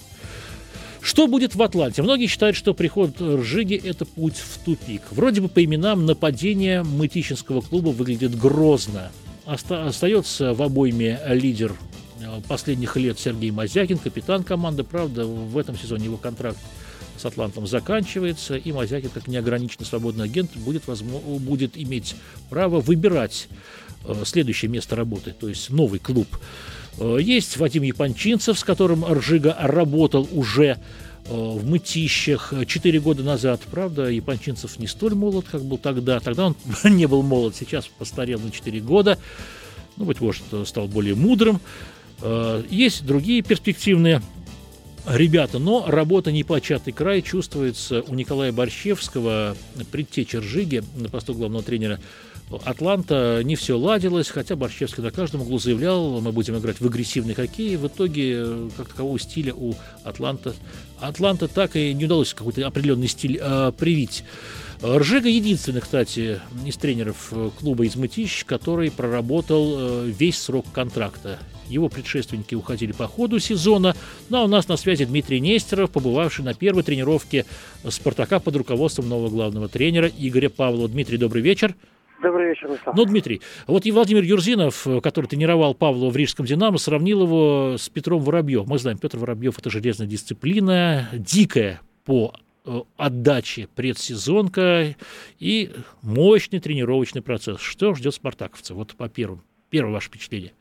Что 1.01 1.27
будет 1.27 1.55
в 1.55 1.63
Атланте? 1.63 2.03
Многие 2.03 2.27
считают, 2.27 2.57
что 2.57 2.75
приход 2.75 3.21
Ржиги– 3.21 3.75
это 3.85 4.05
путь 4.05 4.37
в 4.37 4.59
тупик. 4.65 5.03
Вроде 5.11 5.41
бы 5.41 5.49
по 5.49 5.65
именам 5.65 6.05
нападение 6.05 6.83
Мытищинского 6.83 7.63
клуба 7.63 7.89
выглядит 7.89 8.39
грозно. 8.39 9.11
Оста- 9.47 9.87
остается 9.87 10.53
в 10.53 10.63
обойме 10.63 11.19
лидер 11.27 11.75
э, 12.21 12.41
последних 12.47 12.97
лет 12.97 13.19
Сергей 13.19 13.51
Мазякин, 13.51 13.97
капитан 13.97 14.45
команды. 14.45 14.85
Правда, 14.85 15.25
в 15.25 15.57
этом 15.57 15.77
сезоне 15.77 16.05
его 16.05 16.19
контракт 16.19 16.59
с 17.17 17.25
Атлантом 17.25 17.67
заканчивается, 17.67 18.57
и 18.57 18.71
Мазякин, 18.71 19.11
как 19.11 19.27
неограниченный 19.27 19.87
свободный 19.87 20.27
агент, 20.27 20.55
будет, 20.57 20.87
возможно, 20.87 21.39
будет 21.39 21.77
иметь 21.77 22.15
право 22.51 22.81
выбирать 22.81 23.49
э, 24.05 24.23
следующее 24.27 24.71
место 24.71 24.97
работы, 24.97 25.35
то 25.39 25.49
есть 25.49 25.71
новый 25.71 25.99
клуб. 25.99 26.29
Э, 26.99 27.19
есть 27.21 27.57
Вадим 27.57 27.83
Япончинцев, 27.83 28.59
с 28.59 28.65
которым 28.65 29.05
Ржига 29.05 29.57
работал 29.59 30.29
уже 30.33 30.65
э, 30.67 30.77
в 31.33 31.69
мытищах 31.69 32.53
4 32.67 33.01
года 33.01 33.23
назад. 33.23 33.61
Правда, 33.71 34.09
Япончинцев 34.09 34.79
не 34.79 34.87
столь 34.87 35.15
молод, 35.15 35.47
как 35.51 35.65
был 35.65 35.79
тогда. 35.79 36.21
Тогда 36.21 36.47
он 36.47 36.57
не 36.85 37.07
был 37.07 37.23
молод, 37.23 37.55
сейчас 37.57 37.87
постарел 37.87 38.41
на 38.41 38.51
4 38.51 38.81
года. 38.81 39.19
Ну, 39.97 40.05
быть 40.05 40.21
может, 40.21 40.43
стал 40.65 40.89
более 40.89 41.15
мудрым. 41.15 41.61
Э, 42.23 42.63
есть 42.71 43.05
другие 43.05 43.43
перспективные 43.43 44.23
ребята, 45.09 45.59
но 45.59 45.85
работа 45.87 46.33
не 46.33 46.45
початый 46.45 46.93
край 46.93 47.23
чувствуется 47.23 48.03
у 48.03 48.15
Николая 48.15 48.53
Борщевского, 48.53 49.57
предтечи 49.91 50.37
Ржиги 50.37 50.83
на 50.97 51.09
посту 51.09 51.35
главного 51.35 51.63
тренера 51.63 52.01
Атланта 52.65 53.43
не 53.45 53.55
все 53.55 53.79
ладилось, 53.79 54.29
хотя 54.29 54.57
Борщевский 54.57 55.03
на 55.03 55.13
каждом 55.13 55.43
углу 55.43 55.59
заявлял, 55.59 56.21
мы 56.21 56.33
будем 56.33 56.59
играть 56.59 56.81
в 56.81 56.87
агрессивный 56.87 57.35
хоккей. 57.35 57.77
В 57.77 57.87
итоге, 57.87 58.35
э, 58.39 58.71
как 58.77 58.89
такового 58.89 59.19
стиля 59.21 59.55
у 59.55 59.75
Атланта, 60.03 60.55
Атланта 60.99 61.47
так 61.47 61.77
и 61.77 61.95
не 61.95 62.07
удалось 62.07 62.35
какой-то 62.35 62.67
определенный 62.67 63.07
стиль 63.07 63.39
э, 63.41 63.73
привить. 63.79 64.25
Ржега 64.83 65.29
единственный, 65.29 65.83
кстати, 65.83 66.41
из 66.65 66.77
тренеров 66.79 67.29
э, 67.33 67.51
клуба 67.59 67.85
из 67.85 67.97
Мытищ, 67.97 68.47
который 68.47 68.91
проработал 68.91 69.75
э, 69.77 70.07
весь 70.07 70.39
срок 70.39 70.65
контракта. 70.73 71.39
Его 71.69 71.91
предшественники 71.91 72.55
уходили 72.55 72.93
по 72.93 73.07
ходу 73.07 73.39
сезона. 73.41 73.95
Ну 74.31 74.39
а 74.39 74.45
у 74.45 74.49
нас 74.49 74.69
на 74.69 74.79
связи 74.79 75.05
Дмитрий 75.05 75.39
Нестеров, 75.39 75.91
побывавший 75.91 76.47
на 76.47 76.55
первой 76.55 76.83
тренировке 76.83 77.45
«Спартака» 77.87 78.41
под 78.41 78.57
руководством 78.57 79.09
нового 79.11 79.29
главного 79.29 79.69
тренера 79.69 80.09
Игоря 80.09 80.49
Павлова. 80.49 80.89
Дмитрий, 80.89 81.19
добрый 81.19 81.43
вечер. 81.43 81.75
Добрый 82.23 82.49
вечер, 82.49 82.69
Михаил. 82.69 82.97
Ну, 82.97 83.05
Дмитрий, 83.05 83.43
вот 83.67 83.85
и 83.85 83.93
Владимир 83.93 84.23
Юрзинов, 84.23 84.87
который 85.03 85.27
тренировал 85.27 85.75
Павлова 85.75 86.11
в 86.11 86.17
Рижском 86.17 86.47
«Динамо», 86.47 86.79
сравнил 86.79 87.23
его 87.23 87.77
с 87.79 87.89
Петром 87.91 88.23
Воробьев. 88.23 88.67
Мы 88.67 88.79
знаем, 88.79 88.99
Петр 88.99 89.19
Воробьев– 89.19 89.59
это 89.59 89.71
железная 89.71 90.07
дисциплина, 90.07 91.09
дикая 91.13 91.81
по 92.05 92.35
э, 92.71 92.83
отдаче 92.97 93.69
предсезонка 93.75 94.95
и 95.39 95.71
мощный 96.03 96.61
тренировочный 96.61 97.23
процесс. 97.23 97.61
Что 97.61 97.95
ждет 97.95 98.15
спартаковца? 98.15 98.75
Вот 98.75 98.97
по 98.97 99.09
первым. 99.09 99.43
Первое 99.71 99.95
ваше 99.95 100.09
впечатление. 100.09 100.53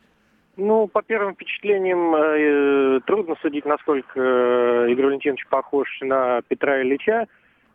Ну, 0.57 0.87
по 0.87 1.01
первым 1.01 1.35
впечатлениям 1.35 2.15
э, 2.15 2.99
трудно 3.05 3.35
судить, 3.41 3.65
насколько 3.65 4.19
э, 4.19 4.91
Игорь 4.91 5.05
Валентинович 5.05 5.47
похож 5.47 5.87
на 6.01 6.41
Петра 6.41 6.81
Ильича 6.81 7.27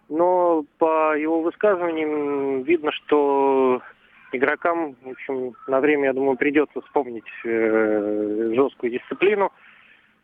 но 0.08 0.64
по 0.78 1.16
его 1.16 1.40
высказываниям 1.40 2.62
видно, 2.62 2.92
что 2.92 3.80
игрокам, 4.32 4.96
в 5.02 5.10
общем, 5.10 5.54
на 5.66 5.80
время, 5.80 6.06
я 6.06 6.12
думаю, 6.12 6.36
придется 6.36 6.80
вспомнить 6.82 7.24
э, 7.44 8.52
жесткую 8.54 8.92
дисциплину, 8.92 9.46
э, 9.46 9.50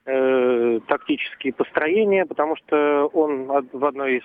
тактические 0.04 1.52
построения, 1.52 2.26
потому 2.26 2.56
что 2.56 3.06
он 3.12 3.46
в 3.46 3.84
одной 3.84 4.18
из 4.18 4.22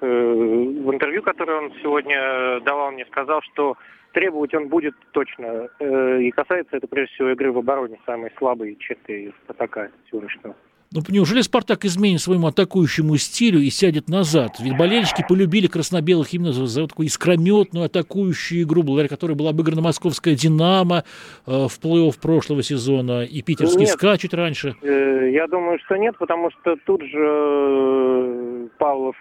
э, 0.00 0.06
в 0.06 0.92
интервью, 0.92 1.22
которое 1.22 1.58
он 1.58 1.72
сегодня 1.82 2.60
давал 2.60 2.92
мне, 2.92 3.04
сказал, 3.06 3.42
что 3.42 3.76
требовать 4.12 4.54
он 4.54 4.68
будет 4.68 4.94
точно. 5.12 5.68
Э, 5.78 6.20
и 6.20 6.30
касается 6.30 6.76
это 6.76 6.86
прежде 6.86 7.14
всего 7.14 7.30
игры 7.30 7.52
в 7.52 7.58
обороне, 7.58 7.98
самой 8.06 8.30
слабой 8.38 8.76
черты 8.76 9.32
Спартака 9.44 9.90
сегодняшнего. 10.10 10.54
Ну, 10.94 11.00
неужели 11.08 11.40
«Спартак» 11.40 11.86
изменит 11.86 12.20
своему 12.20 12.48
атакующему 12.48 13.16
стилю 13.16 13.60
и 13.60 13.70
сядет 13.70 14.08
назад? 14.08 14.60
Ведь 14.60 14.76
болельщики 14.76 15.24
полюбили 15.26 15.66
красно-белых 15.66 16.34
именно 16.34 16.52
за, 16.52 16.66
за 16.66 16.86
такую 16.86 17.06
искрометную 17.06 17.86
атакующую 17.86 18.62
игру, 18.64 18.82
благодаря 18.82 19.08
которой 19.08 19.32
была 19.34 19.50
обыграна 19.50 19.80
московская 19.80 20.34
«Динамо» 20.34 21.04
э, 21.46 21.50
в 21.50 21.80
плей-офф 21.80 22.20
прошлого 22.20 22.62
сезона 22.62 23.24
и 23.24 23.40
питерский 23.40 23.80
нет, 23.80 23.88
«СКА» 23.88 24.18
чуть 24.18 24.34
раньше. 24.34 24.74
Э, 24.82 25.30
я 25.32 25.46
думаю, 25.46 25.78
что 25.86 25.96
нет, 25.96 26.16
потому 26.18 26.50
что 26.50 26.76
тут 26.84 27.00
же 27.02 27.08
э, 27.18 28.68
Павлов 28.78 29.16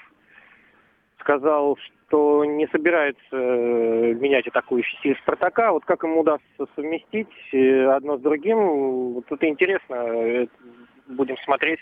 сказал, 1.21 1.77
что 2.07 2.43
не 2.43 2.67
собирается 2.67 3.21
э, 3.31 4.13
менять 4.15 4.45
атакующий 4.47 4.97
стиль 4.99 5.17
«Спартака». 5.21 5.71
Вот 5.71 5.85
как 5.85 6.03
ему 6.03 6.19
удастся 6.19 6.67
совместить 6.75 7.29
одно 7.95 8.17
с 8.17 8.21
другим, 8.21 9.13
вот 9.13 9.25
это 9.29 9.47
интересно 9.47 10.49
будем 11.11 11.37
смотреть. 11.39 11.79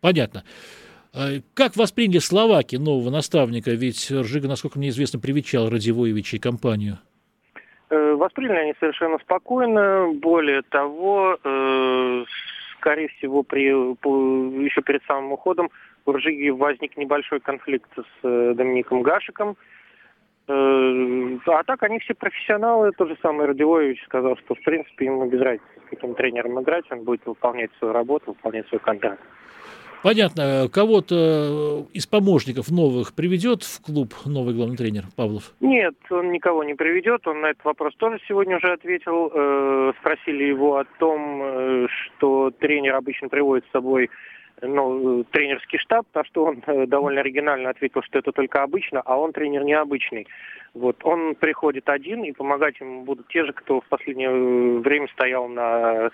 Понятно. 0.00 0.44
А 1.14 1.40
как 1.54 1.76
восприняли 1.76 2.18
словаки 2.18 2.76
нового 2.76 3.10
наставника? 3.10 3.70
Ведь 3.70 4.10
Ржига, 4.10 4.48
насколько 4.48 4.78
мне 4.78 4.90
известно, 4.90 5.18
привечал 5.18 5.70
Радивоевича 5.70 6.36
и 6.36 6.40
компанию. 6.40 6.98
Э, 7.88 8.14
восприняли 8.14 8.58
они 8.58 8.74
совершенно 8.80 9.18
спокойно. 9.18 10.12
Более 10.14 10.62
того, 10.62 11.38
э, 11.42 12.24
скорее 12.78 13.08
всего, 13.16 13.42
при, 13.42 13.68
еще 14.64 14.82
перед 14.82 15.02
самым 15.04 15.32
уходом 15.32 15.70
у 16.04 16.12
Ржиги 16.12 16.50
возник 16.50 16.96
небольшой 16.96 17.40
конфликт 17.40 17.90
с 17.96 18.04
э, 18.22 18.54
Домиником 18.54 19.02
Гашиком. 19.02 19.56
А 20.48 21.62
так 21.64 21.82
они 21.82 21.98
все 21.98 22.14
профессионалы. 22.14 22.92
Тот 22.96 23.08
же 23.08 23.16
самый 23.20 23.46
Радивоевич 23.46 24.02
сказал, 24.04 24.36
что 24.36 24.54
в 24.54 24.62
принципе 24.62 25.06
ему 25.06 25.26
без 25.26 25.40
разницы, 25.40 25.64
с 25.86 25.90
каким 25.90 26.14
тренером 26.14 26.62
играть, 26.62 26.84
он 26.90 27.02
будет 27.02 27.26
выполнять 27.26 27.70
свою 27.78 27.92
работу, 27.92 28.26
выполнять 28.28 28.68
свой 28.68 28.80
контракт. 28.80 29.20
Понятно. 30.02 30.68
Кого-то 30.72 31.86
из 31.92 32.06
помощников 32.06 32.70
новых 32.70 33.12
приведет 33.12 33.64
в 33.64 33.82
клуб 33.82 34.14
новый 34.24 34.54
главный 34.54 34.76
тренер 34.76 35.04
Павлов? 35.16 35.52
Нет, 35.58 35.94
он 36.10 36.30
никого 36.30 36.62
не 36.62 36.74
приведет. 36.74 37.26
Он 37.26 37.40
на 37.40 37.46
этот 37.46 37.64
вопрос 37.64 37.94
тоже 37.96 38.20
сегодня 38.28 38.58
уже 38.58 38.72
ответил. 38.72 39.32
Э, 39.34 39.92
спросили 39.98 40.44
его 40.44 40.76
о 40.76 40.84
том, 41.00 41.42
э, 41.42 41.86
что 41.88 42.52
тренер 42.52 42.94
обычно 42.94 43.28
приводит 43.28 43.64
с 43.66 43.72
собой 43.72 44.10
ну, 44.62 45.24
тренерский 45.24 45.78
штаб, 45.78 46.06
на 46.14 46.24
что 46.24 46.44
он 46.44 46.62
э, 46.66 46.86
довольно 46.86 47.20
оригинально 47.20 47.70
ответил, 47.70 48.02
что 48.02 48.18
это 48.18 48.32
только 48.32 48.62
обычно, 48.62 49.00
а 49.04 49.16
он 49.18 49.32
тренер 49.32 49.64
необычный. 49.64 50.26
Вот. 50.74 50.96
Он 51.04 51.34
приходит 51.34 51.88
один, 51.88 52.24
и 52.24 52.32
помогать 52.32 52.80
ему 52.80 53.02
будут 53.02 53.28
те 53.28 53.44
же, 53.44 53.52
кто 53.52 53.80
в 53.80 53.86
последнее 53.86 54.80
время 54.80 55.08
стоял 55.08 55.48
на 55.48 56.10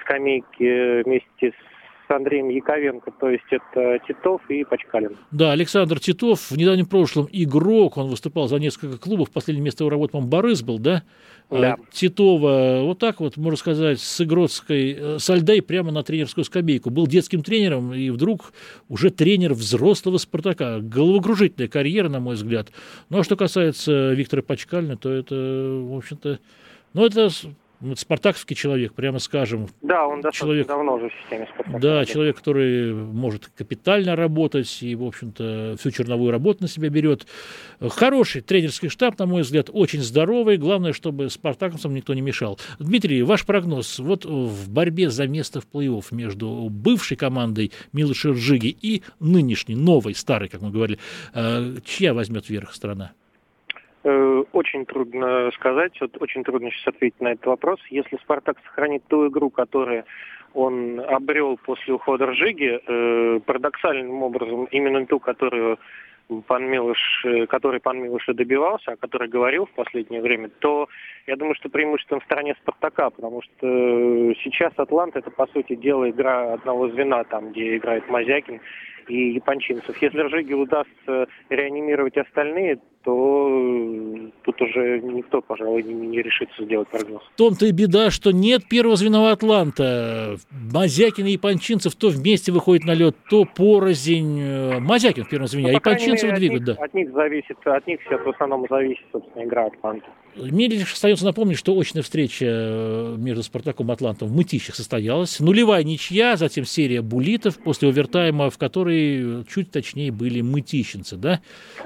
скамейке 0.00 1.02
вместе 1.04 1.52
с 1.52 1.77
с 2.08 2.10
Андреем 2.10 2.48
Яковенко, 2.48 3.10
то 3.20 3.28
есть 3.28 3.44
это 3.50 3.98
Титов 4.06 4.40
и 4.48 4.64
Пачкалин. 4.64 5.16
Да, 5.30 5.52
Александр 5.52 6.00
Титов 6.00 6.50
в 6.50 6.56
недавнем 6.56 6.86
прошлом 6.86 7.28
игрок, 7.30 7.98
он 7.98 8.08
выступал 8.08 8.48
за 8.48 8.56
несколько 8.56 8.98
клубов, 8.98 9.30
последнее 9.30 9.64
место 9.64 9.84
его 9.84 9.90
работы, 9.90 10.12
по-моему, 10.12 10.30
Борис 10.30 10.62
был, 10.62 10.78
да? 10.78 11.02
Да. 11.50 11.74
А, 11.74 11.76
Титова, 11.92 12.80
вот 12.82 12.98
так 12.98 13.20
вот, 13.20 13.36
можно 13.36 13.56
сказать, 13.56 14.00
с 14.00 14.20
Игродской, 14.20 14.92
э, 14.92 15.18
с 15.18 15.30
Альдей 15.30 15.62
прямо 15.62 15.90
на 15.90 16.02
тренерскую 16.02 16.44
скамейку. 16.44 16.90
Был 16.90 17.06
детским 17.06 17.42
тренером, 17.42 17.94
и 17.94 18.10
вдруг 18.10 18.52
уже 18.88 19.10
тренер 19.10 19.54
взрослого 19.54 20.18
«Спартака». 20.18 20.80
Головокружительная 20.80 21.68
карьера, 21.68 22.10
на 22.10 22.20
мой 22.20 22.34
взгляд. 22.34 22.68
Ну, 23.08 23.20
а 23.20 23.24
что 23.24 23.36
касается 23.36 24.12
Виктора 24.12 24.42
Пачкалина, 24.42 24.98
то 24.98 25.10
это, 25.10 25.34
в 25.34 25.96
общем-то, 25.96 26.38
ну, 26.92 27.06
это 27.06 27.30
ну, 27.80 27.94
спартаковский 27.96 28.56
человек, 28.56 28.94
прямо 28.94 29.18
скажем. 29.18 29.68
Да, 29.82 30.06
он 30.06 30.20
достаточно 30.20 30.46
человек, 30.46 30.66
давно 30.66 30.94
уже 30.94 31.10
в 31.10 31.12
системе 31.22 31.46
Спартака. 31.52 31.78
Да, 31.78 32.04
человек, 32.04 32.36
который 32.36 32.92
может 32.92 33.48
капитально 33.56 34.16
работать 34.16 34.82
и, 34.82 34.94
в 34.94 35.04
общем-то, 35.04 35.76
всю 35.78 35.90
черновую 35.90 36.32
работу 36.32 36.62
на 36.62 36.68
себя 36.68 36.88
берет. 36.88 37.26
Хороший 37.80 38.40
тренерский 38.40 38.88
штаб, 38.88 39.18
на 39.18 39.26
мой 39.26 39.42
взгляд, 39.42 39.70
очень 39.72 40.02
здоровый. 40.02 40.56
Главное, 40.56 40.92
чтобы 40.92 41.30
спартаковцам 41.30 41.94
никто 41.94 42.14
не 42.14 42.20
мешал. 42.20 42.58
Дмитрий, 42.78 43.22
ваш 43.22 43.46
прогноз. 43.46 43.98
Вот 43.98 44.24
в 44.24 44.70
борьбе 44.70 45.10
за 45.10 45.26
место 45.28 45.60
в 45.60 45.66
плей-офф 45.72 46.06
между 46.10 46.68
бывшей 46.70 47.16
командой 47.16 47.72
Милыши 47.92 48.32
Ржиги 48.32 48.76
и 48.80 49.02
нынешней, 49.20 49.76
новой, 49.76 50.14
старой, 50.14 50.48
как 50.48 50.62
мы 50.62 50.70
говорили, 50.70 50.98
э, 51.34 51.76
чья 51.84 52.14
возьмет 52.14 52.48
верх 52.48 52.74
страна? 52.74 53.12
Э, 54.04 54.44
очень 54.52 54.86
трудно 54.86 55.50
сказать, 55.52 55.92
очень 56.20 56.44
трудно 56.44 56.70
сейчас 56.70 56.94
ответить 56.94 57.20
на 57.20 57.32
этот 57.32 57.46
вопрос. 57.46 57.80
Если 57.90 58.16
«Спартак» 58.18 58.56
сохранит 58.64 59.02
ту 59.08 59.28
игру, 59.28 59.50
которую 59.50 60.04
он 60.54 61.00
обрел 61.00 61.58
после 61.58 61.94
ухода 61.94 62.26
Ржиги, 62.26 62.80
э, 62.86 63.40
парадоксальным 63.44 64.22
образом, 64.22 64.66
именно 64.70 65.04
ту, 65.06 65.18
которую 65.18 65.78
пан 66.46 66.70
Милыш, 66.70 67.24
э, 67.24 67.46
который 67.46 67.80
пан 67.80 68.00
Милыш 68.00 68.28
и 68.28 68.34
добивался, 68.34 68.92
о 68.92 68.96
которой 68.96 69.28
говорил 69.28 69.66
в 69.66 69.72
последнее 69.72 70.20
время, 70.20 70.48
то 70.60 70.88
я 71.26 71.36
думаю, 71.36 71.54
что 71.54 71.68
преимуществом 71.68 72.20
в 72.20 72.24
стороне 72.24 72.54
Спартака, 72.60 73.10
потому 73.10 73.42
что 73.42 73.66
сейчас 74.42 74.72
Атлант 74.76 75.16
это, 75.16 75.30
по 75.30 75.46
сути 75.48 75.74
дела, 75.74 76.08
игра 76.10 76.52
одного 76.52 76.88
звена, 76.88 77.24
там, 77.24 77.50
где 77.50 77.76
играет 77.76 78.08
Мазякин 78.08 78.60
и 79.08 79.34
Япончинцев. 79.34 80.00
Если 80.00 80.18
Ржиге 80.20 80.54
удастся 80.54 81.26
реанимировать 81.48 82.16
остальные, 82.16 82.78
то 83.04 83.48
э, 83.50 84.30
тут 84.42 84.60
уже 84.60 85.00
никто, 85.00 85.40
пожалуй, 85.40 85.82
не, 85.82 85.94
не 85.94 86.22
решится 86.22 86.64
сделать 86.64 86.88
прогноз. 86.88 87.22
В 87.34 87.36
том-то 87.36 87.66
и 87.66 87.72
беда, 87.72 88.10
что 88.10 88.32
нет 88.32 88.68
первого 88.68 88.96
звена 88.96 89.30
Атланта. 89.32 90.36
Мазякин 90.50 91.26
и 91.26 91.30
Япончинцев 91.30 91.94
то 91.94 92.08
вместе 92.08 92.52
выходят 92.52 92.84
на 92.84 92.92
лед, 92.92 93.16
то 93.30 93.44
порознь. 93.44 94.40
Э, 94.40 94.80
Мазякин 94.80 95.24
в 95.24 95.28
первом 95.28 95.46
звене, 95.46 95.68
ну, 95.68 95.72
а 95.72 95.76
Япончинцев 95.76 96.34
двигают, 96.34 96.64
да. 96.64 96.72
От 96.74 96.92
них 96.94 97.10
зависит, 97.12 97.56
от 97.64 97.86
них 97.86 98.00
сейчас 98.04 98.20
в 98.20 98.28
основном 98.28 98.66
зависит, 98.68 99.04
собственно, 99.12 99.44
игра 99.44 99.66
Атланта. 99.66 100.06
Мне 100.38 100.68
лишь 100.68 100.92
остается 100.92 101.24
напомнить, 101.24 101.58
что 101.58 101.78
очная 101.78 102.02
встреча 102.02 102.46
э, 102.46 103.16
между 103.18 103.42
Спартаком 103.42 103.90
и 103.90 103.92
Атлантом 103.92 104.28
в 104.28 104.36
Мытищах 104.36 104.74
состоялась. 104.74 105.40
Нулевая 105.40 105.82
ничья, 105.84 106.36
затем 106.36 106.64
серия 106.64 107.02
булитов 107.02 107.58
после 107.58 107.88
овертайма, 107.88 108.50
в 108.50 108.58
которой 108.58 109.44
чуть 109.44 109.70
точнее 109.70 110.12
были 110.12 110.40
мытищенцы. 110.40 111.16
Да? 111.16 111.40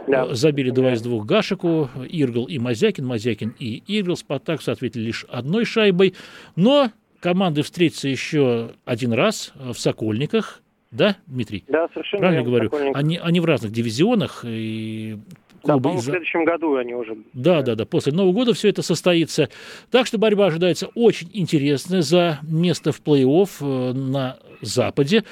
Да. 0.07 0.34
Забили 0.34 0.70
два 0.70 0.92
из 0.92 1.03
двух 1.03 1.24
Гашику, 1.26 1.90
Иргл 2.09 2.44
и 2.44 2.59
Мазякин. 2.59 3.07
Мазякин 3.07 3.55
и 3.59 3.82
Иргл. 3.86 4.16
Спартак 4.16 4.62
соответственно 4.62 5.05
лишь 5.05 5.24
одной 5.28 5.64
шайбой. 5.64 6.14
Но 6.57 6.90
команды 7.20 7.62
встретятся 7.62 8.09
еще 8.09 8.72
один 8.84 9.12
раз 9.12 9.53
в 9.55 9.74
Сокольниках. 9.74 10.62
Да, 10.90 11.16
Дмитрий? 11.26 11.64
Да, 11.68 11.88
совершенно 11.94 12.20
Правильно 12.20 12.44
говорю? 12.44 12.70
Они, 12.92 13.16
они 13.16 13.40
в 13.40 13.46
разных 13.46 13.72
дивизионах, 13.72 14.44
и 14.46 15.16
клубы. 15.62 15.90
Да, 15.90 15.96
в 15.96 16.02
следующем 16.02 16.44
году 16.44 16.76
они 16.76 16.94
уже... 16.94 17.16
Да, 17.32 17.62
да, 17.62 17.74
да, 17.74 17.86
после 17.86 18.12
Нового 18.12 18.32
года 18.32 18.54
все 18.54 18.68
это 18.68 18.82
состоится. 18.82 19.48
Так 19.90 20.06
что 20.06 20.18
борьба 20.18 20.46
ожидается 20.46 20.88
очень 20.94 21.30
интересная 21.32 22.02
за 22.02 22.38
место 22.42 22.92
в 22.92 23.00
плей-офф 23.00 23.50
э, 23.60 23.92
на 23.92 24.38
Западе. 24.60 25.24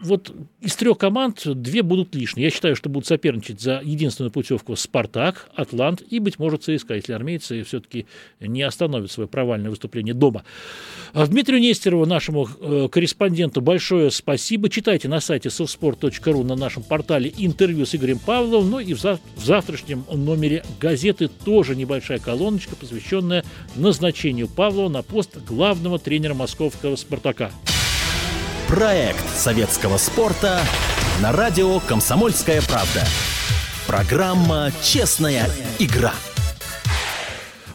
Вот 0.00 0.32
из 0.60 0.76
трех 0.76 0.96
команд 0.96 1.42
две 1.44 1.82
будут 1.82 2.14
лишние. 2.14 2.44
Я 2.44 2.50
считаю, 2.50 2.76
что 2.76 2.88
будут 2.88 3.08
соперничать 3.08 3.60
за 3.60 3.80
единственную 3.82 4.30
путевку 4.30 4.76
«Спартак», 4.76 5.48
«Атлант» 5.56 6.02
и, 6.08 6.20
быть 6.20 6.38
может, 6.38 6.62
ЦСКА, 6.62 6.94
если 6.94 7.12
армейцы 7.12 7.64
все-таки 7.64 8.06
не 8.40 8.62
остановят 8.62 9.10
свое 9.10 9.28
провальное 9.28 9.70
выступление 9.70 10.14
дома. 10.14 10.44
А 11.14 11.26
Дмитрию 11.26 11.60
Нестерову, 11.60 12.06
нашему 12.06 12.48
э, 12.60 12.88
корреспонденту, 12.90 13.60
большое 13.60 14.12
спасибо. 14.12 14.68
Читайте 14.68 15.08
на 15.08 15.20
сайте 15.20 15.48
softsport.ru 15.48 16.44
на 16.44 16.54
нашем 16.54 16.84
портале 16.84 17.32
интервью 17.36 17.84
с 17.84 17.94
Игорем 17.94 18.20
Павловым. 18.20 18.70
Ну 18.70 18.78
и 18.78 18.94
в, 18.94 19.02
зав- 19.02 19.20
в 19.34 19.44
завтрашнем 19.44 20.04
номере 20.12 20.64
газеты 20.80 21.28
тоже 21.28 21.74
небольшая 21.74 22.20
колоночка, 22.20 22.76
посвященная 22.76 23.44
назначению 23.74 24.46
Павлова 24.46 24.88
на 24.88 25.02
пост 25.02 25.38
главного 25.44 25.98
тренера 25.98 26.34
московского 26.34 26.94
«Спартака». 26.94 27.50
Проект 28.68 29.26
советского 29.34 29.96
спорта 29.96 30.60
на 31.22 31.32
радио 31.32 31.80
«Комсомольская 31.80 32.60
правда». 32.60 33.02
Программа 33.86 34.70
«Честная 34.82 35.48
игра». 35.78 36.12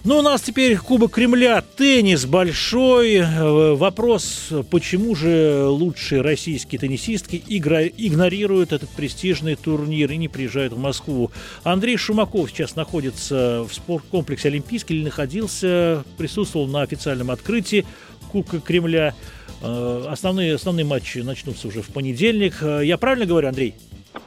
Ну, 0.03 0.19
у 0.19 0.21
нас 0.21 0.41
теперь 0.41 0.77
Кубок 0.77 1.13
Кремля, 1.13 1.61
теннис 1.61 2.27
большой. 2.27 3.15
Э, 3.15 3.73
вопрос, 3.73 4.49
почему 4.69 5.15
же 5.15 5.65
лучшие 5.65 6.21
российские 6.21 6.77
теннисистки 6.77 7.41
игра... 7.47 7.83
игнорируют 7.87 8.71
этот 8.71 8.89
престижный 8.89 9.55
турнир 9.55 10.11
и 10.11 10.17
не 10.17 10.27
приезжают 10.27 10.73
в 10.73 10.77
Москву. 10.77 11.31
Андрей 11.63 11.97
Шумаков 11.97 12.51
сейчас 12.51 12.75
находится 12.75 13.65
в 13.67 13.73
спорткомплексе 13.73 14.49
Олимпийский 14.49 14.97
или 14.97 15.05
находился, 15.05 16.03
присутствовал 16.17 16.67
на 16.67 16.83
официальном 16.83 17.31
открытии 17.31 17.83
Кубка 18.31 18.59
Кремля. 18.59 19.15
Э, 19.63 20.07
основные, 20.09 20.55
основные 20.55 20.85
матчи 20.85 21.19
начнутся 21.19 21.67
уже 21.69 21.81
в 21.81 21.93
понедельник. 21.93 22.61
Э, 22.61 22.81
я 22.83 22.97
правильно 22.97 23.25
говорю, 23.25 23.47
Андрей? 23.47 23.75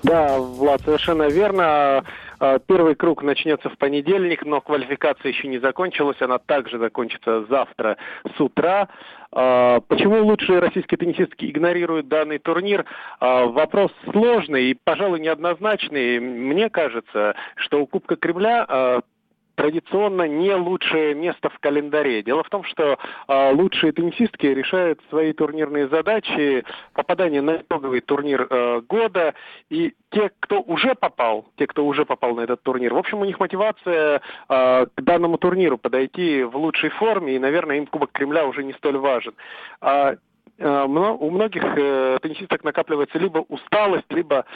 Да, 0.03 0.39
Влад, 0.39 0.81
совершенно 0.83 1.29
верно. 1.29 2.05
Э, 2.41 2.59
первый 2.67 2.95
круг 2.95 3.23
начнется 3.23 3.69
в 3.69 3.77
понедельник, 3.77 4.47
но 4.47 4.63
квалификация 4.63 5.33
еще 5.33 5.49
не 5.49 5.59
закончилась. 5.59 6.17
Она 6.21 6.39
также 6.39 6.79
закончится 6.79 7.45
завтра 7.51 7.99
с 8.37 8.41
утра. 8.41 8.89
Почему 9.29 10.25
лучшие 10.25 10.61
российские 10.61 10.97
теннисистки 10.97 11.45
игнорируют 11.51 12.09
данный 12.09 12.39
турнир? 12.39 12.87
Вопрос 13.21 13.91
сложный 14.11 14.71
и, 14.71 14.79
пожалуй, 14.83 15.21
неоднозначный. 15.21 16.21
Мне 16.21 16.71
кажется, 16.71 17.35
что 17.57 17.83
у 17.83 17.87
Кубка 17.87 18.17
Кремля 18.17 19.03
традиционно 19.57 20.29
не 20.29 20.55
лучшее 20.55 21.15
место 21.15 21.49
в 21.49 21.59
календаре. 21.59 22.23
Дело 22.23 22.45
в 22.45 22.49
том, 22.49 22.63
что 22.65 22.99
э, 23.29 23.53
лучшие 23.53 23.93
теннисистки 23.93 24.47
решают 24.47 25.01
свои 25.09 25.33
турнирные 25.33 25.89
задачи, 25.89 26.65
попадание 26.93 27.43
на 27.43 27.57
итоговый 27.57 28.01
турнир 28.01 28.47
э, 28.49 28.83
года, 28.83 29.35
и 29.71 29.95
те, 30.11 30.31
кто 30.41 30.61
уже 30.61 30.95
попал, 30.95 31.47
те, 31.57 31.67
кто 31.67 31.85
уже 31.85 32.05
попал 32.05 32.37
на 32.37 32.43
этот 32.43 32.63
турнир, 32.63 32.95
в 32.95 32.99
общем, 32.99 33.21
у 33.21 33.25
них 33.25 33.41
мотивация 33.41 34.21
э, 34.49 34.87
к 34.95 35.03
данному 35.03 35.39
турниру 35.39 35.79
подойти 35.79 36.45
в 36.45 36.57
лучшей 36.57 36.91
форме, 36.91 37.35
и, 37.35 37.39
наверное, 37.39 37.79
им 37.79 37.87
Кубок 37.87 38.13
Кремля 38.13 38.47
уже 38.47 38.63
не 38.63 38.75
столь 38.75 38.99
важен. 38.99 39.35
А 39.81 40.17
у 40.59 41.31
многих 41.31 41.63
э, 41.63 42.19
теннисисток 42.23 42.65
накапливается 42.65 43.19
либо 43.19 43.45
усталость, 43.49 44.11
либо 44.11 44.47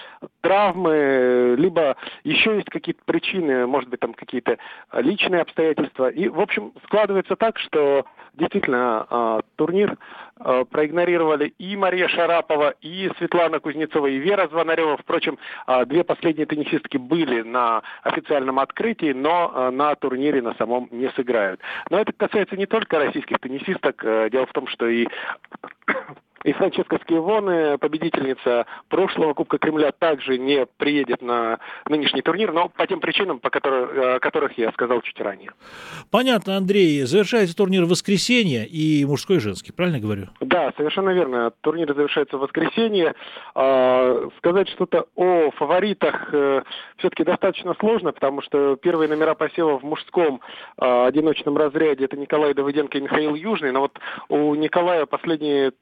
травмы, 0.41 1.57
либо 1.59 1.97
еще 2.25 2.57
есть 2.57 2.71
какие-то 2.71 3.03
причины, 3.05 3.67
может 3.67 3.91
быть, 3.91 4.01
там 4.01 4.15
какие-то 4.15 4.57
личные 4.95 5.43
обстоятельства. 5.43 6.09
И, 6.09 6.29
в 6.29 6.41
общем, 6.41 6.73
складывается 6.85 7.37
так, 7.37 7.59
что 7.59 8.07
действительно 8.35 9.07
э, 9.11 9.41
турнир 9.57 9.97
проигнорировали 10.71 11.53
и 11.59 11.77
Мария 11.77 12.09
Шарапова, 12.09 12.75
и 12.81 13.11
Светлана 13.19 13.61
Кузнецова, 13.61 14.07
и 14.07 14.17
Вера 14.17 14.49
Звонарева. 14.49 14.97
Впрочем, 14.97 15.37
две 15.85 16.03
последние 16.03 16.47
теннисистки 16.47 16.97
были 16.97 17.43
на 17.43 17.83
официальном 18.03 18.59
открытии, 18.59 19.13
но 19.13 19.71
на 19.71 19.95
турнире 19.97 20.41
на 20.41 20.55
самом 20.55 20.89
не 20.93 21.11
сыграют. 21.11 21.61
Но 21.91 22.01
это 22.01 22.15
касается 22.15 22.57
не 22.57 22.65
только 22.65 22.99
российских 22.99 23.39
теннисисток. 23.39 24.03
Дело 24.31 24.47
в 24.47 24.53
том, 24.55 24.67
что 24.69 24.87
и 24.87 25.07
и 26.45 26.53
Франческа 26.53 26.99
Скивоне, 27.03 27.77
победительница 27.79 28.67
прошлого 28.89 29.35
Кубка 29.35 29.59
Кремля, 29.59 29.93
также 29.93 30.39
не 30.39 30.67
приедет 30.79 31.21
на 31.21 31.59
нынешний 31.89 32.23
турнир, 32.23 32.53
но 32.53 32.69
по 32.69 32.87
тем 32.87 33.01
причинам, 33.01 33.41
по 33.41 33.51
которых, 33.51 34.17
о 34.17 34.21
которых 34.21 34.57
я 34.57 34.73
сказал 34.73 35.03
чуть 35.03 35.21
ранее. 35.21 35.53
Понятно, 36.11 36.57
Андрей. 36.57 37.03
Завершается 37.03 37.55
турнир 37.55 37.85
в 37.85 37.89
воскресенье 37.89 38.67
и 38.67 39.05
мужской 39.05 39.37
и 39.37 39.41
женский, 39.41 39.73
правильно 39.73 40.01
говорю? 40.01 40.29
Да, 40.41 40.73
совершенно 40.77 41.11
верно. 41.11 41.53
Турнир 41.61 41.95
завершается 41.95 42.39
в 42.39 42.41
воскресенье. 42.41 43.15
А, 43.55 44.29
сказать 44.39 44.69
что-то 44.71 45.07
о 45.17 45.51
фаворитах 45.53 46.31
э, 46.33 46.63
все-таки 46.97 47.25
достаточно 47.25 47.75
сложно, 47.79 48.13
потому 48.13 48.43
что 48.43 48.77
первые 48.77 49.09
номера 49.09 49.35
посева 49.35 49.79
в 49.79 49.83
мужском 49.83 50.41
а, 50.77 51.07
одиночном 51.07 51.57
разряде 51.57 52.07
это 52.07 52.17
Николай 52.17 52.55
Давыденко 52.55 52.99
и 52.99 53.03
Михаил 53.03 53.35
Южный, 53.35 53.73
но 53.73 53.81
вот 53.81 53.99
у 54.29 54.55
Николая 54.55 55.07
последние 55.07 55.73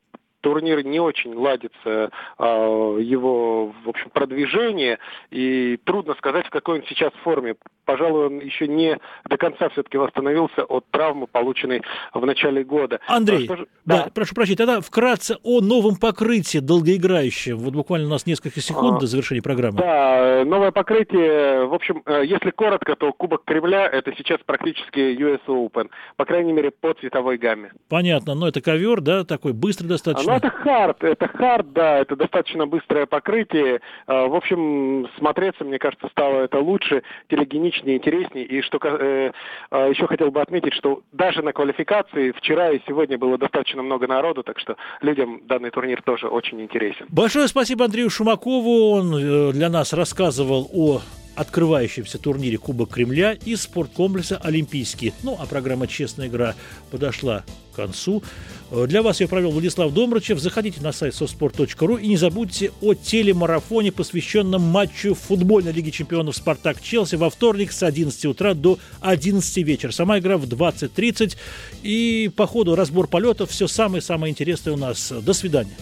турнир 0.49 0.83
не 0.83 0.99
очень 0.99 1.35
ладится 1.35 2.11
а, 2.39 2.97
его, 2.97 3.75
в 3.85 3.89
общем, 3.89 4.09
продвижение, 4.09 4.99
и 5.31 5.79
трудно 5.85 6.15
сказать, 6.15 6.47
в 6.47 6.51
какой 6.51 6.79
он 6.79 6.85
сейчас 6.89 7.13
форме. 7.23 7.57
Пожалуй, 7.85 8.27
он 8.27 8.39
еще 8.41 8.67
не 8.67 8.99
до 9.29 9.37
конца 9.37 9.69
все-таки 9.69 9.99
восстановился 9.99 10.65
от 10.65 10.87
травмы, 10.91 11.27
полученной 11.27 11.83
в 12.15 12.25
начале 12.25 12.65
года. 12.65 13.01
Андрей, 13.09 13.47
а, 13.51 13.57
да, 13.85 14.05
да, 14.05 14.11
прошу 14.15 14.35
прощения, 14.35 14.57
тогда 14.57 14.81
вкратце 14.81 15.37
о 15.43 15.61
новом 15.61 15.97
покрытии 15.97 16.59
долгоиграющем. 16.59 17.59
Вот 17.59 17.75
буквально 17.75 18.07
у 18.07 18.11
нас 18.11 18.25
несколько 18.25 18.61
секунд 18.63 18.97
а, 18.97 19.01
до 19.01 19.07
завершения 19.07 19.43
программы. 19.43 19.77
Да, 19.77 20.45
новое 20.47 20.71
покрытие, 20.71 21.67
в 21.67 21.75
общем, 21.75 22.03
э, 22.07 22.23
если 22.25 22.51
коротко, 22.51 22.97
то 22.97 23.13
Кубок 23.13 23.45
Кремля 23.45 23.87
это 23.87 24.15
сейчас 24.17 24.39
практически 24.47 24.99
US 24.99 25.41
Open, 25.47 25.91
по 26.17 26.25
крайней 26.25 26.53
мере, 26.53 26.71
по 26.71 26.95
цветовой 26.95 27.37
гамме. 27.37 27.73
Понятно, 27.91 28.35
но 28.35 28.49
это 28.49 28.63
ковер, 28.63 29.03
да, 29.03 29.25
такой 29.25 29.53
быстрый 29.53 29.89
достаточно? 29.89 30.33
Ну, 30.33 30.38
это 30.39 30.51
хард, 30.51 31.05
это 31.05 31.28
хард, 31.28 31.72
да, 31.72 31.99
это 31.99 32.16
достаточно 32.16 32.66
быстрое 32.66 33.07
покрытие. 33.07 33.80
А, 34.07 34.26
в 34.26 34.34
общем, 34.34 35.09
смотреться, 35.18 35.64
мне 35.64 35.78
кажется, 35.78 36.09
стало 36.09 36.41
это 36.41 36.59
лучше, 36.59 37.03
телегеничнее, 37.28 37.97
интереснее. 37.97 38.45
И 38.45 38.62
что 38.62 38.78
э, 38.82 39.32
а, 39.70 39.89
еще 39.89 40.07
хотел 40.07 40.30
бы 40.30 40.41
отметить, 40.41 40.74
что 40.74 41.03
даже 41.12 41.43
на 41.43 41.53
квалификации 41.53 42.32
вчера 42.32 42.70
и 42.70 42.80
сегодня 42.86 43.18
было 43.18 43.39
достаточно 43.39 43.82
много 43.82 44.07
народу, 44.07 44.43
так 44.43 44.59
что 44.59 44.76
людям 45.01 45.43
данный 45.47 45.70
турнир 45.70 46.03
тоже 46.03 46.28
очень 46.28 46.61
интересен. 46.61 47.07
Большое 47.09 47.49
спасибо 47.49 47.84
Андрею 47.84 48.11
Шумакову. 48.11 48.91
Он 48.91 49.14
э, 49.14 49.53
для 49.53 49.68
нас 49.68 49.93
рассказывал 49.93 50.68
о 50.72 51.01
открывающемся 51.39 52.18
турнире 52.18 52.59
Кубок 52.59 52.91
Кремля 52.91 53.32
и 53.32 53.55
спорткомплекса 53.55 54.39
Олимпийский. 54.39 55.12
Ну, 55.22 55.36
а 55.39 55.47
программа 55.47 55.86
«Честная 55.86 56.26
игра» 56.26 56.57
подошла 56.91 57.45
к 57.72 57.76
концу. 57.76 58.24
Э, 58.72 58.86
для 58.89 59.03
вас 59.03 59.20
я 59.20 59.28
провел 59.28 59.53
Владислав 59.53 59.93
Домрачев. 59.95 60.41
Заходите 60.41 60.80
на 60.80 60.91
сайт 60.91 61.14
соцспорт.ру 61.14 61.97
и 61.97 62.09
не 62.09 62.16
забудьте 62.16 62.72
о 62.80 62.95
телемарафоне, 62.95 63.93
посвященном 63.93 64.62
матчу 64.62 65.14
футбольной 65.14 65.70
лиги 65.70 65.91
чемпионов 65.91 66.34
«Спартак-Челси» 66.34 67.14
во 67.14 67.30
вторник 67.30 67.70
с 67.70 67.84
11 67.84 68.24
утра 68.26 68.55
до 68.55 68.80
11 69.01 69.59
вечера. 69.59 69.93
Сама 69.93 70.18
игра 70.18 70.39
в 70.39 70.45
20.30. 70.45 71.36
И 71.84 72.32
по 72.34 72.49
ходу 72.49 72.74
разбор 72.74 73.07
полетов 73.07 73.51
все 73.51 73.68
самое-самое 73.68 74.32
интересное 74.32 74.74
у 74.74 74.76
нас. 74.76 75.12
До 75.22 75.32
свидания. 75.32 75.76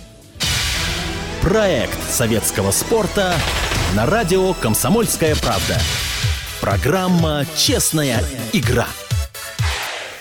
Проект 1.41 2.03
советского 2.11 2.73
спорта 2.73 3.37
на 3.97 4.05
радио 4.05 4.53
«Комсомольская 4.53 5.35
правда». 5.37 5.79
Программа 6.61 7.47
«Честная 7.57 8.23
игра». 8.53 8.89